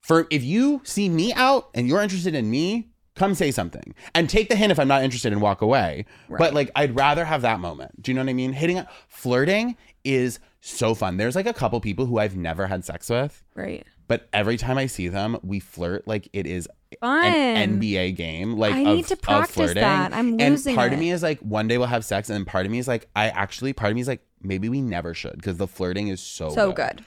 for 0.00 0.26
if 0.30 0.42
you 0.42 0.80
see 0.82 1.08
me 1.08 1.32
out 1.34 1.68
and 1.74 1.86
you're 1.86 2.02
interested 2.02 2.34
in 2.34 2.50
me, 2.50 2.88
come 3.14 3.34
say 3.34 3.52
something 3.52 3.94
and 4.14 4.28
take 4.28 4.48
the 4.48 4.56
hint 4.56 4.72
if 4.72 4.80
I'm 4.80 4.88
not 4.88 5.04
interested 5.04 5.32
and 5.32 5.40
walk 5.40 5.60
away. 5.60 6.06
But 6.38 6.54
like 6.54 6.72
I'd 6.74 6.96
rather 6.96 7.24
have 7.24 7.42
that 7.42 7.60
moment. 7.60 8.02
Do 8.02 8.10
you 8.10 8.16
know 8.16 8.22
what 8.22 8.30
I 8.30 8.32
mean? 8.32 8.52
Hitting 8.52 8.78
up 8.78 8.90
flirting 9.06 9.76
is 10.08 10.38
so 10.60 10.94
fun. 10.94 11.16
There's 11.16 11.36
like 11.36 11.46
a 11.46 11.52
couple 11.52 11.80
people 11.80 12.06
who 12.06 12.18
I've 12.18 12.36
never 12.36 12.66
had 12.66 12.84
sex 12.84 13.08
with, 13.08 13.42
right. 13.54 13.86
but 14.08 14.28
every 14.32 14.56
time 14.56 14.76
I 14.78 14.86
see 14.86 15.08
them, 15.08 15.38
we 15.42 15.60
flirt 15.60 16.06
like 16.08 16.28
it 16.32 16.46
is 16.46 16.68
Fun. 17.00 17.24
an 17.26 17.78
NBA 17.80 18.16
game. 18.16 18.56
Like 18.56 18.74
I 18.74 18.78
of, 18.80 18.86
need 18.96 19.06
to 19.08 19.16
practice 19.16 19.54
flirting. 19.54 19.82
that. 19.82 20.12
I'm 20.14 20.36
losing. 20.38 20.70
and 20.72 20.76
part 20.76 20.92
of 20.92 20.98
me 20.98 21.10
is 21.10 21.22
like 21.22 21.38
one 21.40 21.68
day 21.68 21.78
we'll 21.78 21.86
have 21.86 22.04
sex, 22.04 22.30
and 22.30 22.46
part 22.46 22.64
of 22.66 22.72
me 22.72 22.78
is 22.78 22.88
like 22.88 23.08
I 23.14 23.28
actually 23.28 23.72
part 23.72 23.90
of 23.90 23.94
me 23.94 24.00
is 24.00 24.08
like 24.08 24.22
maybe 24.42 24.68
we 24.68 24.80
never 24.80 25.14
should 25.14 25.36
because 25.36 25.56
the 25.58 25.66
flirting 25.68 26.08
is 26.08 26.20
so 26.20 26.48
So 26.50 26.72
good. 26.72 27.04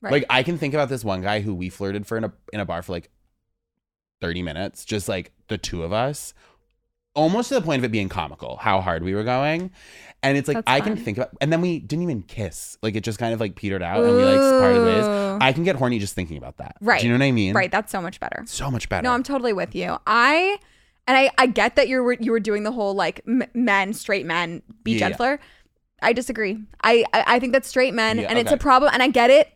Right. 0.00 0.12
like 0.12 0.24
I 0.30 0.42
can 0.44 0.58
think 0.58 0.74
about 0.74 0.88
this 0.88 1.04
one 1.04 1.22
guy 1.22 1.40
who 1.40 1.54
we 1.54 1.68
flirted 1.70 2.06
for 2.06 2.16
in 2.16 2.24
a 2.24 2.32
in 2.52 2.60
a 2.60 2.64
bar 2.64 2.82
for 2.82 2.92
like 2.92 3.10
30 4.20 4.42
minutes, 4.42 4.84
just 4.84 5.08
like 5.08 5.32
the 5.48 5.58
two 5.58 5.82
of 5.82 5.92
us. 5.92 6.34
Almost 7.14 7.48
to 7.48 7.54
the 7.56 7.62
point 7.62 7.80
of 7.80 7.84
it 7.84 7.90
being 7.92 8.08
comical, 8.08 8.56
how 8.56 8.80
hard 8.80 9.02
we 9.02 9.12
were 9.14 9.24
going. 9.24 9.72
And 10.22 10.36
it's 10.36 10.48
like 10.48 10.56
That's 10.56 10.64
I 10.68 10.80
can 10.80 10.96
fun. 10.96 11.04
think 11.04 11.18
about 11.18 11.30
and 11.40 11.52
then 11.52 11.60
we 11.60 11.78
didn't 11.78 12.02
even 12.02 12.22
kiss. 12.22 12.76
Like 12.82 12.96
it 12.96 13.04
just 13.04 13.18
kind 13.20 13.32
of 13.32 13.38
like 13.40 13.54
petered 13.54 13.82
out 13.82 14.04
and 14.04 14.16
we 14.16 14.24
like 14.24 14.40
parted 14.40 14.82
ways. 14.82 15.06
Ooh. 15.06 15.38
I 15.40 15.52
can 15.52 15.62
get 15.62 15.76
horny 15.76 15.98
just 16.00 16.14
thinking 16.14 16.36
about 16.38 16.56
that. 16.56 16.76
Right. 16.80 17.00
Do 17.00 17.06
you 17.06 17.12
know 17.12 17.18
what 17.20 17.26
I 17.28 17.32
mean? 17.32 17.54
Right. 17.54 17.70
That's 17.70 17.92
so 17.92 18.00
much 18.00 18.18
better. 18.18 18.42
So 18.46 18.68
much 18.70 18.88
better. 18.88 19.02
No, 19.04 19.12
I'm 19.12 19.22
totally 19.22 19.52
with 19.52 19.74
you. 19.76 19.96
I 20.08 20.58
and 21.06 21.16
I 21.16 21.30
I 21.38 21.46
get 21.46 21.76
that 21.76 21.88
you 21.88 22.02
were 22.02 22.14
you 22.14 22.32
were 22.32 22.40
doing 22.40 22.64
the 22.64 22.72
whole 22.72 22.94
like 22.94 23.20
m- 23.28 23.44
men 23.54 23.92
straight 23.92 24.26
men 24.26 24.62
be 24.82 24.92
Yeah, 24.92 25.08
gentler. 25.10 25.38
I 26.02 26.12
disagree. 26.12 26.58
I, 26.82 27.04
I 27.12 27.24
I 27.36 27.38
think 27.38 27.52
that's 27.52 27.68
straight 27.68 27.94
men 27.94 28.18
Yeah, 28.18 28.26
and 28.28 28.38
it's 28.38 28.50
a 28.50 28.54
okay. 28.54 28.60
problem 28.62 28.90
and 28.92 29.02
I 29.02 29.08
get 29.08 29.30
it. 29.30 29.52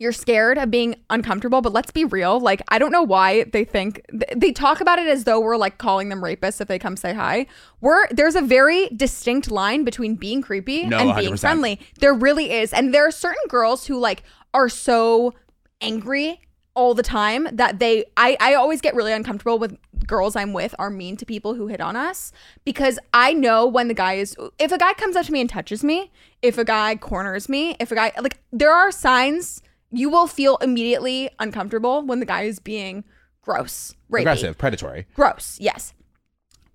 You're 0.00 0.12
scared 0.12 0.58
of 0.58 0.70
being 0.70 0.94
uncomfortable, 1.10 1.60
but 1.60 1.72
let's 1.72 1.90
be 1.90 2.04
real. 2.04 2.38
Like 2.38 2.62
I 2.68 2.78
don't 2.78 2.92
know 2.92 3.02
why 3.02 3.44
they 3.44 3.64
think 3.64 4.00
th- 4.10 4.32
they 4.36 4.52
talk 4.52 4.80
about 4.80 5.00
it 5.00 5.08
as 5.08 5.24
though 5.24 5.40
we're 5.40 5.56
like 5.56 5.78
calling 5.78 6.08
them 6.08 6.20
rapists 6.20 6.60
if 6.60 6.68
they 6.68 6.78
come 6.78 6.96
say 6.96 7.12
hi. 7.14 7.46
We're 7.80 8.06
there's 8.10 8.36
a 8.36 8.40
very 8.40 8.88
distinct 8.90 9.50
line 9.50 9.82
between 9.82 10.14
being 10.14 10.40
creepy 10.40 10.86
No, 10.86 10.98
and 10.98 11.16
being 11.16 11.32
100%. 11.34 11.40
friendly. 11.40 11.80
There 11.98 12.14
really 12.14 12.52
is. 12.52 12.72
And 12.72 12.94
there 12.94 13.06
are 13.08 13.10
certain 13.10 13.42
girls 13.48 13.86
who 13.86 13.98
like 13.98 14.22
are 14.54 14.68
so 14.68 15.34
angry 15.80 16.42
all 16.74 16.94
the 16.94 17.02
time 17.02 17.48
that 17.52 17.80
they 17.80 18.04
I, 18.16 18.36
I 18.40 18.54
always 18.54 18.80
get 18.80 18.94
really 18.94 19.12
uncomfortable 19.12 19.58
with 19.58 19.76
girls 20.06 20.36
I'm 20.36 20.52
with 20.52 20.76
are 20.78 20.90
mean 20.90 21.16
to 21.16 21.26
people 21.26 21.54
who 21.54 21.66
hit 21.66 21.80
on 21.80 21.96
us 21.96 22.30
because 22.64 23.00
I 23.12 23.32
know 23.32 23.66
when 23.66 23.88
the 23.88 23.94
guy 23.94 24.12
is 24.14 24.36
if 24.60 24.70
a 24.70 24.78
guy 24.78 24.92
comes 24.92 25.16
up 25.16 25.26
to 25.26 25.32
me 25.32 25.40
and 25.40 25.50
touches 25.50 25.82
me, 25.82 26.12
if 26.40 26.56
a 26.56 26.64
guy 26.64 26.94
corners 26.94 27.48
me, 27.48 27.74
if 27.80 27.90
a 27.90 27.96
guy 27.96 28.12
like 28.22 28.38
there 28.52 28.72
are 28.72 28.92
signs 28.92 29.60
you 29.90 30.10
will 30.10 30.26
feel 30.26 30.56
immediately 30.58 31.30
uncomfortable 31.38 32.02
when 32.02 32.20
the 32.20 32.26
guy 32.26 32.42
is 32.42 32.58
being 32.58 33.04
gross, 33.42 33.94
rapey. 34.10 34.20
aggressive, 34.20 34.58
predatory. 34.58 35.06
Gross, 35.14 35.56
yes. 35.60 35.94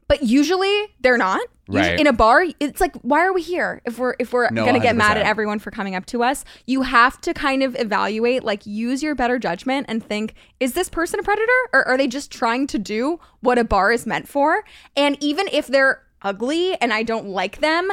But 0.08 0.23
usually 0.23 0.88
they're 0.99 1.17
not. 1.17 1.41
Usually 1.69 1.89
Right. 1.91 1.99
In 1.99 2.08
a 2.08 2.13
bar, 2.13 2.45
it's 2.60 2.82
like, 2.82 2.93
why 3.04 3.21
are 3.26 3.32
we 3.34 3.41
here? 3.41 3.82
If 3.86 3.97
we're 3.97 4.15
if 4.19 4.34
we're 4.34 4.49
No, 4.49 4.65
gonna 4.65 4.82
get 4.82 4.97
mad 4.97 5.15
at 5.17 5.23
100%. 5.26 5.30
everyone 5.30 5.60
for 5.60 5.71
coming 5.71 5.95
up 5.95 6.06
to 6.08 6.21
us, 6.21 6.43
you 6.67 6.82
have 6.82 7.21
to 7.21 7.34
kind 7.34 7.63
of 7.63 7.76
evaluate, 7.80 8.43
like, 8.43 8.65
use 8.65 9.02
your 9.02 9.15
better 9.15 9.39
judgment 9.39 9.86
and 9.88 10.04
think, 10.04 10.34
is 10.60 10.73
this 10.73 10.89
person 10.89 11.21
a 11.21 11.23
predator, 11.23 11.52
or 11.71 11.88
are 11.88 11.97
they 11.97 12.08
just 12.08 12.32
trying 12.32 12.67
to 12.67 12.78
do 12.78 13.19
what 13.39 13.58
a 13.58 13.63
bar 13.63 13.91
is 13.93 14.06
meant 14.06 14.28
for? 14.28 14.65
And 14.97 15.17
even 15.21 15.47
if 15.54 15.67
they're 15.67 16.04
ugly 16.21 16.76
and 16.82 16.91
I 16.91 17.04
don't 17.04 17.28
like 17.30 17.60
them, 17.62 17.89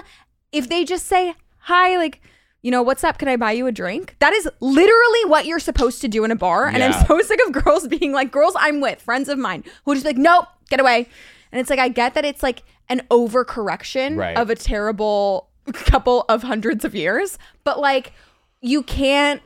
if 0.51 0.69
they 0.69 0.85
just 0.85 1.07
say 1.07 1.35
hi, 1.59 1.97
like. 1.97 2.21
You 2.63 2.71
know, 2.71 2.83
what's 2.83 3.03
up? 3.05 3.17
Can 3.19 3.29
I 3.29 3.37
buy 3.37 3.53
you 3.53 3.67
a 3.67 3.73
drink? 3.73 4.17
That 4.19 4.33
is 4.35 4.49
literally 4.61 5.25
what 5.27 5.47
you're 5.47 5.59
supposed 5.61 6.01
to 6.03 6.09
do 6.09 6.25
in 6.25 6.31
a 6.31 6.37
bar. 6.37 6.67
And 6.67 6.83
I'm 6.83 7.07
so 7.07 7.21
sick 7.23 7.41
of 7.47 7.53
girls 7.53 7.89
being 7.89 8.13
like, 8.13 8.31
girls 8.31 8.55
I'm 8.59 8.81
with, 8.83 9.01
friends 9.01 9.29
of 9.31 9.39
mine, 9.39 9.65
who 9.85 9.95
just 9.95 10.05
like, 10.05 10.19
nope, 10.19 10.47
get 10.69 10.79
away. 10.79 11.09
And 11.53 11.61
it's 11.61 11.71
like, 11.71 11.79
I 11.79 11.89
get 11.89 12.15
that 12.15 12.25
it's 12.27 12.43
like 12.43 12.63
an 12.91 13.01
overcorrection 13.11 14.17
Right. 14.19 14.37
of 14.37 14.51
a 14.51 14.55
terrible 14.55 15.49
couple 15.73 16.25
of 16.29 16.43
hundreds 16.43 16.85
of 16.85 16.95
years, 16.95 17.39
but 17.65 17.79
like, 17.81 18.13
you 18.61 18.83
can't. 18.83 19.41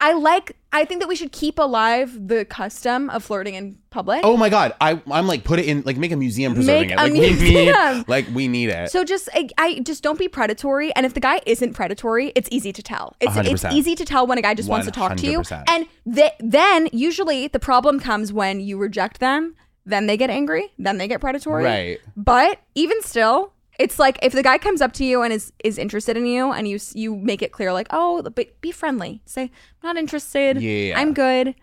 I 0.00 0.14
like, 0.14 0.56
I 0.72 0.84
think 0.84 1.00
that 1.00 1.08
we 1.08 1.16
should 1.16 1.32
keep 1.32 1.58
alive 1.58 2.28
the 2.28 2.44
custom 2.44 3.10
of 3.10 3.24
flirting 3.24 3.54
in 3.54 3.78
public. 3.90 4.20
Oh 4.22 4.36
my 4.36 4.48
god, 4.48 4.72
I 4.80 5.02
I'm 5.10 5.26
like 5.26 5.42
put 5.42 5.58
it 5.58 5.66
in 5.66 5.82
like 5.84 5.96
make 5.96 6.12
a 6.12 6.16
museum 6.16 6.54
preserving 6.54 6.88
Make 6.88 6.92
it. 6.92 6.96
Like 6.96 7.12
we 7.12 7.20
museum. 7.20 7.96
need 7.98 8.04
like 8.08 8.26
we 8.32 8.46
need 8.46 8.68
it. 8.70 8.90
So 8.90 9.04
just 9.04 9.28
I, 9.34 9.48
I 9.58 9.80
just 9.80 10.02
don't 10.02 10.18
be 10.18 10.28
predatory, 10.28 10.94
and 10.94 11.04
if 11.04 11.14
the 11.14 11.20
guy 11.20 11.40
isn't 11.44 11.74
predatory, 11.74 12.32
it's 12.36 12.48
easy 12.52 12.72
to 12.72 12.82
tell. 12.82 13.16
It's 13.20 13.36
it's 13.36 13.64
100%. 13.64 13.72
easy 13.72 13.94
to 13.96 14.04
tell 14.04 14.26
when 14.26 14.38
a 14.38 14.42
guy 14.42 14.54
just 14.54 14.68
wants 14.68 14.86
to 14.86 14.92
talk 14.92 15.16
to 15.16 15.26
you, 15.26 15.42
and 15.68 15.86
th- 16.12 16.32
then 16.38 16.88
usually 16.92 17.48
the 17.48 17.60
problem 17.60 17.98
comes 17.98 18.32
when 18.32 18.60
you 18.60 18.78
reject 18.78 19.18
them. 19.20 19.56
Then 19.86 20.06
they 20.06 20.16
get 20.16 20.30
angry. 20.30 20.72
Then 20.78 20.98
they 20.98 21.08
get 21.08 21.20
predatory. 21.20 21.64
Right. 21.64 22.00
But 22.16 22.60
even 22.74 23.02
still, 23.02 23.54
it's 23.80 23.98
like 23.98 24.18
if 24.22 24.32
the 24.32 24.42
guy 24.42 24.58
comes 24.58 24.82
up 24.82 24.92
to 24.92 25.04
you 25.04 25.22
and 25.22 25.32
is 25.32 25.52
is 25.64 25.78
interested 25.78 26.14
in 26.16 26.26
you, 26.26 26.52
and 26.52 26.68
you 26.68 26.78
you 26.94 27.16
make 27.16 27.40
it 27.40 27.50
clear 27.50 27.72
like, 27.72 27.88
oh, 27.90 28.22
but 28.22 28.60
be 28.60 28.70
friendly. 28.70 29.22
Say, 29.24 29.44
I'm 29.44 29.50
not 29.82 29.96
interested. 29.96 30.60
Yeah. 30.60 31.00
I'm 31.00 31.14
good. 31.14 31.54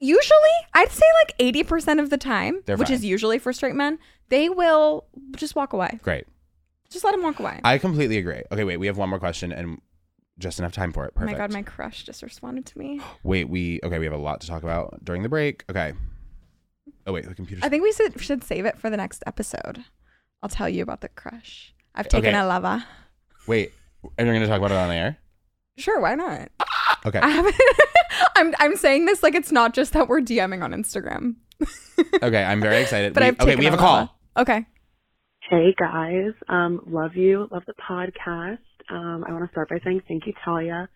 Usually, 0.00 0.56
I'd 0.74 0.90
say 0.90 1.06
like 1.24 1.34
eighty 1.38 1.62
percent 1.62 2.00
of 2.00 2.10
the 2.10 2.18
time, 2.18 2.62
They're 2.66 2.76
which 2.76 2.88
fine. 2.88 2.96
is 2.96 3.04
usually 3.04 3.38
for 3.38 3.52
straight 3.52 3.76
men, 3.76 4.00
they 4.28 4.48
will 4.48 5.06
just 5.36 5.54
walk 5.54 5.72
away. 5.72 6.00
Great. 6.02 6.26
Just 6.90 7.04
let 7.04 7.14
him 7.14 7.22
walk 7.22 7.38
away. 7.38 7.60
I 7.64 7.78
completely 7.78 8.18
agree. 8.18 8.42
Okay, 8.50 8.64
wait, 8.64 8.76
we 8.76 8.88
have 8.88 8.98
one 8.98 9.08
more 9.08 9.18
question 9.20 9.52
and 9.52 9.80
just 10.38 10.58
enough 10.58 10.72
time 10.72 10.92
for 10.92 11.04
it. 11.04 11.12
oh 11.16 11.20
Perfect. 11.20 11.38
my 11.38 11.44
god, 11.46 11.52
my 11.52 11.62
crush 11.62 12.02
just 12.04 12.22
responded 12.22 12.66
to 12.66 12.78
me. 12.78 13.00
Wait, 13.22 13.48
we 13.48 13.80
okay, 13.84 13.98
we 13.98 14.04
have 14.04 14.14
a 14.14 14.18
lot 14.18 14.40
to 14.40 14.46
talk 14.48 14.62
about 14.64 15.02
during 15.04 15.22
the 15.22 15.28
break. 15.28 15.64
Okay. 15.70 15.94
Oh 17.06 17.12
wait, 17.12 17.24
the 17.24 17.34
computer. 17.34 17.64
I 17.64 17.68
think 17.68 17.84
we 17.84 17.92
should, 17.92 18.20
should 18.20 18.42
save 18.42 18.64
it 18.66 18.78
for 18.78 18.90
the 18.90 18.96
next 18.96 19.22
episode. 19.26 19.84
I'll 20.46 20.50
tell 20.50 20.68
you 20.68 20.84
about 20.84 21.00
the 21.00 21.08
crush. 21.08 21.74
I've 21.92 22.06
taken 22.06 22.28
Okay. 22.28 22.38
a 22.38 22.46
lover. 22.46 22.84
Wait, 23.48 23.72
and 24.16 24.28
we're 24.28 24.34
gonna 24.34 24.46
talk 24.46 24.58
about 24.58 24.70
it 24.70 24.76
on 24.76 24.92
air. 24.92 25.18
Sure, 25.76 26.00
why 26.00 26.14
not? 26.14 26.50
Okay. 27.04 27.18
I 27.18 27.28
haven't. 27.30 27.56
I'm 28.36 28.54
I'm 28.60 28.76
saying 28.76 29.06
this 29.06 29.24
like 29.24 29.34
it's 29.34 29.50
not 29.50 29.74
just 29.74 29.92
that 29.94 30.06
we're 30.06 30.20
DMing 30.20 30.62
on 30.62 30.70
Instagram. 30.72 31.34
Okay, 32.22 32.44
I'm 32.44 32.60
very 32.60 32.80
excited. 32.82 33.12
But 33.12 33.22
We- 33.24 33.26
I've 33.28 33.34
okay, 33.40 33.44
taken 33.46 33.58
we 33.58 33.64
have 33.64 33.74
a 33.74 33.76
lover. 33.82 34.06
call. 34.06 34.42
Okay. 34.44 34.66
Hey 35.50 35.74
guys, 35.76 36.32
um, 36.48 36.80
love 36.86 37.16
you, 37.16 37.48
love 37.50 37.64
the 37.66 37.74
podcast. 37.74 38.58
Um, 38.88 39.24
I 39.26 39.32
want 39.32 39.44
to 39.44 39.50
start 39.50 39.68
by 39.70 39.80
saying 39.82 40.02
thank 40.06 40.26
you, 40.26 40.32
Talia, 40.44 40.88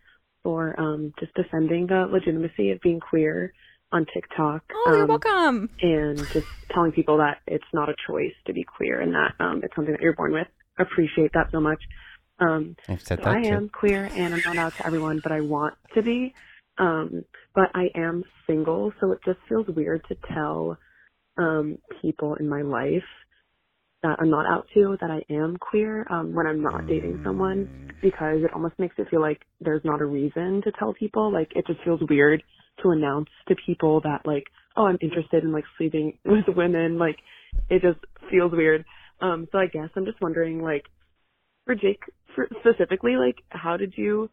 for 0.45 0.79
um, 0.79 1.13
just 1.19 1.35
defending 1.35 1.89
the 1.89 2.07
legitimacy 2.09 2.71
of 2.71 2.81
being 2.83 3.01
queer 3.01 3.53
on 3.93 4.07
TikTok. 4.13 4.63
Oh, 4.73 4.93
you're 4.95 5.03
um, 5.03 5.09
welcome. 5.09 5.71
And 5.83 6.19
just 6.33 6.47
telling 6.73 6.93
people 6.93 7.19
that 7.19 7.39
it's 7.47 7.65
not 7.73 7.89
a 7.89 7.95
choice 8.07 8.35
to 8.47 8.53
be 8.53 8.65
queer 8.65 9.01
and 9.01 9.15
that 9.15 9.35
um, 9.41 9.61
it's 9.63 9.75
something 9.75 9.93
that 9.93 10.03
you're 10.03 10.15
born 10.15 10.33
with. 10.33 10.47
Appreciate 10.79 11.33
that 11.35 11.49
so 11.53 11.61
much. 11.61 11.83
Um, 12.39 12.77
I've 12.89 13.03
said 13.03 13.19
so 13.19 13.25
that 13.25 13.37
I 13.37 13.43
too. 13.43 13.49
am 13.49 13.69
queer 13.69 14.07
and 14.07 14.35
I'm 14.35 14.43
not 14.45 14.59
out 14.59 14.73
to 14.79 14.87
everyone, 14.87 15.21
but 15.23 15.33
I 15.33 15.41
want 15.41 15.75
to 15.95 16.03
be. 16.03 16.35
Um, 16.79 17.25
but 17.55 17.71
I 17.75 17.89
am 17.95 18.25
single, 18.47 18.93
so 19.01 19.13
it 19.13 19.19
just 19.25 19.39
feels 19.49 19.67
weird 19.69 20.03
to 20.09 20.17
tell 20.33 20.79
um, 21.37 21.79
people 22.01 22.37
in 22.37 22.49
my 22.49 22.63
life 22.63 23.03
that 24.03 24.17
I'm 24.21 24.31
not 24.31 24.47
out 24.47 24.67
to 24.75 24.97
that 25.01 25.11
I 25.11 25.23
am 25.33 25.57
queer 25.59 26.07
um, 26.11 26.35
when 26.35 26.47
I'm 26.47 26.63
not 26.63 26.87
dating 26.87 27.21
someone 27.25 27.69
because 28.01 28.39
it 28.43 28.53
almost 28.55 28.79
makes 28.79 28.95
it 28.99 29.09
feel 29.11 29.21
like 29.21 29.43
there's 29.61 29.85
not 29.85 30.01
a 30.01 30.07
reason 30.07 30.63
to 30.65 30.73
tell 30.79 30.95
people. 30.95 31.33
Like 31.33 31.53
it 31.55 31.67
just 31.67 31.81
feels 31.85 32.01
weird 32.09 32.43
to 32.83 32.91
announce 32.91 33.29
to 33.49 33.57
people 33.67 34.01
that 34.03 34.23
like, 34.25 34.45
oh, 34.77 34.87
I'm 34.87 34.99
interested 35.03 35.45
in 35.45 35.53
like 35.53 35.65
sleeping 35.77 36.19
with 36.25 36.45
women. 36.49 36.99
Like 36.99 37.17
it 37.69 37.83
just 37.83 37.99
feels 38.31 38.53
weird. 38.53 38.85
Um, 39.21 39.49
so 39.53 39.59
I 39.59 39.67
guess 39.67 39.91
I'm 39.97 40.07
just 40.07 40.21
wondering 40.21 40.63
like 40.63 40.85
for 41.67 41.75
Jake 41.75 42.03
for 42.35 42.49
specifically, 42.61 43.17
like 43.17 43.37
how 43.51 43.77
did 43.77 43.95
you 43.97 44.31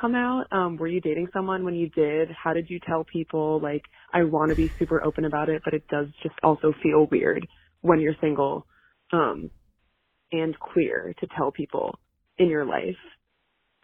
come 0.00 0.14
out? 0.14 0.46
Um, 0.52 0.76
were 0.76 0.88
you 0.88 1.00
dating 1.00 1.28
someone 1.32 1.64
when 1.64 1.74
you 1.74 1.88
did? 1.90 2.28
How 2.30 2.52
did 2.52 2.68
you 2.68 2.80
tell 2.86 3.04
people? 3.04 3.60
Like 3.60 3.82
I 4.12 4.24
want 4.24 4.50
to 4.50 4.56
be 4.56 4.72
super 4.80 5.04
open 5.04 5.24
about 5.26 5.48
it, 5.48 5.62
but 5.64 5.74
it 5.74 5.86
does 5.88 6.06
just 6.22 6.34
also 6.42 6.72
feel 6.82 7.06
weird 7.10 7.46
when 7.82 8.00
you're 8.00 8.16
single 8.20 8.66
um, 9.12 9.50
and 10.32 10.58
queer 10.58 11.14
to 11.20 11.26
tell 11.36 11.50
people 11.50 11.98
in 12.38 12.48
your 12.48 12.64
life 12.64 12.96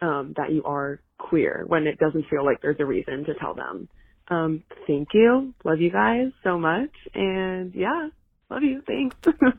um, 0.01 0.33
that 0.37 0.51
you 0.51 0.63
are 0.63 0.99
queer 1.19 1.63
when 1.67 1.87
it 1.87 1.97
doesn't 1.99 2.25
feel 2.29 2.45
like 2.45 2.61
there's 2.61 2.79
a 2.79 2.85
reason 2.85 3.25
to 3.25 3.33
tell 3.35 3.53
them. 3.53 3.89
Um, 4.29 4.63
thank 4.85 5.09
you. 5.13 5.53
Love 5.63 5.79
you 5.79 5.91
guys 5.91 6.27
so 6.43 6.57
much. 6.57 6.91
And 7.13 7.73
yeah, 7.73 8.09
love 8.49 8.63
you. 8.63 8.81
Thanks. 8.85 9.15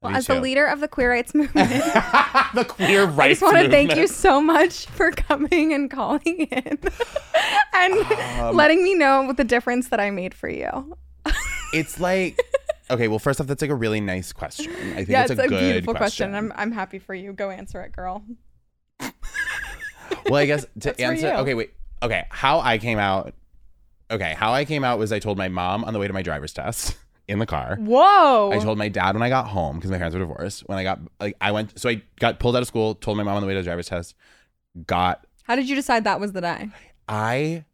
Well, 0.00 0.12
Me 0.12 0.18
as 0.18 0.28
the 0.28 0.40
leader 0.40 0.64
of 0.64 0.78
the 0.78 0.86
queer 0.86 1.10
rights 1.10 1.34
movement, 1.34 1.70
the 1.70 2.64
queer 2.68 3.04
rights. 3.04 3.18
I 3.20 3.28
just 3.30 3.42
want 3.42 3.56
to 3.56 3.68
thank 3.68 3.96
you 3.96 4.06
so 4.06 4.40
much 4.40 4.86
for 4.86 5.10
coming 5.10 5.72
and 5.72 5.90
calling 5.90 6.20
in 6.52 6.78
and 7.74 7.94
Um, 8.40 8.54
letting 8.54 8.84
me 8.84 8.94
know 8.94 9.32
the 9.32 9.42
difference 9.42 9.88
that 9.88 9.98
I 9.98 10.10
made 10.12 10.34
for 10.34 10.48
you. 10.48 10.96
It's 11.72 11.98
like 11.98 12.38
okay. 12.90 13.08
Well, 13.08 13.18
first 13.18 13.40
off, 13.40 13.46
that's 13.46 13.62
like 13.62 13.70
a 13.70 13.74
really 13.74 14.00
nice 14.00 14.32
question. 14.32 14.70
I 14.70 14.94
think 14.96 15.08
yeah, 15.08 15.22
it's, 15.22 15.30
it's, 15.32 15.40
a, 15.40 15.44
a, 15.44 15.48
beautiful 15.48 15.94
question. 15.94 16.34
I'm 16.34 16.52
I'm 16.56 16.72
happy 16.72 16.98
for 16.98 17.14
you. 17.14 17.32
Go 17.32 17.50
answer 17.50 17.82
it, 17.82 17.92
girl. 17.92 18.24
well, 19.00 20.36
I 20.36 20.46
guess 20.46 20.66
to 20.80 21.00
answer. 21.00 21.28
Okay, 21.28 21.54
wait. 21.54 21.72
Okay, 22.02 22.24
how 22.30 22.60
I 22.60 22.78
came 22.78 22.98
out. 22.98 23.34
Okay, 24.10 24.34
how 24.34 24.52
I 24.52 24.64
came 24.64 24.84
out 24.84 24.98
was 24.98 25.12
I 25.12 25.18
told 25.18 25.36
my 25.36 25.48
mom 25.48 25.84
on 25.84 25.92
the 25.92 25.98
way 25.98 26.06
to 26.06 26.12
my 26.12 26.22
driver's 26.22 26.52
test 26.52 26.96
in 27.28 27.38
the 27.38 27.46
car. 27.46 27.76
Whoa. 27.80 28.50
I 28.52 28.58
told 28.58 28.78
my 28.78 28.88
dad 28.88 29.14
when 29.14 29.22
I 29.22 29.28
got 29.28 29.48
home 29.48 29.76
because 29.76 29.90
my 29.90 29.98
parents 29.98 30.14
were 30.14 30.20
divorced. 30.20 30.66
When 30.66 30.78
I 30.78 30.82
got 30.82 31.00
like 31.20 31.36
I 31.40 31.52
went, 31.52 31.78
so 31.78 31.88
I 31.88 32.02
got 32.18 32.38
pulled 32.38 32.56
out 32.56 32.62
of 32.62 32.68
school. 32.68 32.94
Told 32.94 33.16
my 33.16 33.22
mom 33.22 33.36
on 33.36 33.42
the 33.42 33.46
way 33.46 33.54
to 33.54 33.60
the 33.60 33.64
driver's 33.64 33.88
test. 33.88 34.14
Got 34.86 35.26
How 35.44 35.56
did 35.56 35.68
you 35.68 35.74
decide 35.74 36.04
that 36.04 36.20
was 36.20 36.32
the 36.32 36.40
day? 36.40 36.68
I. 37.08 37.64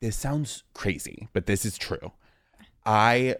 This 0.00 0.16
sounds 0.16 0.64
crazy, 0.72 1.28
but 1.34 1.44
this 1.44 1.66
is 1.66 1.76
true. 1.76 2.12
I 2.86 3.36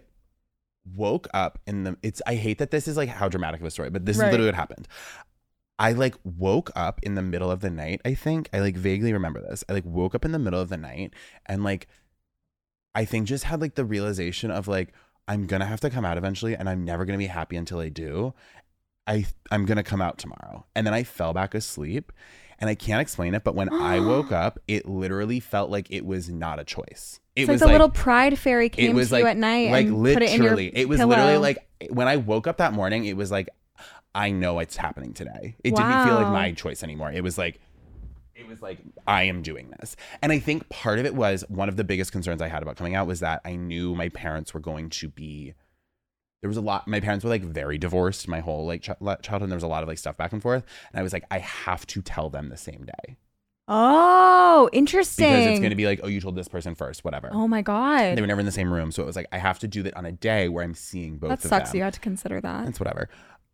woke 0.85 1.27
up 1.33 1.59
in 1.67 1.83
the. 1.83 1.97
It's. 2.01 2.21
I 2.25 2.35
hate 2.35 2.57
that 2.59 2.71
this 2.71 2.87
is 2.87 2.97
like 2.97 3.09
how 3.09 3.29
dramatic 3.29 3.61
of 3.61 3.67
a 3.67 3.71
story, 3.71 3.89
but 3.89 4.05
this 4.05 4.17
Right. 4.17 4.27
is 4.27 4.31
literally 4.31 4.47
what 4.49 4.55
happened. 4.55 4.87
I 5.79 5.93
like 5.93 6.15
woke 6.23 6.69
up 6.75 6.99
in 7.03 7.15
the 7.15 7.21
middle 7.23 7.49
of 7.49 7.61
the 7.61 7.69
night. 7.71 8.01
I 8.05 8.13
think 8.13 8.49
I 8.53 8.59
like 8.59 8.75
vaguely 8.77 9.13
remember 9.13 9.41
this. 9.41 9.63
I 9.67 9.73
like 9.73 9.85
woke 9.85 10.13
up 10.13 10.25
in 10.25 10.31
the 10.31 10.39
middle 10.39 10.59
of 10.59 10.69
the 10.69 10.77
night 10.77 11.13
and 11.47 11.63
like, 11.63 11.87
I 12.93 13.05
think 13.05 13.27
just 13.27 13.45
had 13.45 13.61
like 13.61 13.75
the 13.75 13.85
realization 13.85 14.51
of 14.51 14.67
like 14.67 14.93
I'm 15.27 15.47
gonna 15.47 15.65
have 15.65 15.79
to 15.81 15.89
come 15.89 16.05
out 16.05 16.17
eventually, 16.17 16.55
and 16.55 16.69
I'm 16.69 16.83
never 16.85 17.05
gonna 17.05 17.17
be 17.17 17.27
happy 17.27 17.55
until 17.55 17.79
I 17.79 17.89
do. 17.89 18.33
I 19.07 19.25
I'm 19.49 19.65
gonna 19.65 19.83
come 19.83 20.01
out 20.01 20.17
tomorrow, 20.17 20.65
and 20.75 20.85
then 20.85 20.93
I 20.93 21.03
fell 21.03 21.33
back 21.33 21.55
asleep, 21.55 22.11
and 22.61 22.69
I 22.69 22.75
can't 22.75 23.01
explain 23.01 23.33
it. 23.35 23.43
But 23.43 23.55
when 23.55 23.73
I 23.73 23.99
woke 24.05 24.31
up, 24.31 24.59
it 24.67 24.87
literally 24.87 25.39
felt 25.41 25.69
like 25.69 25.87
it 25.89 26.05
was 26.05 26.29
not 26.29 26.59
a 26.59 26.63
choice. 26.63 27.19
It 27.35 27.41
It's 27.41 27.47
like 27.47 27.53
was 27.55 27.61
the 27.61 27.67
little 27.67 27.89
pride 27.89 28.37
fairy 28.37 28.69
came 28.69 28.95
was 28.95 29.07
to 29.09 29.15
like 29.15 29.21
you 29.23 29.27
at 29.27 29.37
night 29.37 29.71
like 29.71 29.87
and 29.87 30.03
literally 30.03 30.27
put 30.27 30.33
it 30.33 30.35
in 30.35 30.43
your 30.43 30.59
it 30.73 30.89
was 30.89 30.99
pillow. 30.99 31.09
literally 31.09 31.37
like 31.37 31.65
when 31.89 32.09
i 32.09 32.17
woke 32.17 32.45
up 32.45 32.57
that 32.57 32.73
morning 32.73 33.05
it 33.05 33.15
was 33.15 33.31
like 33.31 33.47
i 34.13 34.31
know 34.31 34.59
it's 34.59 34.75
happening 34.75 35.13
today 35.13 35.55
it 35.63 35.73
didn't 35.73 36.05
feel 36.05 36.15
like 36.15 36.27
my 36.27 36.51
choice 36.51 36.83
anymore 36.83 37.09
it 37.09 37.23
was 37.23 37.37
like 37.37 37.61
it 38.35 38.45
was 38.47 38.61
like 38.61 38.79
i 39.07 39.23
am 39.23 39.41
doing 39.41 39.73
this 39.79 39.95
and 40.21 40.33
i 40.33 40.39
think 40.39 40.67
part 40.67 40.99
of 40.99 41.05
it 41.05 41.15
was 41.15 41.45
one 41.47 41.69
of 41.69 41.77
the 41.77 41.85
biggest 41.85 42.11
concerns 42.11 42.41
i 42.41 42.49
had 42.49 42.61
about 42.61 42.75
coming 42.75 42.95
out 42.95 43.07
was 43.07 43.21
that 43.21 43.39
i 43.45 43.55
knew 43.55 43.95
my 43.95 44.09
parents 44.09 44.53
were 44.53 44.59
going 44.59 44.89
to 44.89 45.07
be 45.07 45.53
there 46.41 46.47
was 46.47 46.57
a 46.57 46.61
lot 46.61 46.87
my 46.87 46.99
parents 46.99 47.23
were 47.23 47.29
like 47.29 47.43
very 47.43 47.77
divorced 47.77 48.27
my 48.27 48.39
whole 48.39 48.65
like 48.65 48.81
ch- 48.81 48.89
childhood 49.21 49.43
and 49.43 49.51
there 49.51 49.55
was 49.57 49.63
a 49.63 49.67
lot 49.67 49.83
of 49.83 49.89
like 49.89 49.97
stuff 49.97 50.17
back 50.17 50.33
and 50.33 50.41
forth 50.41 50.63
and 50.91 50.99
i 50.99 51.03
was 51.03 51.13
like 51.13 51.23
i 51.31 51.37
have 51.39 51.85
to 51.87 52.01
tell 52.01 52.29
them 52.29 52.49
the 52.49 52.57
same 52.57 52.85
day 52.85 53.17
Oh, 53.73 54.69
interesting. 54.73 55.29
because 55.29 55.45
it's 55.45 55.59
going 55.59 55.69
to 55.69 55.75
be 55.77 55.85
like 55.85 56.01
oh 56.03 56.07
you 56.07 56.19
told 56.19 56.35
this 56.35 56.49
person 56.49 56.75
first 56.75 57.05
whatever 57.05 57.29
Oh 57.31 57.47
my 57.47 57.61
god. 57.61 58.17
they 58.17 58.21
were 58.21 58.27
never 58.27 58.39
in 58.41 58.45
the 58.45 58.51
same 58.51 58.73
room 58.73 58.91
so 58.91 59.01
it 59.01 59.05
was 59.05 59.15
like 59.15 59.27
i 59.31 59.37
have 59.37 59.59
to 59.59 59.67
do 59.67 59.81
that 59.83 59.95
on 59.95 60.05
a 60.05 60.11
day 60.11 60.49
where 60.49 60.63
i'm 60.63 60.73
seeing 60.73 61.17
both 61.17 61.29
that 61.29 61.41
sucks. 61.41 61.69
them 61.71 61.77
You 61.77 61.83
had 61.83 61.93
to 61.93 61.99
consider 62.01 62.41
that. 62.41 62.67
It's 62.67 62.79
whatever. 62.79 63.07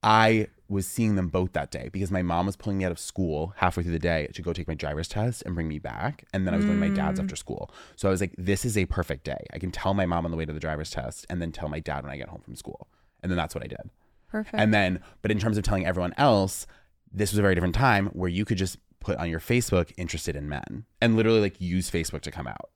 I 0.04 0.48
was 0.70 0.86
seeing 0.86 1.16
them 1.16 1.30
both 1.30 1.54
that 1.54 1.72
day 1.72 1.90
because 1.94 2.12
my 2.12 2.22
mom 2.22 2.46
was 2.46 2.56
pulling 2.58 2.78
me 2.78 2.86
out 2.86 2.92
of 2.92 3.00
school 3.00 3.54
halfway 3.58 3.84
through 3.84 3.94
the 3.94 4.00
day 4.00 4.28
to 4.34 4.42
go 4.42 4.52
take 4.54 4.68
my 4.68 4.74
driver's 4.74 5.08
test 5.08 5.44
and 5.46 5.56
bring 5.56 5.68
me 5.68 5.80
back. 5.80 6.26
And 6.34 6.46
then 6.46 6.54
I 6.54 6.58
was 6.58 6.66
going 6.66 6.80
to 6.80 6.90
my 6.90 6.94
dad's 6.94 7.20
Mm. 7.20 7.24
after 7.24 7.36
school. 7.38 7.72
So 7.96 8.08
I 8.10 8.12
was 8.12 8.20
like, 8.22 8.34
this 8.38 8.66
is 8.66 8.78
a 8.78 8.86
perfect 8.86 9.24
day. 9.24 9.46
I 9.54 9.60
can 9.60 9.72
tell 9.72 9.94
my 9.94 10.06
mom 10.06 10.26
on 10.26 10.32
the 10.32 10.38
way 10.38 10.46
to 10.46 10.52
the 10.54 10.60
driver's 10.60 10.92
test 10.92 11.26
and 11.30 11.42
then 11.42 11.52
tell 11.52 11.70
my 11.70 11.80
dad 11.80 12.04
when 12.04 12.12
I 12.12 12.18
get 12.18 12.28
home 12.30 12.42
from 12.42 12.56
school. 12.56 12.88
And 13.24 13.32
then 13.32 13.38
that's 13.38 13.56
what 13.56 13.64
I 13.64 13.68
did. 13.68 13.90
Perfect. 14.30 14.56
And 14.56 14.74
then, 14.74 15.00
but 15.22 15.32
in 15.32 15.40
terms 15.40 15.58
of 15.58 15.64
telling 15.64 15.86
everyone 15.86 16.14
else, 16.18 16.68
this 17.12 17.32
was 17.32 17.40
a 17.40 17.42
very 17.42 17.56
different 17.56 17.76
time 17.76 18.08
where 18.08 18.30
you 18.30 18.44
could 18.44 18.58
just 18.58 18.78
put 19.00 19.18
on 19.18 19.30
your 19.30 19.40
Facebook 19.40 19.94
interested 19.96 20.36
in 20.36 20.50
men 20.50 20.84
and 21.02 21.16
literally 21.16 21.40
like 21.40 21.62
use 21.62 21.90
Facebook 21.90 22.22
to 22.22 22.32
come 22.32 22.46
out. 22.48 22.70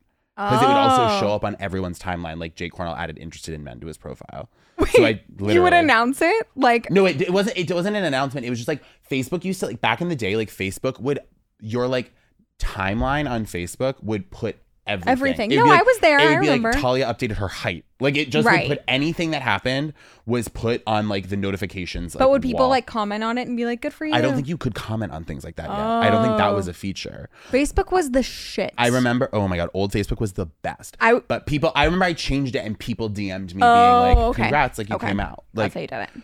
Because 0.49 0.63
it 0.63 0.67
would 0.67 0.75
also 0.77 1.03
Oh. 1.03 1.19
show 1.19 1.33
up 1.33 1.43
on 1.45 1.55
everyone's 1.59 1.99
timeline. 1.99 2.39
Like 2.39 2.55
Jake 2.55 2.71
Cornell 2.71 2.95
added 2.95 3.17
interested 3.19 3.53
in 3.53 3.63
men 3.63 3.79
to 3.81 3.87
his 3.87 3.97
profile. 3.97 4.49
so 4.91 5.05
I 5.05 5.21
literally, 5.29 5.53
you 5.53 5.61
would 5.61 5.73
announce 5.73 6.21
it 6.21 6.47
like 6.55 6.89
no, 6.89 7.05
it, 7.05 7.21
it 7.21 7.31
wasn't. 7.31 7.57
It 7.57 7.71
wasn't 7.71 7.95
an 7.95 8.03
announcement. 8.03 8.45
It 8.45 8.49
was 8.49 8.57
just 8.59 8.67
like 8.67 8.81
Facebook 9.09 9.43
used 9.43 9.59
to 9.59 9.67
like 9.67 9.79
back 9.81 10.01
in 10.01 10.09
the 10.09 10.15
day. 10.15 10.35
Like 10.35 10.49
Facebook 10.49 10.99
would 10.99 11.19
your 11.59 11.87
like 11.87 12.11
timeline 12.59 13.29
on 13.29 13.45
Facebook 13.45 14.01
would 14.03 14.31
put 14.31 14.57
everything. 14.87 15.11
Everything. 15.11 15.51
It 15.51 15.57
No, 15.57 15.65
be, 15.65 15.71
I 15.71 15.81
was 15.81 15.97
there, 15.99 16.19
It 16.19 16.23
I 16.23 16.27
be 16.39 16.47
remember. 16.47 16.71
like 16.71 16.81
Talia 16.81 17.05
updated 17.05 17.37
her 17.37 17.47
height. 17.47 17.85
Like 17.99 18.17
it 18.17 18.29
just 18.29 18.45
Right. 18.47 18.67
would 18.67 18.77
put 18.79 18.85
anything 18.87 19.31
that 19.31 19.41
happened 19.41 19.93
was 20.25 20.47
put 20.47 20.81
on 20.87 21.07
like 21.07 21.29
the 21.29 21.37
notifications. 21.37 22.13
But 22.13 22.21
like, 22.21 22.29
would 22.31 22.41
people 22.41 22.61
wall. 22.61 22.69
like 22.69 22.85
comment 22.87 23.23
on 23.23 23.37
it 23.37 23.47
and 23.47 23.55
be 23.55 23.65
like, 23.65 23.81
"Good 23.81 23.93
for 23.93 24.05
you"? 24.05 24.13
I 24.13 24.21
don't 24.21 24.33
think 24.35 24.47
you 24.47 24.57
could 24.57 24.73
comment 24.75 25.11
on 25.11 25.23
things 25.23 25.43
like 25.43 25.55
that 25.57 25.69
yet. 25.69 25.77
I 25.79 26.09
don't 26.09 26.23
think 26.23 26.37
that 26.37 26.53
was 26.55 26.67
Oh. 26.67 26.71
a 26.71 26.73
feature. 26.73 27.29
Facebook 27.51 27.91
was 27.91 28.11
the 28.11 28.23
shit. 28.23 28.73
I 28.77 28.87
remember. 28.87 29.29
Oh 29.33 29.47
my 29.47 29.55
god, 29.57 29.69
old 29.73 29.91
Facebook 29.93 30.19
was 30.19 30.33
the 30.33 30.47
best. 30.47 30.97
I- 30.99 31.13
but 31.27 31.45
people. 31.45 31.71
I 31.75 31.83
remember 31.85 32.05
I 32.05 32.13
changed 32.13 32.55
it 32.55 32.65
and 32.65 32.77
people 32.79 33.09
DM'd 33.09 33.53
me 33.55 33.61
Oh, 33.63 34.03
being 34.03 34.15
like, 34.15 34.17
oh, 34.17 34.29
okay. 34.29 34.41
"Congrats, 34.43 34.77
like 34.77 34.89
you 34.89 34.95
Okay. 34.95 35.07
came 35.07 35.19
out." 35.19 35.43
That's 35.53 35.65
Like 35.65 35.73
how 35.75 35.79
you 35.81 35.87
did 35.87 36.01
it. 36.15 36.23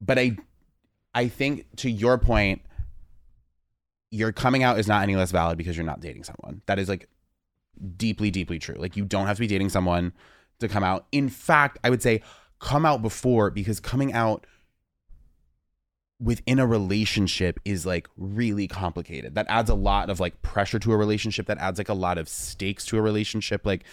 but 0.00 0.18
I 0.18 0.36
I 1.14 1.28
think 1.28 1.64
to 1.76 1.90
your 1.90 2.18
point, 2.18 2.60
your 4.10 4.32
coming 4.32 4.62
out 4.62 4.78
is 4.78 4.86
not 4.86 5.02
any 5.02 5.16
less 5.16 5.30
valid 5.32 5.58
because 5.58 5.76
you're 5.76 5.86
not 5.86 6.00
dating 6.00 6.24
someone. 6.24 6.62
That 6.66 6.78
is 6.78 6.88
like 6.88 7.08
deeply, 7.96 8.30
deeply 8.30 8.58
true. 8.58 8.76
Like 8.76 8.96
you 8.96 9.04
don't 9.04 9.26
have 9.26 9.36
to 9.36 9.40
be 9.40 9.46
dating 9.46 9.70
someone 9.70 10.12
to 10.60 10.68
come 10.68 10.82
out. 10.84 11.06
In 11.12 11.28
fact, 11.28 11.78
I 11.84 11.90
would 11.90 12.02
say 12.02 12.22
come 12.58 12.86
out 12.86 13.02
before 13.02 13.50
because 13.50 13.80
coming 13.80 14.12
out 14.12 14.46
within 16.18 16.58
a 16.58 16.66
relationship 16.66 17.60
is 17.64 17.84
like 17.84 18.08
really 18.16 18.66
complicated. 18.66 19.34
That 19.34 19.46
adds 19.48 19.68
a 19.68 19.74
lot 19.74 20.08
of 20.08 20.18
like 20.18 20.40
pressure 20.42 20.78
to 20.78 20.92
a 20.92 20.96
relationship. 20.96 21.46
That 21.46 21.58
adds 21.58 21.78
like 21.78 21.90
a 21.90 21.94
lot 21.94 22.16
of 22.16 22.28
stakes 22.28 22.86
to 22.86 22.96
a 22.98 23.02
relationship. 23.02 23.66
Like 23.66 23.84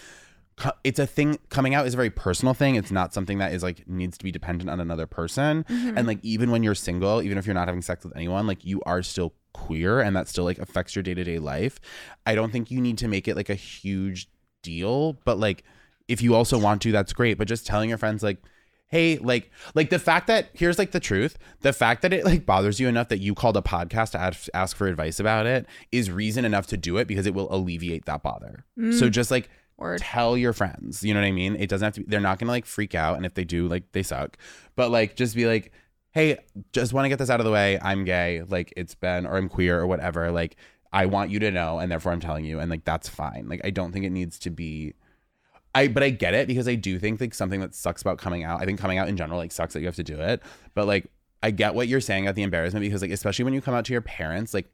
it's 0.84 0.98
a 0.98 1.06
thing 1.06 1.38
coming 1.48 1.74
out 1.74 1.84
is 1.86 1.94
a 1.94 1.96
very 1.96 2.10
personal 2.10 2.54
thing 2.54 2.76
it's 2.76 2.92
not 2.92 3.12
something 3.12 3.38
that 3.38 3.52
is 3.52 3.64
like 3.64 3.88
needs 3.88 4.16
to 4.16 4.22
be 4.22 4.30
dependent 4.30 4.70
on 4.70 4.78
another 4.78 5.04
person 5.04 5.64
Mm-hmm. 5.64 5.98
and 5.98 6.06
like 6.06 6.20
even 6.22 6.52
when 6.52 6.62
you're 6.62 6.76
single 6.76 7.20
even 7.22 7.38
if 7.38 7.44
you're 7.44 7.54
not 7.54 7.66
having 7.66 7.82
sex 7.82 8.04
with 8.04 8.14
anyone 8.14 8.46
like 8.46 8.64
you 8.64 8.80
are 8.86 9.02
still 9.02 9.34
queer 9.54 10.00
and 10.00 10.14
that 10.14 10.28
still 10.28 10.44
like 10.44 10.58
affects 10.58 10.94
your 10.94 11.02
day-to-day 11.02 11.38
life 11.38 11.80
i 12.26 12.34
don't 12.34 12.50
think 12.50 12.70
you 12.70 12.80
need 12.80 12.98
to 12.98 13.08
make 13.08 13.26
it 13.26 13.36
like 13.36 13.48
a 13.48 13.54
huge 13.54 14.28
deal 14.62 15.14
but 15.24 15.38
like 15.38 15.64
if 16.08 16.20
you 16.20 16.34
also 16.34 16.58
want 16.58 16.82
to 16.82 16.92
that's 16.92 17.12
great 17.12 17.38
but 17.38 17.48
just 17.48 17.66
telling 17.66 17.88
your 17.88 17.98
friends 17.98 18.22
like 18.22 18.38
hey 18.94 19.18
like 19.18 19.50
like 19.74 19.90
the 19.90 19.98
fact 19.98 20.26
that 20.26 20.50
here's 20.52 20.78
like 20.78 20.92
the 20.92 21.00
truth 21.00 21.36
the 21.62 21.72
fact 21.72 22.02
that 22.02 22.12
it 22.12 22.24
like 22.24 22.46
bothers 22.46 22.78
you 22.78 22.86
enough 22.86 23.08
that 23.08 23.18
you 23.18 23.34
called 23.34 23.56
a 23.56 23.62
podcast 23.62 24.12
to 24.12 24.20
ask, 24.20 24.48
ask 24.54 24.76
for 24.76 24.86
advice 24.86 25.18
about 25.18 25.46
it 25.46 25.66
is 25.90 26.10
reason 26.10 26.44
enough 26.44 26.66
to 26.66 26.76
do 26.76 26.96
it 26.98 27.08
because 27.08 27.26
it 27.26 27.34
will 27.34 27.52
alleviate 27.52 28.04
that 28.04 28.22
bother. 28.22 28.64
So 28.76 29.08
mm. 29.08 29.10
just 29.10 29.30
like 29.32 29.50
Word. 29.76 29.98
tell 29.98 30.36
your 30.36 30.52
friends 30.52 31.02
you 31.02 31.12
know 31.12 31.20
what 31.20 31.26
i 31.26 31.32
mean? 31.32 31.56
It 31.56 31.68
doesn't 31.68 31.84
have 31.84 31.94
to 31.94 32.00
be 32.02 32.06
they're 32.06 32.20
not 32.20 32.38
gonna 32.38 32.52
like 32.52 32.66
freak 32.66 32.94
out 32.94 33.16
and 33.16 33.26
if 33.26 33.34
they 33.34 33.44
do 33.44 33.66
like 33.66 33.90
they 33.90 34.04
suck 34.04 34.38
but 34.76 34.90
like 34.90 35.16
just 35.16 35.34
be 35.34 35.46
like 35.46 35.72
hey 36.14 36.38
just 36.72 36.92
want 36.92 37.04
to 37.04 37.08
get 37.08 37.18
this 37.18 37.28
out 37.28 37.40
of 37.40 37.46
the 37.46 37.52
way 37.52 37.78
i'm 37.82 38.04
gay 38.04 38.42
like 38.48 38.72
it's 38.76 38.94
been 38.94 39.26
or 39.26 39.36
i'm 39.36 39.48
queer 39.48 39.78
or 39.78 39.86
whatever 39.86 40.30
like 40.30 40.56
i 40.92 41.04
want 41.04 41.30
you 41.30 41.38
to 41.38 41.50
know 41.50 41.78
and 41.78 41.90
therefore 41.90 42.12
i'm 42.12 42.20
telling 42.20 42.44
you 42.44 42.60
and 42.60 42.70
like 42.70 42.84
that's 42.84 43.08
fine 43.08 43.46
like 43.48 43.60
i 43.64 43.70
don't 43.70 43.92
think 43.92 44.04
it 44.04 44.10
needs 44.10 44.38
to 44.38 44.50
be 44.50 44.94
I 45.74 45.88
but 45.88 46.02
I 46.02 46.10
get 46.10 46.34
it 46.34 46.46
because 46.46 46.68
I 46.68 46.76
do 46.76 46.98
think 46.98 47.20
like 47.20 47.34
something 47.34 47.60
that 47.60 47.74
sucks 47.74 48.00
about 48.00 48.18
coming 48.18 48.44
out. 48.44 48.62
I 48.62 48.64
think 48.64 48.78
coming 48.78 48.98
out 48.98 49.08
in 49.08 49.16
general 49.16 49.38
like 49.38 49.52
sucks 49.52 49.74
that 49.74 49.80
you 49.80 49.86
have 49.86 49.96
to 49.96 50.04
do 50.04 50.20
it. 50.20 50.42
But 50.74 50.86
like 50.86 51.10
I 51.42 51.50
get 51.50 51.74
what 51.74 51.88
you're 51.88 52.00
saying 52.00 52.26
about 52.26 52.36
the 52.36 52.42
embarrassment 52.42 52.84
because 52.84 53.02
like 53.02 53.10
especially 53.10 53.44
when 53.44 53.54
you 53.54 53.60
come 53.60 53.74
out 53.74 53.84
to 53.86 53.92
your 53.92 54.00
parents, 54.00 54.54
like 54.54 54.70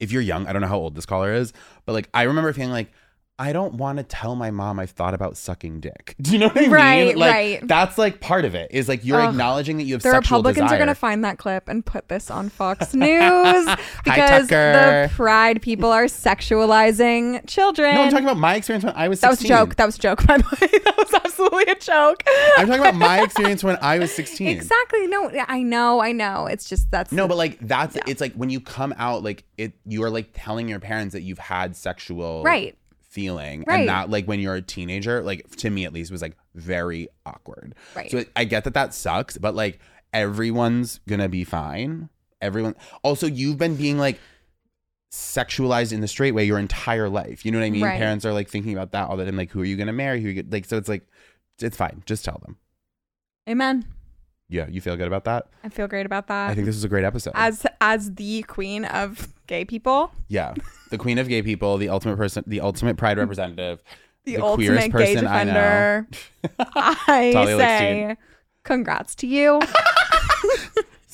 if 0.00 0.12
you're 0.12 0.22
young, 0.22 0.46
I 0.46 0.52
don't 0.52 0.60
know 0.60 0.68
how 0.68 0.76
old 0.76 0.94
this 0.94 1.06
caller 1.06 1.32
is, 1.32 1.52
but 1.86 1.94
like 1.94 2.10
I 2.12 2.24
remember 2.24 2.52
feeling 2.52 2.70
like 2.70 2.92
I 3.36 3.52
don't 3.52 3.74
want 3.74 3.98
to 3.98 4.04
tell 4.04 4.36
my 4.36 4.52
mom 4.52 4.78
I've 4.78 4.90
thought 4.90 5.12
about 5.12 5.36
sucking 5.36 5.80
dick. 5.80 6.14
Do 6.22 6.30
you 6.32 6.38
know 6.38 6.46
what 6.46 6.56
I 6.56 6.60
mean? 6.60 6.70
Right, 6.70 7.16
Like 7.16 7.32
right. 7.34 7.60
that's 7.66 7.98
like 7.98 8.20
part 8.20 8.44
of 8.44 8.54
it. 8.54 8.70
Is 8.70 8.88
like 8.88 9.04
you're 9.04 9.20
Ugh. 9.20 9.30
acknowledging 9.30 9.78
that 9.78 9.84
you 9.84 9.94
have 9.94 10.02
The 10.02 10.12
sexual 10.12 10.38
Republicans 10.38 10.66
desire. 10.66 10.76
are 10.76 10.78
going 10.78 10.88
to 10.88 10.94
find 10.94 11.24
that 11.24 11.38
clip 11.38 11.68
and 11.68 11.84
put 11.84 12.08
this 12.08 12.30
on 12.30 12.48
Fox 12.48 12.94
News 12.94 13.66
because 14.04 14.48
Tucker. 14.48 14.72
the 15.08 15.10
pride 15.14 15.60
people 15.62 15.90
are 15.90 16.04
sexualizing 16.04 17.44
children. 17.48 17.94
No, 17.96 18.02
I'm 18.02 18.10
talking 18.10 18.24
about 18.24 18.38
my 18.38 18.54
experience 18.54 18.84
when 18.84 18.94
I 18.94 19.08
was 19.08 19.20
16. 19.20 19.48
that 19.48 19.60
was 19.60 19.60
a 19.60 19.66
joke. 19.66 19.76
That 19.76 19.86
was 19.86 19.96
a 19.96 20.00
joke, 20.00 20.26
by 20.26 20.38
the 20.38 20.44
way. 20.60 20.78
That 20.84 20.94
was 20.96 21.14
absolutely 21.14 21.64
a 21.64 21.74
joke. 21.74 22.22
I'm 22.56 22.66
talking 22.66 22.80
about 22.82 22.94
my 22.94 23.22
experience 23.24 23.64
when 23.64 23.78
I 23.82 23.98
was 23.98 24.14
16. 24.14 24.46
Exactly. 24.46 25.06
No, 25.08 25.30
I 25.48 25.62
know. 25.62 26.00
I 26.00 26.12
know. 26.12 26.46
It's 26.46 26.68
just 26.68 26.90
that's 26.90 27.10
No, 27.10 27.26
but 27.26 27.36
like 27.36 27.58
that's 27.60 27.96
it's 28.06 28.20
like 28.20 28.34
when 28.34 28.50
you 28.50 28.60
come 28.60 28.94
out, 28.96 29.24
like 29.24 29.44
it 29.58 29.72
you 29.86 30.04
are 30.04 30.10
like 30.10 30.30
telling 30.34 30.68
your 30.68 30.78
parents 30.80 31.14
that 31.14 31.22
you've 31.22 31.38
had 31.38 31.74
sexual 31.76 32.42
Right. 32.44 32.76
Feeling, 33.14 33.64
Right. 33.66 33.80
and 33.80 33.88
that 33.88 34.10
like 34.10 34.26
when 34.26 34.40
you're 34.40 34.56
a 34.56 34.62
teenager, 34.62 35.22
like 35.22 35.48
to 35.58 35.70
me 35.70 35.84
at 35.84 35.92
least, 35.92 36.10
was 36.10 36.20
like 36.20 36.36
very 36.54 37.08
awkward. 37.24 37.74
Right. 37.94 38.10
So 38.10 38.24
I 38.34 38.44
get 38.44 38.64
that 38.64 38.74
that 38.74 38.92
sucks, 38.92 39.38
but 39.38 39.54
like 39.54 39.78
everyone's 40.12 40.98
gonna 41.08 41.28
be 41.28 41.44
fine. 41.44 42.08
Everyone. 42.42 42.74
Also, 43.02 43.26
you've 43.26 43.56
been 43.56 43.76
being 43.76 43.98
like 43.98 44.18
sexualized 45.12 45.92
in 45.92 46.00
the 46.00 46.08
straight 46.08 46.32
way 46.32 46.44
your 46.44 46.58
entire 46.58 47.08
life. 47.08 47.44
You 47.44 47.52
know 47.52 47.58
what 47.60 47.64
I 47.66 47.70
mean? 47.70 47.84
Right. 47.84 47.98
Parents 47.98 48.24
are 48.24 48.32
like 48.32 48.48
thinking 48.48 48.72
about 48.72 48.90
that 48.92 49.08
all 49.08 49.16
the 49.16 49.24
time. 49.24 49.36
Like, 49.36 49.50
who 49.52 49.60
are 49.62 49.64
you 49.64 49.76
gonna 49.76 49.92
marry? 49.92 50.20
Who 50.20 50.28
are 50.28 50.32
you 50.32 50.44
like? 50.50 50.64
So 50.64 50.76
it's 50.76 50.88
like, 50.88 51.06
it's 51.60 51.76
fine. 51.76 52.02
Just 52.04 52.24
tell 52.24 52.40
them. 52.44 52.56
Amen. 53.48 53.84
Yeah, 54.54 54.68
you 54.68 54.80
feel 54.80 54.96
good 54.96 55.08
about 55.08 55.24
that. 55.24 55.48
I 55.64 55.68
feel 55.68 55.88
great 55.88 56.06
about 56.06 56.28
that. 56.28 56.50
I 56.50 56.54
think 56.54 56.66
this 56.66 56.76
is 56.76 56.84
a 56.84 56.88
great 56.88 57.04
episode. 57.04 57.32
as 57.34 57.66
as 57.80 58.14
the 58.14 58.42
queen 58.44 58.84
of 58.84 59.28
gay 59.48 59.64
people, 59.64 60.12
Yeah, 60.28 60.54
the 60.90 60.98
queen 60.98 61.18
of 61.18 61.26
gay 61.28 61.42
people, 61.42 61.76
the 61.76 61.88
ultimate 61.88 62.16
person, 62.16 62.44
the 62.46 62.60
ultimate 62.60 62.96
pride 62.96 63.18
representative, 63.18 63.82
the, 64.24 64.36
queerest 64.36 64.44
ultimate 64.44 64.80
gay 64.80 64.90
person 64.90 65.26
I 65.26 65.42
know. 65.44 65.52
defender, 65.52 66.08
I, 66.76 67.32
say, 67.58 68.16
congrats 68.62 69.16
to 69.16 69.26
you. 69.26 69.60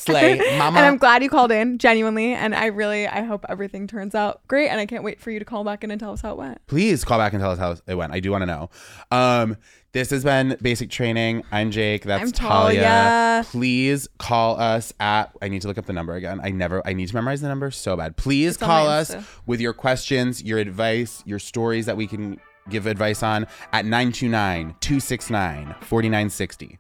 Slay, 0.01 0.39
mama. 0.59 0.79
and 0.79 0.87
I'm 0.87 0.97
glad 0.97 1.23
you 1.23 1.29
called 1.29 1.53
in, 1.53 1.79
genuinely. 1.79 2.33
And 2.33 2.55
I 2.55 2.67
really, 2.67 3.07
I 3.07 3.23
hope 3.23 3.45
everything 3.49 3.87
turns 3.87 4.15
out 4.15 4.47
great. 4.49 4.69
And 4.69 4.81
I 4.81 4.87
can't 4.87 5.05
wait 5.05 5.21
for 5.21 5.31
you 5.31 5.39
to 5.39 5.45
call 5.45 5.65
back 5.65 5.85
in 5.85 5.91
and 5.91 6.01
tell 6.01 6.13
us 6.13 6.23
how 6.23 6.33
it 6.33 6.39
went. 6.39 6.67
Please 6.67 7.05
call 7.05 7.19
back 7.19 7.33
and 7.33 7.41
tell 7.43 7.51
us 7.51 7.59
how 7.59 7.77
it 7.87 7.95
went. 7.95 8.13
I 8.13 8.21
do 8.21 8.31
want 8.31 8.43
to 8.43 8.47
know. 8.47 8.71
Um, 9.11 9.57
this 9.93 10.11
has 10.11 10.23
been 10.23 10.57
basic 10.63 10.89
training. 10.89 11.43
I'm 11.51 11.73
Jake. 11.73 12.05
That's 12.05 12.23
I'm 12.23 12.31
Talia. 12.31 12.83
Talia. 12.83 13.45
Please 13.51 14.09
call 14.19 14.59
us 14.61 14.93
at. 15.01 15.37
I 15.43 15.49
need 15.49 15.63
to 15.63 15.69
look 15.69 15.79
up 15.79 15.87
the 15.87 15.93
number 15.93 16.15
again. 16.15 16.41
I 16.43 16.51
never. 16.51 16.81
I 16.87 16.93
need 16.93 17.09
to 17.09 17.15
memorize 17.15 17.41
the 17.41 17.49
number 17.49 17.71
so 17.73 17.97
bad. 17.97 18.17
Please 18.17 18.55
It's 18.55 18.63
call 18.63 18.87
us 18.87 19.13
Insta. 19.15 19.25
with 19.47 19.61
your 19.61 19.73
questions, 19.73 20.43
your 20.45 20.59
advice, 20.61 21.25
your 21.27 21.41
stories 21.41 21.87
that 21.87 21.97
we 21.97 22.07
can 22.07 22.39
give 22.69 22.87
advice 22.87 23.25
on 23.25 23.49
at 23.73 23.85
929-269-4960. 23.85 26.79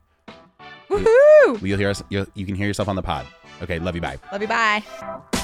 Woohoo! 0.90 1.62
You'll 1.62 1.78
hear 1.78 1.90
us. 1.90 2.02
You'll, 2.08 2.26
you 2.34 2.44
can 2.44 2.54
hear 2.54 2.66
yourself 2.66 2.88
on 2.88 2.96
the 2.96 3.02
pod. 3.02 3.26
Okay. 3.62 3.78
Love 3.78 3.94
you. 3.94 4.00
Bye. 4.00 4.18
Love 4.32 4.42
you. 4.42 4.48
Bye. 4.48 5.39